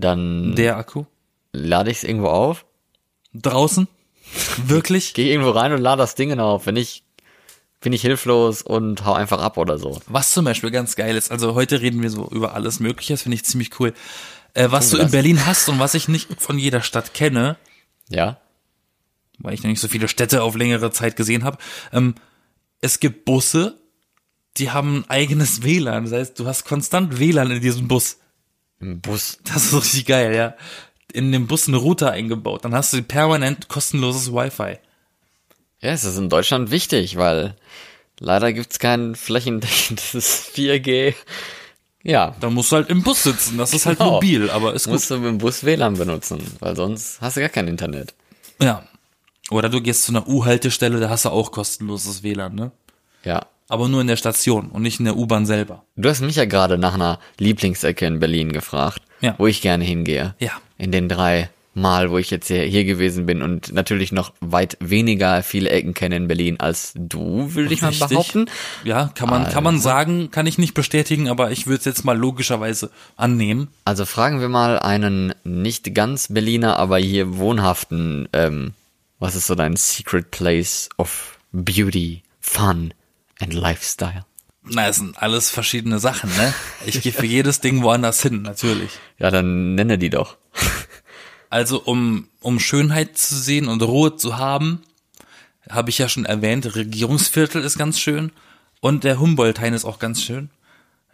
Dann 0.00 0.54
der 0.54 0.76
Akku, 0.76 1.04
lade 1.52 1.90
ich 1.90 1.98
es 1.98 2.04
irgendwo 2.04 2.28
auf, 2.28 2.64
draußen, 3.34 3.88
wirklich? 4.66 5.12
gehe 5.14 5.32
irgendwo 5.32 5.50
rein 5.50 5.72
und 5.72 5.80
lade 5.80 6.00
das 6.00 6.14
Ding 6.14 6.38
auf. 6.38 6.66
Wenn 6.66 6.74
nicht, 6.74 7.02
bin 7.80 7.92
ich 7.92 8.02
hilflos 8.02 8.62
und 8.62 9.04
hau 9.04 9.12
einfach 9.12 9.40
ab 9.40 9.56
oder 9.56 9.78
so. 9.78 10.00
Was 10.06 10.32
zum 10.32 10.44
Beispiel 10.44 10.70
ganz 10.70 10.96
geil 10.96 11.16
ist, 11.16 11.30
also 11.30 11.54
heute 11.54 11.80
reden 11.80 12.02
wir 12.02 12.10
so 12.10 12.28
über 12.30 12.54
alles 12.54 12.80
Mögliche, 12.80 13.12
das 13.12 13.22
finde 13.22 13.36
ich 13.36 13.44
ziemlich 13.44 13.78
cool. 13.80 13.92
Äh, 14.54 14.70
was 14.70 14.90
du 14.90 14.98
in? 14.98 15.10
Berlin 15.10 15.46
hast 15.46 15.68
und 15.68 15.78
was 15.78 15.94
ich 15.94 16.08
nicht 16.08 16.40
von 16.40 16.58
jeder 16.58 16.80
Stadt 16.80 17.14
kenne, 17.14 17.56
Ja? 18.08 18.38
weil 19.40 19.54
ich 19.54 19.62
noch 19.62 19.70
nicht 19.70 19.80
so 19.80 19.88
viele 19.88 20.08
Städte 20.08 20.42
auf 20.42 20.56
längere 20.56 20.90
Zeit 20.90 21.14
gesehen 21.16 21.44
habe. 21.44 21.58
Ähm, 21.92 22.14
es 22.80 22.98
gibt 22.98 23.24
Busse, 23.24 23.78
die 24.56 24.70
haben 24.70 25.04
ein 25.04 25.10
eigenes 25.10 25.62
WLAN. 25.62 26.04
Das 26.04 26.12
heißt, 26.12 26.38
du 26.40 26.46
hast 26.46 26.64
konstant 26.64 27.18
WLAN 27.20 27.50
in 27.52 27.60
diesem 27.60 27.86
Bus. 27.86 28.18
Im 28.80 29.00
Bus. 29.00 29.38
Das 29.44 29.66
ist 29.66 29.74
richtig 29.74 30.06
geil, 30.06 30.34
ja. 30.34 30.54
In 31.12 31.32
dem 31.32 31.46
Bus 31.46 31.68
eine 31.68 31.78
Router 31.78 32.10
eingebaut. 32.10 32.64
Dann 32.64 32.74
hast 32.74 32.92
du 32.92 33.02
permanent 33.02 33.68
kostenloses 33.68 34.32
Wi-Fi. 34.32 34.78
Ja, 35.80 35.90
es 35.92 36.04
ist 36.04 36.18
in 36.18 36.28
Deutschland 36.28 36.70
wichtig, 36.70 37.16
weil 37.16 37.54
leider 38.20 38.52
gibt's 38.52 38.78
kein 38.78 39.14
flächendeckendes 39.14 40.50
4G. 40.54 41.14
Ja, 42.02 42.34
Da 42.40 42.50
musst 42.50 42.70
du 42.72 42.76
halt 42.76 42.90
im 42.90 43.02
Bus 43.02 43.22
sitzen. 43.24 43.58
Das 43.58 43.72
ist 43.74 43.86
halt 43.86 43.98
Genau. 43.98 44.12
mobil, 44.12 44.50
aber 44.50 44.74
ist 44.74 44.84
gut. 44.84 44.94
musst 44.94 45.10
du 45.10 45.14
im 45.16 45.38
Bus 45.38 45.64
WLAN 45.64 45.94
benutzen, 45.94 46.40
weil 46.60 46.76
sonst 46.76 47.20
hast 47.20 47.36
du 47.36 47.40
gar 47.40 47.48
kein 47.48 47.68
Internet. 47.68 48.14
Ja. 48.60 48.84
Oder 49.50 49.68
du 49.68 49.80
gehst 49.80 50.02
zu 50.04 50.12
einer 50.12 50.28
U-Haltestelle, 50.28 51.00
da 51.00 51.08
hast 51.08 51.24
du 51.24 51.30
auch 51.30 51.50
kostenloses 51.52 52.22
WLAN, 52.22 52.54
ne? 52.54 52.70
Ja. 53.24 53.46
Aber 53.68 53.88
nur 53.88 54.00
in 54.00 54.06
der 54.06 54.16
Station 54.16 54.68
und 54.70 54.82
nicht 54.82 54.98
in 54.98 55.04
der 55.04 55.16
U-Bahn 55.16 55.44
selber. 55.46 55.84
Du 55.96 56.08
hast 56.08 56.20
mich 56.22 56.36
ja 56.36 56.46
gerade 56.46 56.78
nach 56.78 56.94
einer 56.94 57.18
Lieblingsecke 57.38 58.06
in 58.06 58.18
Berlin 58.18 58.52
gefragt, 58.52 59.02
Ja. 59.20 59.34
wo 59.38 59.46
ich 59.46 59.60
gerne 59.60 59.84
hingehe. 59.84 60.34
Ja. 60.38 60.52
In 60.78 60.90
den 60.92 61.08
drei 61.08 61.50
Mal, 61.74 62.10
wo 62.10 62.18
ich 62.18 62.30
jetzt 62.30 62.48
hier, 62.48 62.62
hier 62.62 62.84
gewesen 62.84 63.26
bin 63.26 63.40
und 63.40 63.72
natürlich 63.72 64.10
noch 64.10 64.32
weit 64.40 64.76
weniger 64.80 65.44
viele 65.44 65.70
Ecken 65.70 65.94
kenne 65.94 66.16
in 66.16 66.26
Berlin 66.26 66.58
als 66.58 66.92
du, 66.96 67.54
würde 67.54 67.72
ich 67.72 67.82
mal 67.82 67.92
behaupten. 67.92 68.46
Ja, 68.82 69.12
kann 69.14 69.28
man, 69.30 69.48
kann 69.48 69.62
man 69.62 69.78
sagen, 69.78 70.32
kann 70.32 70.46
ich 70.48 70.58
nicht 70.58 70.74
bestätigen, 70.74 71.28
aber 71.28 71.52
ich 71.52 71.66
würde 71.68 71.78
es 71.78 71.84
jetzt 71.84 72.04
mal 72.04 72.18
logischerweise 72.18 72.90
annehmen. 73.16 73.68
Also 73.84 74.06
fragen 74.06 74.40
wir 74.40 74.48
mal 74.48 74.80
einen 74.80 75.34
nicht 75.44 75.94
ganz 75.94 76.28
Berliner, 76.32 76.78
aber 76.78 76.98
hier 76.98 77.36
wohnhaften, 77.36 78.28
ähm, 78.32 78.72
was 79.20 79.36
ist 79.36 79.46
so 79.46 79.54
dein 79.54 79.76
secret 79.76 80.32
place 80.32 80.88
of 80.96 81.38
beauty, 81.52 82.22
fun 82.40 82.92
and 83.40 83.54
lifestyle? 83.54 84.24
Na, 84.62 84.88
es 84.88 84.96
sind 84.96 85.16
alles 85.16 85.50
verschiedene 85.50 85.98
Sachen, 85.98 86.30
ne? 86.36 86.52
Ich 86.84 87.00
gehe 87.00 87.12
für 87.12 87.26
jedes 87.26 87.60
Ding 87.60 87.82
woanders 87.82 88.22
hin, 88.22 88.42
natürlich. 88.42 88.90
Ja, 89.18 89.30
dann 89.30 89.74
nenne 89.74 89.98
die 89.98 90.10
doch. 90.10 90.36
Also 91.50 91.82
um, 91.82 92.28
um 92.40 92.60
Schönheit 92.60 93.16
zu 93.16 93.34
sehen 93.34 93.68
und 93.68 93.82
Ruhe 93.82 94.16
zu 94.16 94.36
haben, 94.36 94.82
habe 95.70 95.90
ich 95.90 95.98
ja 95.98 96.08
schon 96.08 96.24
erwähnt, 96.24 96.74
Regierungsviertel 96.76 97.62
ist 97.64 97.78
ganz 97.78 97.98
schön 97.98 98.32
und 98.80 99.04
der 99.04 99.18
Humboldt-Hain 99.18 99.74
ist 99.74 99.84
auch 99.84 99.98
ganz 99.98 100.22
schön. 100.22 100.50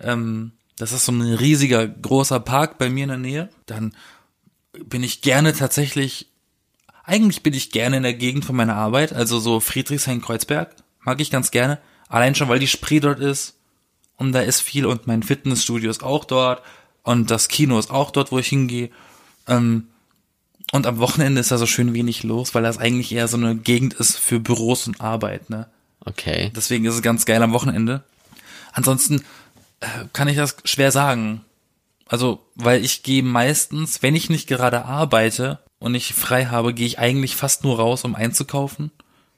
Ähm, 0.00 0.52
das 0.76 0.92
ist 0.92 1.04
so 1.04 1.12
ein 1.12 1.22
riesiger, 1.22 1.86
großer 1.86 2.40
Park 2.40 2.78
bei 2.78 2.90
mir 2.90 3.04
in 3.04 3.08
der 3.10 3.18
Nähe. 3.18 3.48
Dann 3.66 3.94
bin 4.84 5.02
ich 5.04 5.22
gerne 5.22 5.52
tatsächlich, 5.52 6.28
eigentlich 7.04 7.42
bin 7.42 7.54
ich 7.54 7.70
gerne 7.70 7.98
in 7.98 8.02
der 8.02 8.14
Gegend 8.14 8.44
von 8.44 8.56
meiner 8.56 8.74
Arbeit, 8.74 9.12
also 9.12 9.38
so 9.38 9.60
Friedrichshain-Kreuzberg, 9.60 10.74
mag 11.00 11.20
ich 11.20 11.30
ganz 11.30 11.50
gerne. 11.52 11.78
Allein 12.08 12.34
schon, 12.34 12.48
weil 12.48 12.58
die 12.58 12.68
Spree 12.68 13.00
dort 13.00 13.20
ist 13.20 13.54
und 14.16 14.32
da 14.32 14.40
ist 14.40 14.60
viel 14.60 14.86
und 14.86 15.06
mein 15.06 15.22
Fitnessstudio 15.22 15.90
ist 15.90 16.02
auch 16.02 16.24
dort 16.24 16.62
und 17.02 17.30
das 17.30 17.48
Kino 17.48 17.78
ist 17.78 17.90
auch 17.90 18.10
dort, 18.10 18.32
wo 18.32 18.38
ich 18.38 18.48
hingehe. 18.48 18.90
Ähm, 19.46 19.88
und 20.72 20.86
am 20.86 20.98
Wochenende 20.98 21.40
ist 21.40 21.50
da 21.50 21.58
so 21.58 21.66
schön 21.66 21.94
wenig 21.94 22.22
los, 22.22 22.54
weil 22.54 22.62
das 22.62 22.78
eigentlich 22.78 23.12
eher 23.12 23.28
so 23.28 23.36
eine 23.36 23.54
Gegend 23.54 23.94
ist 23.94 24.16
für 24.16 24.40
Büros 24.40 24.86
und 24.86 25.00
Arbeit, 25.00 25.50
ne? 25.50 25.68
Okay. 26.04 26.50
Deswegen 26.54 26.84
ist 26.84 26.94
es 26.94 27.02
ganz 27.02 27.24
geil 27.24 27.42
am 27.42 27.52
Wochenende. 27.52 28.02
Ansonsten 28.72 29.22
äh, 29.80 29.86
kann 30.12 30.28
ich 30.28 30.36
das 30.36 30.56
schwer 30.64 30.90
sagen. 30.90 31.44
Also, 32.06 32.44
weil 32.54 32.84
ich 32.84 33.02
gehe 33.02 33.22
meistens, 33.22 34.02
wenn 34.02 34.14
ich 34.14 34.28
nicht 34.28 34.46
gerade 34.46 34.84
arbeite 34.84 35.60
und 35.78 35.94
ich 35.94 36.12
frei 36.12 36.46
habe, 36.46 36.74
gehe 36.74 36.86
ich 36.86 36.98
eigentlich 36.98 37.36
fast 37.36 37.64
nur 37.64 37.76
raus, 37.76 38.04
um 38.04 38.14
einzukaufen 38.14 38.90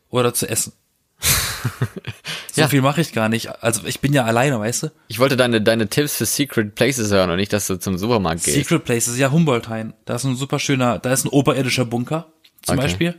oder 0.08 0.34
zu 0.34 0.48
essen. 0.48 0.72
so 2.52 2.60
Ja. 2.62 2.68
viel 2.68 2.82
mache 2.82 3.00
ich 3.00 3.12
gar 3.12 3.28
nicht. 3.28 3.62
Also 3.62 3.82
ich 3.86 4.00
bin 4.00 4.12
ja 4.12 4.24
alleine, 4.24 4.58
weißt 4.60 4.84
du? 4.84 4.92
Ich 5.08 5.18
wollte 5.18 5.36
deine, 5.36 5.60
deine 5.60 5.88
Tipps 5.88 6.16
für 6.16 6.26
secret 6.26 6.74
places 6.74 7.10
hören 7.10 7.30
und 7.30 7.36
nicht, 7.36 7.52
dass 7.52 7.66
du 7.66 7.76
zum 7.78 7.98
Supermarkt 7.98 8.44
gehst. 8.44 8.56
Secret 8.56 8.84
Places, 8.84 9.18
ja, 9.18 9.30
Humboldt-Hain. 9.30 9.94
Da 10.04 10.14
ist 10.16 10.24
ein 10.24 10.36
super 10.36 10.58
schöner, 10.58 10.98
da 10.98 11.12
ist 11.12 11.24
ein 11.24 11.28
oberirdischer 11.28 11.84
Bunker, 11.84 12.26
zum 12.62 12.76
Okay. 12.78 12.86
Beispiel. 12.86 13.14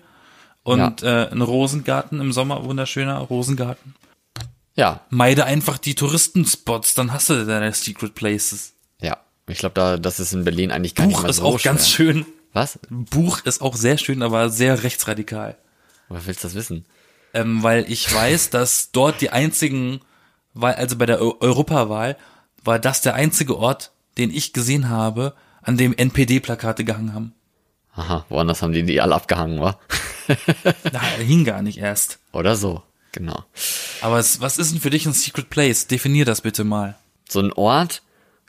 Und 0.64 1.02
äh, 1.04 1.30
ein 1.32 1.42
Rosengarten 1.42 2.20
im 2.20 2.32
Sommer, 2.34 2.66
wunderschöner 2.66 3.18
Rosengarten. 3.20 3.96
Ja, 4.76 5.02
Meide 5.10 5.46
einfach 5.46 5.78
die 5.78 5.96
Touristenspots, 5.96 6.94
dann 6.94 7.14
hast 7.14 7.30
du 7.30 7.46
deine 7.46 7.72
Secret 7.74 8.14
Places. 8.16 8.74
ja. 9.02 9.18
Ich 9.50 9.60
glaube, 9.60 9.76
da, 9.76 9.96
das 9.96 10.20
ist 10.20 10.34
in 10.34 10.44
Berlin 10.44 10.72
eigentlich 10.74 10.94
gar 10.94 11.06
nicht 11.08 11.16
Buch 11.16 11.24
mal 11.24 11.30
ist 11.30 11.38
so 11.38 11.44
auch 11.44 11.58
schwer. 11.60 11.72
ganz 11.72 11.88
schön. 11.90 12.26
Was? 12.52 12.80
Buch 12.90 13.40
ist 13.46 13.62
auch 13.62 13.78
sehr 13.78 13.98
schön, 13.98 14.22
aber 14.22 14.50
sehr 14.50 14.84
rechtsradikal. 14.84 15.56
Woher 16.10 16.26
willst 16.26 16.44
du 16.44 16.48
das 16.50 16.56
wissen? 16.56 16.86
Ähm, 17.34 17.64
weil 17.64 17.90
ich 17.92 18.14
weiß, 18.14 18.50
dass 18.50 18.92
dort 18.92 19.22
die 19.22 19.30
einzigen, 19.30 20.02
Wahl, 20.54 20.76
also 20.76 20.96
bei 20.98 21.06
der 21.06 21.22
Eu 21.22 21.36
Europawahl, 21.40 22.18
war 22.64 22.80
das 22.80 23.02
der 23.02 23.16
einzige 23.16 23.58
Ort, 23.58 23.92
den 24.18 24.34
ich 24.34 24.54
gesehen 24.54 24.90
habe, 24.90 25.34
an 25.62 25.78
dem 25.78 25.94
NPD-Plakate 25.94 26.84
gehangen 26.84 27.14
haben. 27.14 27.34
Aha, 27.94 28.26
woanders 28.30 28.62
haben 28.62 28.74
die 28.74 28.84
die 28.84 29.02
alle 29.02 29.16
abgehangen, 29.16 29.60
wa? 29.60 29.80
Da 30.92 31.02
hing 31.18 31.46
gar 31.46 31.62
nicht 31.62 31.78
erst. 31.80 32.20
Oder 32.32 32.56
so, 32.56 32.84
genau. 33.12 33.44
Aber 34.02 34.20
es, 34.20 34.42
was 34.42 34.58
ist 34.58 34.72
denn 34.72 34.82
für 34.82 34.90
dich 34.90 35.06
ein 35.06 35.14
Secret 35.14 35.50
Place? 35.50 35.88
Definier 35.88 36.26
das 36.26 36.42
bitte 36.42 36.64
mal. 36.64 36.96
So 37.28 37.40
ein 37.40 37.54
Ort, 37.54 38.04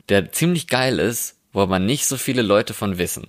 der 0.08 0.32
ziemlich 0.32 0.66
geil 0.66 0.98
ist, 0.98 1.36
wo 1.52 1.60
aber 1.60 1.78
nicht 1.78 2.06
so 2.06 2.16
viele 2.16 2.42
Leute 2.42 2.74
von 2.74 2.98
wissen. 2.98 3.28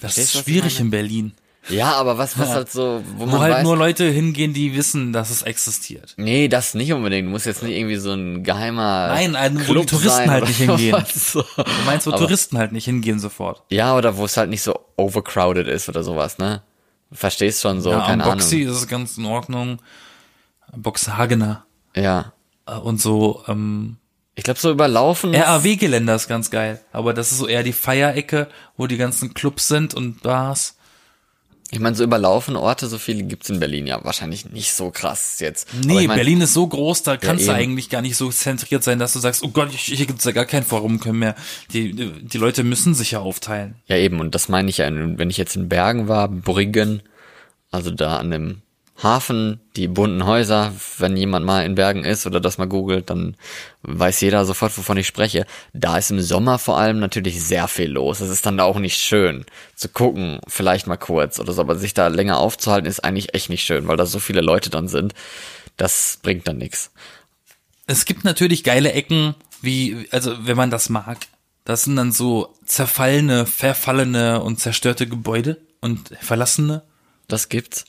Das 0.00 0.14
Verstehst 0.14 0.34
ist 0.34 0.44
schwierig 0.44 0.80
in 0.80 0.90
Berlin. 0.90 1.32
Ja, 1.68 1.92
aber 1.94 2.18
was, 2.18 2.36
was 2.38 2.48
halt 2.50 2.72
so, 2.72 3.02
wo 3.16 3.20
Wo 3.20 3.26
man 3.26 3.40
halt 3.40 3.54
weiß, 3.54 3.62
nur 3.62 3.76
Leute 3.76 4.04
hingehen, 4.10 4.52
die 4.52 4.74
wissen, 4.76 5.12
dass 5.12 5.30
es 5.30 5.42
existiert. 5.42 6.14
Nee, 6.16 6.48
das 6.48 6.74
nicht 6.74 6.92
unbedingt. 6.92 7.28
Du 7.28 7.30
musst 7.30 7.46
jetzt 7.46 7.62
nicht 7.62 7.76
irgendwie 7.76 7.96
so 7.96 8.12
ein 8.12 8.42
geheimer 8.42 9.08
Nein, 9.08 9.36
ein- 9.36 9.54
wo 9.54 9.58
die 9.60 9.64
Club 9.72 9.86
Touristen 9.86 10.08
sein 10.10 10.30
halt 10.30 10.46
nicht 10.48 10.56
hingehen. 10.58 11.04
So. 11.14 11.42
Du 11.42 11.64
meinst, 11.86 12.06
wo 12.06 12.10
Aber- 12.10 12.18
Touristen 12.18 12.58
halt 12.58 12.72
nicht 12.72 12.84
hingehen 12.86 13.20
sofort. 13.20 13.62
Ja, 13.70 13.96
oder 13.96 14.16
wo 14.16 14.24
es 14.24 14.36
halt 14.36 14.50
nicht 14.50 14.62
so 14.62 14.78
overcrowded 14.96 15.68
ist 15.68 15.88
oder 15.88 16.02
sowas, 16.02 16.38
ne? 16.38 16.62
Verstehst 17.12 17.60
schon 17.62 17.80
so, 17.80 17.90
ja, 17.90 18.00
keine 18.06 18.24
Boxy 18.24 18.62
Ahnung. 18.62 18.74
ist 18.74 18.80
es 18.82 18.88
ganz 18.88 19.16
in 19.18 19.26
Ordnung. 19.26 19.78
Boxhagener 20.74 21.64
Ja. 21.94 22.32
äh, 22.66 22.72
und 22.74 23.00
so, 23.00 23.42
ähm, 23.48 23.96
Ich 24.34 24.44
glaube, 24.44 24.58
so 24.58 24.70
überlaufen. 24.70 25.34
RAW-Geländer 25.34 26.14
ist 26.14 26.26
ganz 26.26 26.50
geil. 26.50 26.80
Aber 26.92 27.12
das 27.12 27.32
ist 27.32 27.38
so 27.38 27.46
eher 27.46 27.62
die 27.62 27.74
Feierecke, 27.74 28.48
wo 28.78 28.86
die 28.86 28.96
ganzen 28.96 29.34
Clubs 29.34 29.68
sind 29.68 29.92
und 29.94 30.22
Bars. 30.22 30.76
Ich 31.74 31.80
meine, 31.80 31.96
so 31.96 32.04
überlaufen 32.04 32.54
Orte, 32.54 32.86
so 32.86 32.98
viele 32.98 33.22
gibt's 33.22 33.48
in 33.48 33.58
Berlin 33.58 33.86
ja 33.86 34.04
wahrscheinlich 34.04 34.44
nicht 34.50 34.74
so 34.74 34.90
krass 34.90 35.40
jetzt. 35.40 35.68
Nee, 35.86 36.02
ich 36.02 36.06
mein, 36.06 36.16
Berlin 36.16 36.42
ist 36.42 36.52
so 36.52 36.66
groß, 36.66 37.02
da 37.02 37.16
kannst 37.16 37.46
du 37.46 37.50
eben. 37.50 37.58
eigentlich 37.58 37.88
gar 37.88 38.02
nicht 38.02 38.14
so 38.14 38.30
zentriert 38.30 38.84
sein, 38.84 38.98
dass 38.98 39.14
du 39.14 39.20
sagst, 39.20 39.42
oh 39.42 39.48
Gott, 39.48 39.70
hier 39.70 40.04
gibt's 40.04 40.24
ja 40.24 40.32
gar 40.32 40.44
kein 40.44 40.64
Forum 40.64 41.00
können 41.00 41.20
mehr. 41.20 41.34
Die, 41.72 41.94
die 41.94 42.36
Leute 42.36 42.62
müssen 42.62 42.94
sich 42.94 43.12
ja 43.12 43.20
aufteilen. 43.20 43.76
Ja, 43.86 43.96
eben, 43.96 44.20
und 44.20 44.34
das 44.34 44.50
meine 44.50 44.68
ich 44.68 44.78
ja, 44.78 44.90
wenn 44.92 45.30
ich 45.30 45.38
jetzt 45.38 45.56
in 45.56 45.70
Bergen 45.70 46.08
war, 46.08 46.28
Briggen, 46.28 47.02
also 47.70 47.90
da 47.90 48.18
an 48.18 48.30
dem 48.30 48.62
Hafen, 49.00 49.60
die 49.74 49.88
bunten 49.88 50.26
Häuser, 50.26 50.72
wenn 50.98 51.16
jemand 51.16 51.44
mal 51.46 51.64
in 51.64 51.74
Bergen 51.74 52.04
ist 52.04 52.26
oder 52.26 52.40
das 52.40 52.58
mal 52.58 52.68
googelt, 52.68 53.10
dann 53.10 53.36
weiß 53.82 54.20
jeder 54.20 54.44
sofort, 54.44 54.76
wovon 54.76 54.96
ich 54.96 55.06
spreche. 55.06 55.46
Da 55.72 55.98
ist 55.98 56.10
im 56.10 56.20
Sommer 56.20 56.58
vor 56.58 56.78
allem 56.78 57.00
natürlich 57.00 57.42
sehr 57.42 57.68
viel 57.68 57.90
los. 57.90 58.20
Es 58.20 58.30
ist 58.30 58.46
dann 58.46 58.60
auch 58.60 58.78
nicht 58.78 58.98
schön 58.98 59.44
zu 59.74 59.88
gucken, 59.88 60.40
vielleicht 60.46 60.86
mal 60.86 60.98
kurz 60.98 61.40
oder 61.40 61.52
so, 61.52 61.62
aber 61.62 61.76
sich 61.76 61.94
da 61.94 62.08
länger 62.08 62.38
aufzuhalten 62.38 62.88
ist 62.88 63.00
eigentlich 63.00 63.34
echt 63.34 63.48
nicht 63.48 63.64
schön, 63.64 63.88
weil 63.88 63.96
da 63.96 64.06
so 64.06 64.18
viele 64.18 64.40
Leute 64.40 64.70
dann 64.70 64.88
sind. 64.88 65.14
Das 65.76 66.18
bringt 66.22 66.46
dann 66.46 66.58
nichts. 66.58 66.92
Es 67.86 68.04
gibt 68.04 68.24
natürlich 68.24 68.62
geile 68.62 68.92
Ecken, 68.92 69.34
wie, 69.62 70.06
also 70.10 70.46
wenn 70.46 70.56
man 70.56 70.70
das 70.70 70.90
mag. 70.90 71.18
Das 71.64 71.84
sind 71.84 71.96
dann 71.96 72.12
so 72.12 72.54
zerfallene, 72.66 73.46
verfallene 73.46 74.42
und 74.42 74.60
zerstörte 74.60 75.06
Gebäude 75.06 75.60
und 75.80 76.10
verlassene. 76.20 76.82
Das 77.28 77.48
gibt's. 77.48 77.86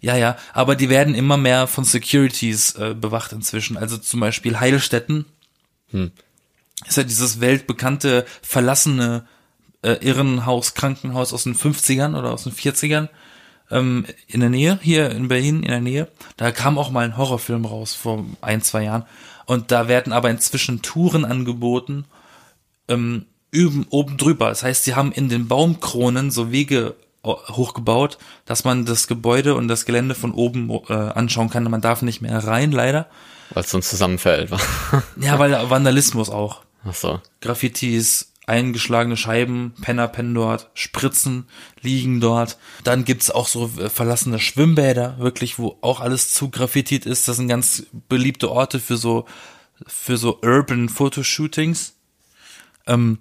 Ja, 0.00 0.16
ja, 0.16 0.36
aber 0.52 0.76
die 0.76 0.88
werden 0.88 1.14
immer 1.14 1.36
mehr 1.36 1.66
von 1.66 1.84
Securities 1.84 2.74
äh, 2.76 2.94
bewacht 2.94 3.32
inzwischen. 3.32 3.76
Also 3.76 3.98
zum 3.98 4.20
Beispiel 4.20 4.58
Heilstätten. 4.58 5.26
Ist 6.86 6.96
ja 6.96 7.02
dieses 7.02 7.40
weltbekannte, 7.40 8.24
verlassene 8.42 9.26
äh, 9.82 9.92
Irrenhaus, 10.00 10.74
Krankenhaus 10.74 11.32
aus 11.32 11.44
den 11.44 11.54
50ern 11.54 12.18
oder 12.18 12.32
aus 12.32 12.44
den 12.44 12.52
40ern 12.52 13.08
ähm, 13.70 14.06
in 14.26 14.40
der 14.40 14.50
Nähe, 14.50 14.78
hier 14.82 15.10
in 15.10 15.28
Berlin 15.28 15.62
in 15.62 15.70
der 15.70 15.80
Nähe. 15.80 16.08
Da 16.36 16.52
kam 16.52 16.78
auch 16.78 16.90
mal 16.90 17.04
ein 17.04 17.16
Horrorfilm 17.16 17.64
raus 17.64 17.94
vor 17.94 18.24
ein, 18.40 18.62
zwei 18.62 18.84
Jahren. 18.84 19.04
Und 19.46 19.70
da 19.70 19.88
werden 19.88 20.12
aber 20.12 20.30
inzwischen 20.30 20.82
Touren 20.82 21.24
angeboten, 21.24 22.04
ähm, 22.88 23.26
üben, 23.50 23.86
oben 23.90 24.16
drüber. 24.16 24.48
Das 24.48 24.62
heißt, 24.62 24.84
sie 24.84 24.94
haben 24.94 25.12
in 25.12 25.28
den 25.28 25.48
Baumkronen 25.48 26.30
so 26.30 26.52
Wege 26.52 26.94
hochgebaut, 27.24 28.18
dass 28.44 28.64
man 28.64 28.86
das 28.86 29.06
Gebäude 29.06 29.54
und 29.54 29.68
das 29.68 29.84
Gelände 29.84 30.14
von 30.14 30.32
oben 30.32 30.70
äh, 30.88 30.92
anschauen 30.92 31.50
kann. 31.50 31.64
Man 31.64 31.80
darf 31.80 32.02
nicht 32.02 32.22
mehr 32.22 32.38
rein, 32.44 32.72
leider. 32.72 33.06
Weil 33.50 33.64
es 33.64 33.70
sonst 33.70 33.90
zusammenfällt. 33.90 34.50
Ja, 35.20 35.38
weil 35.38 35.52
Vandalismus 35.70 36.30
auch. 36.30 36.62
Ach 36.84 36.94
so. 36.94 37.20
Graffitis, 37.40 38.32
eingeschlagene 38.46 39.16
Scheiben, 39.16 39.74
Penner 39.80 40.08
pennen 40.08 40.34
dort, 40.34 40.70
Spritzen 40.74 41.46
liegen 41.82 42.20
dort. 42.20 42.58
Dann 42.84 43.04
gibt's 43.04 43.30
auch 43.30 43.48
so 43.48 43.70
äh, 43.78 43.90
verlassene 43.90 44.38
Schwimmbäder, 44.38 45.18
wirklich, 45.18 45.58
wo 45.58 45.78
auch 45.82 46.00
alles 46.00 46.32
zu 46.32 46.48
graffitit 46.48 47.06
ist. 47.06 47.28
Das 47.28 47.36
sind 47.36 47.48
ganz 47.48 47.86
beliebte 48.08 48.50
Orte 48.50 48.80
für 48.80 48.96
so, 48.96 49.26
für 49.86 50.16
so 50.16 50.40
Urban 50.42 50.88
Photoshootings. 50.88 51.94
Ähm, 52.86 53.18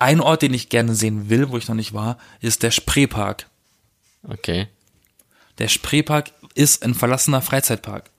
ein 0.00 0.20
Ort, 0.20 0.42
den 0.42 0.54
ich 0.54 0.68
gerne 0.68 0.94
sehen 0.94 1.28
will, 1.28 1.50
wo 1.50 1.56
ich 1.56 1.68
noch 1.68 1.74
nicht 1.74 1.94
war, 1.94 2.18
ist 2.40 2.62
der 2.62 2.70
Spreepark. 2.70 3.46
Okay. 4.22 4.68
Der 5.58 5.68
Spreepark 5.68 6.32
ist 6.54 6.84
ein 6.84 6.94
verlassener 6.94 7.42
Freizeitpark. 7.42 8.10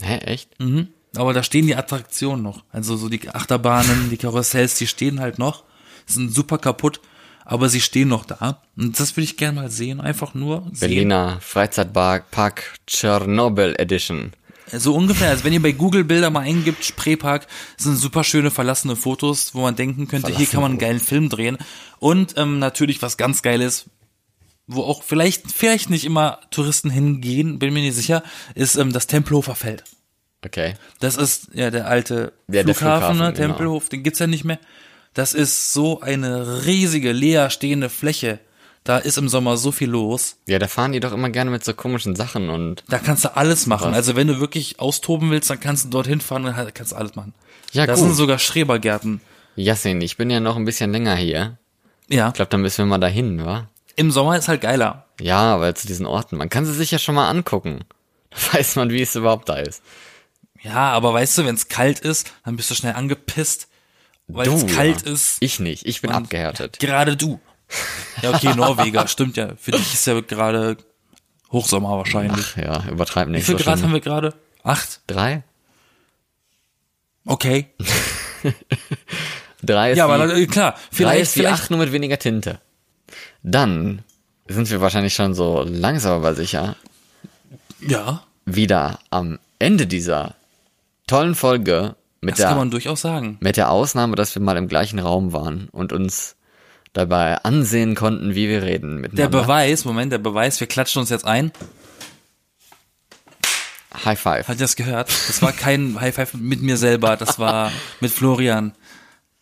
Hä, 0.00 0.18
echt? 0.18 0.58
Mhm. 0.60 0.88
Aber 1.16 1.32
da 1.32 1.42
stehen 1.42 1.66
die 1.66 1.76
Attraktionen 1.76 2.42
noch. 2.42 2.64
Also 2.70 2.96
so 2.96 3.08
die 3.08 3.28
Achterbahnen, 3.28 4.10
die 4.10 4.16
Karussells, 4.16 4.76
die 4.76 4.86
stehen 4.86 5.20
halt 5.20 5.38
noch. 5.38 5.64
Sind 6.06 6.32
super 6.32 6.58
kaputt, 6.58 7.00
aber 7.44 7.68
sie 7.68 7.80
stehen 7.80 8.08
noch 8.08 8.24
da. 8.24 8.62
Und 8.76 8.98
das 8.98 9.16
würde 9.16 9.24
ich 9.24 9.36
gerne 9.36 9.60
mal 9.60 9.70
sehen. 9.70 10.00
Einfach 10.00 10.34
nur 10.34 10.62
sehen. 10.72 10.80
Berliner 10.80 11.38
Freizeitpark 11.40 12.30
Park 12.30 12.74
Tschernobyl 12.86 13.74
Edition. 13.78 14.32
So 14.72 14.94
ungefähr. 14.94 15.30
Also 15.30 15.44
wenn 15.44 15.52
ihr 15.52 15.62
bei 15.62 15.72
Google 15.72 16.04
Bilder 16.04 16.30
mal 16.30 16.40
eingibt, 16.40 16.84
Spreepark, 16.84 17.46
sind 17.76 17.96
super 17.96 18.24
schöne 18.24 18.50
verlassene 18.50 18.96
Fotos, 18.96 19.54
wo 19.54 19.62
man 19.62 19.76
denken 19.76 20.08
könnte, 20.08 20.34
hier 20.34 20.46
kann 20.46 20.62
man 20.62 20.72
einen 20.72 20.78
geilen 20.78 21.00
Film 21.00 21.28
drehen. 21.28 21.58
Und 21.98 22.34
ähm, 22.36 22.58
natürlich 22.58 23.02
was 23.02 23.16
ganz 23.16 23.42
Geiles, 23.42 23.86
wo 24.66 24.82
auch 24.82 25.02
vielleicht, 25.02 25.50
vielleicht 25.52 25.90
nicht 25.90 26.04
immer 26.04 26.40
Touristen 26.50 26.90
hingehen, 26.90 27.58
bin 27.58 27.72
mir 27.72 27.80
nicht 27.80 27.96
sicher, 27.96 28.22
ist 28.54 28.76
ähm, 28.76 28.92
das 28.92 29.06
Tempelhofer 29.06 29.54
Feld. 29.54 29.84
Okay. 30.44 30.74
Das 31.00 31.16
ist 31.16 31.48
ja 31.52 31.70
der 31.70 31.88
alte 31.88 32.32
Ja, 32.48 32.62
der 32.62 32.74
Flughafen, 32.74 33.16
Flughafen, 33.16 33.18
ne? 33.18 33.32
genau. 33.32 33.46
Tempelhof, 33.48 33.88
den 33.88 34.02
gibt's 34.02 34.20
ja 34.20 34.26
nicht 34.26 34.44
mehr. 34.44 34.58
Das 35.14 35.34
ist 35.34 35.72
so 35.72 36.00
eine 36.00 36.66
riesige, 36.66 37.12
leer 37.12 37.50
stehende 37.50 37.88
Fläche. 37.88 38.38
Da 38.88 38.96
ist 38.96 39.18
im 39.18 39.28
Sommer 39.28 39.58
so 39.58 39.70
viel 39.70 39.90
los. 39.90 40.36
Ja, 40.46 40.58
da 40.58 40.66
fahren 40.66 40.92
die 40.92 41.00
doch 41.00 41.12
immer 41.12 41.28
gerne 41.28 41.50
mit 41.50 41.62
so 41.62 41.74
komischen 41.74 42.16
Sachen 42.16 42.48
und. 42.48 42.84
Da 42.88 42.98
kannst 42.98 43.22
du 43.22 43.36
alles 43.36 43.66
machen. 43.66 43.90
Was? 43.90 43.94
Also 43.96 44.16
wenn 44.16 44.26
du 44.28 44.40
wirklich 44.40 44.80
austoben 44.80 45.30
willst, 45.30 45.50
dann 45.50 45.60
kannst 45.60 45.84
du 45.84 45.88
dorthin 45.90 46.22
fahren 46.22 46.46
und 46.46 46.74
kannst 46.74 46.94
alles 46.94 47.14
machen. 47.14 47.34
Ja, 47.72 47.84
da 47.86 47.92
gut. 47.92 48.02
sind 48.02 48.14
sogar 48.14 48.38
Schrebergärten. 48.38 49.20
Jassin, 49.56 50.00
ich 50.00 50.16
bin 50.16 50.30
ja 50.30 50.40
noch 50.40 50.56
ein 50.56 50.64
bisschen 50.64 50.90
länger 50.90 51.14
hier. 51.16 51.58
Ja, 52.08 52.28
Ich 52.28 52.34
glaube, 52.34 52.48
dann 52.48 52.62
müssen 52.62 52.78
wir 52.78 52.86
mal 52.86 52.96
dahin, 52.98 53.44
wa? 53.44 53.68
im 53.96 54.10
Sommer 54.10 54.38
ist 54.38 54.48
halt 54.48 54.62
geiler. 54.62 55.04
Ja, 55.20 55.54
aber 55.54 55.74
zu 55.74 55.86
diesen 55.86 56.06
Orten. 56.06 56.36
Man 56.38 56.48
kann 56.48 56.64
sie 56.64 56.72
sich 56.72 56.90
ja 56.90 56.98
schon 56.98 57.14
mal 57.14 57.28
angucken. 57.28 57.80
Da 58.30 58.58
weiß 58.58 58.76
man, 58.76 58.88
wie 58.90 59.02
es 59.02 59.14
überhaupt 59.16 59.48
da 59.50 59.56
ist. 59.56 59.82
Ja, 60.62 60.90
aber 60.92 61.12
weißt 61.12 61.36
du, 61.38 61.44
wenn 61.44 61.54
es 61.56 61.68
kalt 61.68 61.98
ist, 62.00 62.32
dann 62.44 62.56
bist 62.56 62.70
du 62.70 62.74
schnell 62.74 62.94
angepisst, 62.94 63.68
weil 64.28 64.48
es 64.48 64.66
kalt 64.66 65.02
ist. 65.02 65.36
Ich 65.40 65.60
nicht. 65.60 65.84
Ich 65.86 66.00
bin 66.00 66.10
Und- 66.10 66.16
abgehärtet. 66.16 66.78
Gerade 66.78 67.16
du. 67.16 67.38
Ja, 68.22 68.34
okay, 68.34 68.54
Norweger, 68.54 69.06
stimmt 69.08 69.36
ja. 69.36 69.50
Für 69.56 69.72
dich 69.72 69.94
ist 69.94 70.06
ja 70.06 70.20
gerade 70.20 70.76
Hochsommer 71.52 71.96
wahrscheinlich. 71.96 72.54
Ach 72.56 72.62
ja, 72.62 72.90
übertreib 72.90 73.28
Wie 73.28 73.32
nicht 73.32 73.46
viel 73.46 73.58
so 73.58 73.64
Grad 73.64 73.82
haben 73.82 73.92
wir 73.92 74.00
gerade? 74.00 74.34
Acht? 74.62 75.00
Drei? 75.06 75.44
Okay. 77.24 77.66
Drei 79.62 79.92
ist 79.92 79.98
Ja, 79.98 80.08
wie, 80.08 80.12
aber 80.12 80.36
äh, 80.36 80.46
klar, 80.46 80.72
drei 80.72 80.80
vielleicht, 80.90 81.22
ist 81.22 81.36
wie 81.36 81.40
vielleicht, 81.40 81.62
acht, 81.62 81.70
nur 81.70 81.80
mit 81.80 81.92
weniger 81.92 82.18
Tinte. 82.18 82.60
Dann 83.42 84.04
sind 84.46 84.70
wir 84.70 84.80
wahrscheinlich 84.80 85.14
schon 85.14 85.34
so 85.34 85.62
langsam 85.62 86.14
aber 86.14 86.34
sicher 86.34 86.76
ja, 87.80 88.22
wieder 88.44 88.98
am 89.10 89.38
Ende 89.58 89.86
dieser 89.86 90.34
tollen 91.06 91.34
Folge 91.34 91.96
mit 92.20 92.32
das 92.32 92.44
kann 92.44 92.50
der, 92.50 92.58
man 92.58 92.70
durchaus 92.70 93.00
sagen. 93.00 93.36
mit 93.40 93.56
der 93.56 93.70
Ausnahme, 93.70 94.16
dass 94.16 94.34
wir 94.34 94.42
mal 94.42 94.56
im 94.56 94.68
gleichen 94.68 94.98
Raum 94.98 95.32
waren 95.32 95.68
und 95.70 95.92
uns 95.92 96.36
dabei 96.92 97.36
ansehen 97.44 97.94
konnten, 97.94 98.34
wie 98.34 98.48
wir 98.48 98.62
reden 98.62 98.90
Der 99.02 99.10
miteinander. 99.10 99.42
Beweis, 99.42 99.84
Moment, 99.84 100.12
der 100.12 100.18
Beweis, 100.18 100.58
wir 100.60 100.66
klatschen 100.66 101.00
uns 101.00 101.10
jetzt 101.10 101.24
ein. 101.24 101.52
High 104.04 104.18
Five. 104.20 104.48
Hat 104.48 104.56
ihr 104.56 104.60
das 104.60 104.76
gehört? 104.76 105.08
Das 105.08 105.42
war 105.42 105.52
kein 105.52 106.00
High 106.00 106.14
Five 106.14 106.34
mit 106.34 106.62
mir 106.62 106.76
selber, 106.76 107.16
das 107.16 107.38
war 107.38 107.72
mit 108.00 108.10
Florian. 108.10 108.72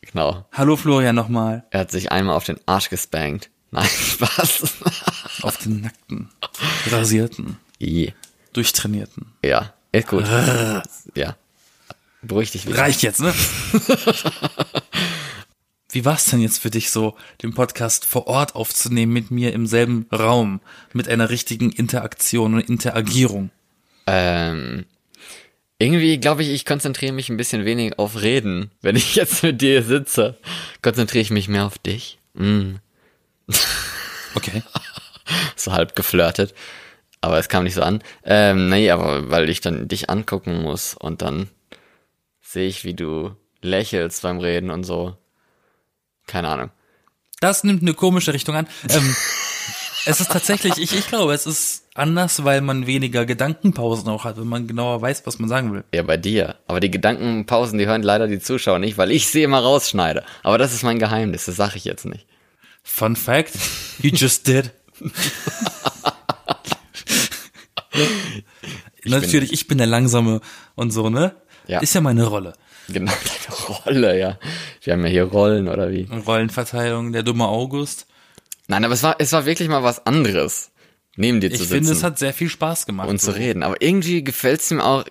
Genau. 0.01 0.47
Hallo 0.53 0.77
Florian 0.77 1.15
nochmal. 1.17 1.65
Er 1.71 1.81
hat 1.81 1.91
sich 1.91 2.13
einmal 2.13 2.37
auf 2.37 2.45
den 2.45 2.59
Arsch 2.67 2.89
gespankt. 2.91 3.51
Nein, 3.73 3.87
Spaß. 3.89 4.63
Auf 5.43 5.57
den 5.59 5.81
nackten, 5.83 6.31
rasierten, 6.91 7.57
Je. 7.79 8.13
durchtrainierten. 8.53 9.27
ja, 9.43 9.75
ist 9.93 10.07
gut. 10.09 10.25
ja. 11.15 11.37
Beruhig 12.23 12.53
dich 12.53 12.67
wieder. 12.67 12.79
Reicht 12.79 13.03
jetzt, 13.03 13.21
ne? 13.21 13.35
Wie 15.97 16.05
war 16.05 16.17
es 16.17 16.27
denn 16.27 16.43
jetzt 16.43 16.59
für 16.59 16.69
dich 16.69 16.91
so, 16.91 17.17
den 17.43 17.55
Podcast 17.55 18.05
vor 18.05 18.27
Ort 18.27 18.55
aufzunehmen 18.55 19.15
mit 19.15 19.31
mir 19.31 19.55
im 19.55 19.67
selben 19.67 20.07
Raum, 20.13 20.61
mit 20.93 21.09
einer 21.09 21.31
richtigen 21.31 21.73
Interaktion 21.73 22.53
und 22.53 22.69
Interagierung? 22.69 23.49
Ähm, 24.07 24.85
irgendwie 25.79 26.19
glaube 26.19 26.43
ich, 26.43 26.51
ich 26.51 26.67
konzentriere 26.67 27.15
mich 27.15 27.31
ein 27.31 27.39
bisschen 27.39 27.65
wenig 27.65 27.99
auf 27.99 28.21
Reden. 28.21 28.71
Wenn 28.83 28.95
ich 28.95 29.15
jetzt 29.15 29.43
mit 29.43 29.63
dir 29.63 29.83
sitze, 29.83 30.37
konzentriere 30.83 31.23
ich 31.23 31.31
mich 31.31 31.49
mehr 31.49 31.65
auf 31.65 31.79
dich. 31.79 32.19
Mm. 32.35 32.75
Okay. 34.35 34.63
so 35.57 35.73
halb 35.73 35.97
geflirtet. 35.97 36.53
Aber 37.23 37.39
es 37.39 37.49
kam 37.49 37.65
nicht 37.65 37.73
so 37.73 37.81
an. 37.81 38.03
Ähm, 38.23 38.69
nee, 38.69 38.91
aber 38.91 39.31
weil 39.31 39.49
ich 39.49 39.63
dann 39.63 39.89
dich 39.89 40.11
angucken 40.11 40.61
muss 40.61 40.93
und 40.93 41.23
dann 41.23 41.49
sehe 42.43 42.69
ich, 42.69 42.85
wie 42.85 42.93
du 42.93 43.35
lächelst 43.63 44.21
beim 44.21 44.41
Reden 44.41 44.69
und 44.69 44.85
so. 44.85 45.17
Keine 46.27 46.49
Ahnung. 46.49 46.71
Das 47.41 47.65
nimmt 47.65 47.83
eine 47.83 47.95
komische 47.95 48.33
Richtung 48.33 48.57
an. 48.57 48.67
Ähm, 48.89 49.15
es 50.07 50.21
ist 50.21 50.31
tatsächlich, 50.31 50.79
ich, 50.79 50.95
ich 50.95 51.09
glaube, 51.09 51.35
es 51.35 51.47
ist 51.47 51.85
anders, 51.95 52.45
weil 52.45 52.61
man 52.61 52.87
weniger 52.87 53.27
Gedankenpausen 53.27 54.09
auch 54.09 54.25
hat, 54.25 54.39
wenn 54.39 54.49
man 54.49 54.67
genauer 54.67 55.01
weiß, 55.03 55.27
was 55.27 55.39
man 55.39 55.49
sagen 55.49 55.73
will. 55.73 55.85
Ja, 55.95 56.03
bei 56.03 56.17
dir. 56.17 56.57
Aber 56.67 56.81
die 56.81 56.91
Gedankenpausen, 56.91 57.79
die 57.79 57.87
hören 57.87 58.03
leider 58.03 58.27
die 58.27 58.41
Zuschauer 58.41 58.79
nicht, 58.79 58.99
weil 58.99 59.11
ich 59.11 59.29
sie 59.29 59.43
immer 59.43 59.61
rausschneide. 59.61 60.25
Aber 60.43 60.59
das 60.59 60.73
ist 60.73 60.83
mein 60.83 60.99
Geheimnis, 60.99 61.47
das 61.47 61.57
sage 61.57 61.77
ich 61.77 61.85
jetzt 61.85 62.05
nicht. 62.05 62.27
Fun 62.83 63.17
Fact, 63.17 63.53
you 64.01 64.11
just 64.11 64.47
did. 64.47 64.71
Natürlich, 69.05 69.53
ich 69.53 69.69
bin 69.69 69.79
der 69.79 69.87
Langsame 69.87 70.41
und 70.75 70.91
so, 70.91 71.11
ne? 71.11 71.37
Ja. 71.67 71.81
Ist 71.81 71.95
ja 71.95 72.01
meine 72.01 72.25
Rolle. 72.25 72.55
Genau, 72.89 73.13
deine 73.49 73.79
Rolle, 73.85 74.19
ja. 74.19 74.39
Wir 74.83 74.93
haben 74.93 75.03
ja 75.05 75.11
hier 75.11 75.25
Rollen, 75.25 75.69
oder 75.69 75.91
wie? 75.91 76.09
Rollenverteilung, 76.27 77.13
der 77.13 77.23
dumme 77.23 77.47
August. 77.47 78.07
Nein, 78.69 78.85
aber 78.85 78.95
es 78.95 79.03
war, 79.03 79.17
es 79.19 79.33
war 79.33 79.47
wirklich 79.47 79.69
mal 79.69 79.83
was 79.83 80.07
anderes, 80.07 80.71
neben 81.17 81.41
dir 81.41 81.51
zu 81.51 81.55
Ich 81.55 81.61
sitzen 81.63 81.75
finde, 81.75 81.93
es 81.93 82.03
hat 82.03 82.19
sehr 82.19 82.33
viel 82.35 82.49
Spaß 82.49 82.87
gemacht. 82.87 83.09
und 83.09 83.21
so. 83.21 83.33
zu 83.33 83.39
reden. 83.39 83.63
Aber 83.63 83.81
irgendwie 83.81 84.23
gefällt's 84.25 84.71
mir 84.71 84.85
auch, 84.85 85.05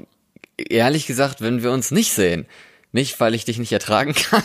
ehrlich 0.58 1.08
gesagt, 1.08 1.42
wenn 1.42 1.64
wir 1.64 1.72
uns 1.72 1.92
nicht 1.92 2.14
sehen. 2.14 2.46
Nicht, 2.92 3.20
weil 3.20 3.36
ich 3.36 3.44
dich 3.44 3.58
nicht 3.60 3.74
ertragen 3.74 4.14
kann. 4.30 4.44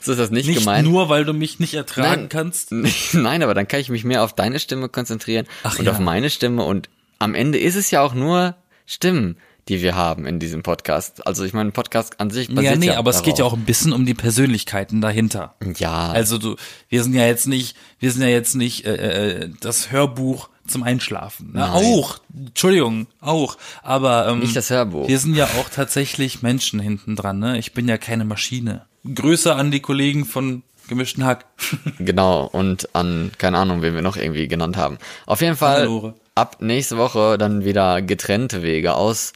so 0.00 0.12
ist 0.12 0.18
das 0.18 0.30
nicht, 0.30 0.46
Nicht 0.46 0.58
gemeint. 0.58 0.86
nur, 0.86 1.08
weil 1.08 1.24
du 1.24 1.32
mich 1.32 1.58
nicht 1.58 1.72
ertragen 1.72 2.22
Nein. 2.22 2.28
kannst. 2.28 2.70
Nein, 3.12 3.42
aber 3.42 3.54
dann 3.54 3.66
kann 3.66 3.80
ich 3.80 3.88
mich 3.88 4.04
mehr 4.04 4.22
auf 4.24 4.34
deine 4.34 4.58
Stimme 4.60 4.90
konzentrieren 4.90 5.46
Ach 5.62 5.78
und 5.78 5.86
ja. 5.86 5.92
auf 5.92 5.98
meine 5.98 6.28
Stimme. 6.28 6.64
Und 6.64 6.90
am 7.18 7.34
Ende 7.34 7.58
ist 7.58 7.76
es 7.76 7.90
ja 7.90 8.02
auch 8.02 8.12
nur 8.12 8.56
Stimmen, 8.84 9.38
die 9.68 9.80
wir 9.80 9.94
haben 9.94 10.26
in 10.26 10.38
diesem 10.38 10.62
Podcast. 10.62 11.26
Also 11.26 11.44
ich 11.44 11.52
meine, 11.52 11.70
ein 11.70 11.72
Podcast 11.72 12.20
an 12.20 12.30
sich 12.30 12.48
basiert 12.48 12.64
Ja, 12.74 12.78
nee, 12.78 12.86
ja 12.86 12.96
aber 12.98 13.10
es 13.10 13.22
geht 13.22 13.34
ja 13.38 13.44
darauf. 13.44 13.52
auch 13.52 13.56
ein 13.56 13.64
bisschen 13.64 13.92
um 13.92 14.04
die 14.06 14.14
Persönlichkeiten 14.14 15.00
dahinter. 15.00 15.54
Ja, 15.76 16.10
Also 16.10 16.38
du, 16.38 16.56
wir 16.88 17.02
sind 17.02 17.14
ja 17.14 17.26
jetzt 17.26 17.46
nicht, 17.46 17.76
wir 18.00 18.10
sind 18.10 18.22
ja 18.22 18.28
jetzt 18.28 18.54
nicht 18.56 18.84
äh, 18.86 19.42
äh, 19.44 19.50
das 19.60 19.92
Hörbuch 19.92 20.48
zum 20.66 20.82
Einschlafen. 20.82 21.52
Ne? 21.52 21.72
Auch, 21.72 22.18
Entschuldigung, 22.36 23.06
auch. 23.20 23.56
Aber 23.82 24.28
ähm, 24.28 24.40
Nicht 24.40 24.56
das 24.56 24.70
Hörbuch. 24.70 25.08
Wir 25.08 25.18
sind 25.18 25.34
ja 25.36 25.46
auch 25.46 25.68
tatsächlich 25.68 26.42
Menschen 26.42 26.80
hinten 26.80 27.16
dran. 27.16 27.38
Ne? 27.38 27.58
Ich 27.58 27.72
bin 27.72 27.88
ja 27.88 27.98
keine 27.98 28.24
Maschine. 28.24 28.86
Grüße 29.14 29.54
an 29.54 29.70
die 29.70 29.80
Kollegen 29.80 30.24
von 30.24 30.62
gemischten 30.88 31.24
Hack. 31.24 31.46
Genau, 31.98 32.46
und 32.46 32.94
an, 32.94 33.30
keine 33.38 33.58
Ahnung, 33.58 33.82
wen 33.82 33.94
wir 33.94 34.02
noch 34.02 34.16
irgendwie 34.16 34.48
genannt 34.48 34.76
haben. 34.76 34.98
Auf 35.26 35.40
jeden 35.40 35.56
Fall. 35.56 36.14
Ab 36.34 36.56
nächste 36.60 36.98
Woche 36.98 37.38
dann 37.38 37.64
wieder 37.64 38.02
getrennte 38.02 38.62
Wege 38.62 38.94
aus 38.94 39.32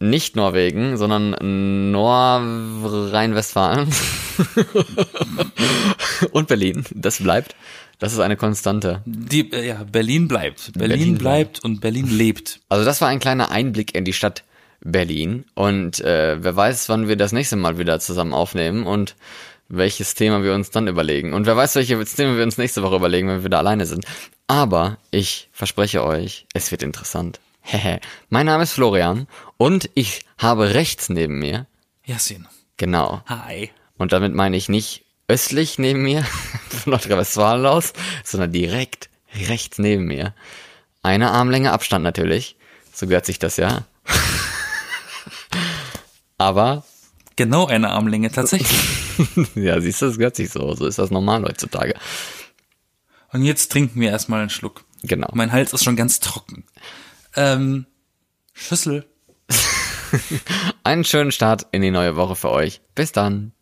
nicht 0.00 0.34
Norwegen, 0.34 0.96
sondern 0.96 1.90
Nordrhein-Westfalen 1.90 3.88
und 6.32 6.48
Berlin. 6.48 6.84
Das 6.94 7.22
bleibt. 7.22 7.54
Das 7.98 8.14
ist 8.14 8.20
eine 8.20 8.36
Konstante. 8.36 9.02
Die, 9.04 9.52
äh, 9.52 9.68
ja, 9.68 9.84
Berlin 9.84 10.26
bleibt. 10.26 10.72
Berlin, 10.72 10.98
Berlin 10.98 11.18
bleibt 11.18 11.62
und 11.62 11.82
Berlin 11.82 12.08
lebt. 12.08 12.60
Also 12.70 12.86
das 12.86 13.02
war 13.02 13.08
ein 13.08 13.20
kleiner 13.20 13.50
Einblick 13.50 13.94
in 13.94 14.06
die 14.06 14.14
Stadt 14.14 14.42
Berlin. 14.82 15.44
Und 15.54 16.00
äh, 16.00 16.42
wer 16.42 16.56
weiß, 16.56 16.88
wann 16.88 17.08
wir 17.08 17.16
das 17.16 17.32
nächste 17.32 17.56
Mal 17.56 17.76
wieder 17.76 18.00
zusammen 18.00 18.32
aufnehmen 18.32 18.86
und 18.86 19.16
welches 19.70 20.14
Thema 20.14 20.42
wir 20.42 20.52
uns 20.52 20.70
dann 20.70 20.88
überlegen. 20.88 21.32
Und 21.32 21.46
wer 21.46 21.56
weiß, 21.56 21.76
welches 21.76 22.14
Thema 22.14 22.36
wir 22.36 22.42
uns 22.42 22.58
nächste 22.58 22.82
Woche 22.82 22.96
überlegen, 22.96 23.28
wenn 23.28 23.38
wir 23.38 23.44
wieder 23.44 23.58
alleine 23.58 23.86
sind. 23.86 24.04
Aber 24.46 24.98
ich 25.10 25.48
verspreche 25.52 26.04
euch, 26.04 26.46
es 26.52 26.70
wird 26.70 26.82
interessant. 26.82 27.40
Hehe. 27.62 28.00
mein 28.28 28.46
Name 28.46 28.64
ist 28.64 28.72
Florian 28.72 29.26
und 29.56 29.88
ich 29.94 30.24
habe 30.38 30.74
rechts 30.74 31.08
neben 31.08 31.38
mir, 31.38 31.66
Yasin. 32.04 32.46
genau, 32.76 33.22
Hi. 33.26 33.70
und 33.96 34.12
damit 34.12 34.34
meine 34.34 34.56
ich 34.56 34.68
nicht 34.68 35.04
östlich 35.28 35.78
neben 35.78 36.02
mir, 36.02 36.24
von 36.68 36.92
Nordrhein-Westfalen 36.92 37.66
aus, 37.66 37.92
sondern 38.24 38.50
direkt 38.50 39.08
rechts 39.48 39.78
neben 39.78 40.06
mir. 40.06 40.34
Eine 41.02 41.30
Armlänge 41.30 41.72
Abstand 41.72 42.02
natürlich. 42.02 42.56
So 42.92 43.06
gehört 43.06 43.26
sich 43.26 43.38
das 43.38 43.56
ja. 43.56 43.84
Aber, 46.38 46.84
Genau 47.36 47.66
eine 47.66 47.90
Armlänge, 47.90 48.30
tatsächlich. 48.30 48.68
ja, 49.54 49.80
siehst 49.80 50.02
du, 50.02 50.06
es 50.06 50.18
gehört 50.18 50.36
sich 50.36 50.50
so. 50.50 50.74
So 50.74 50.86
ist 50.86 50.98
das 50.98 51.10
normal 51.10 51.44
heutzutage. 51.44 51.94
Und 53.32 53.44
jetzt 53.44 53.70
trinken 53.72 54.00
wir 54.00 54.10
erstmal 54.10 54.40
einen 54.40 54.50
Schluck. 54.50 54.84
Genau. 55.02 55.28
Mein 55.32 55.52
Hals 55.52 55.72
ist 55.72 55.84
schon 55.84 55.96
ganz 55.96 56.20
trocken. 56.20 56.64
Ähm, 57.36 57.86
Schüssel. 58.52 59.06
Einen 60.82 61.04
schönen 61.04 61.32
Start 61.32 61.66
in 61.72 61.82
die 61.82 61.90
neue 61.90 62.16
Woche 62.16 62.34
für 62.36 62.50
euch. 62.50 62.80
Bis 62.94 63.12
dann. 63.12 63.52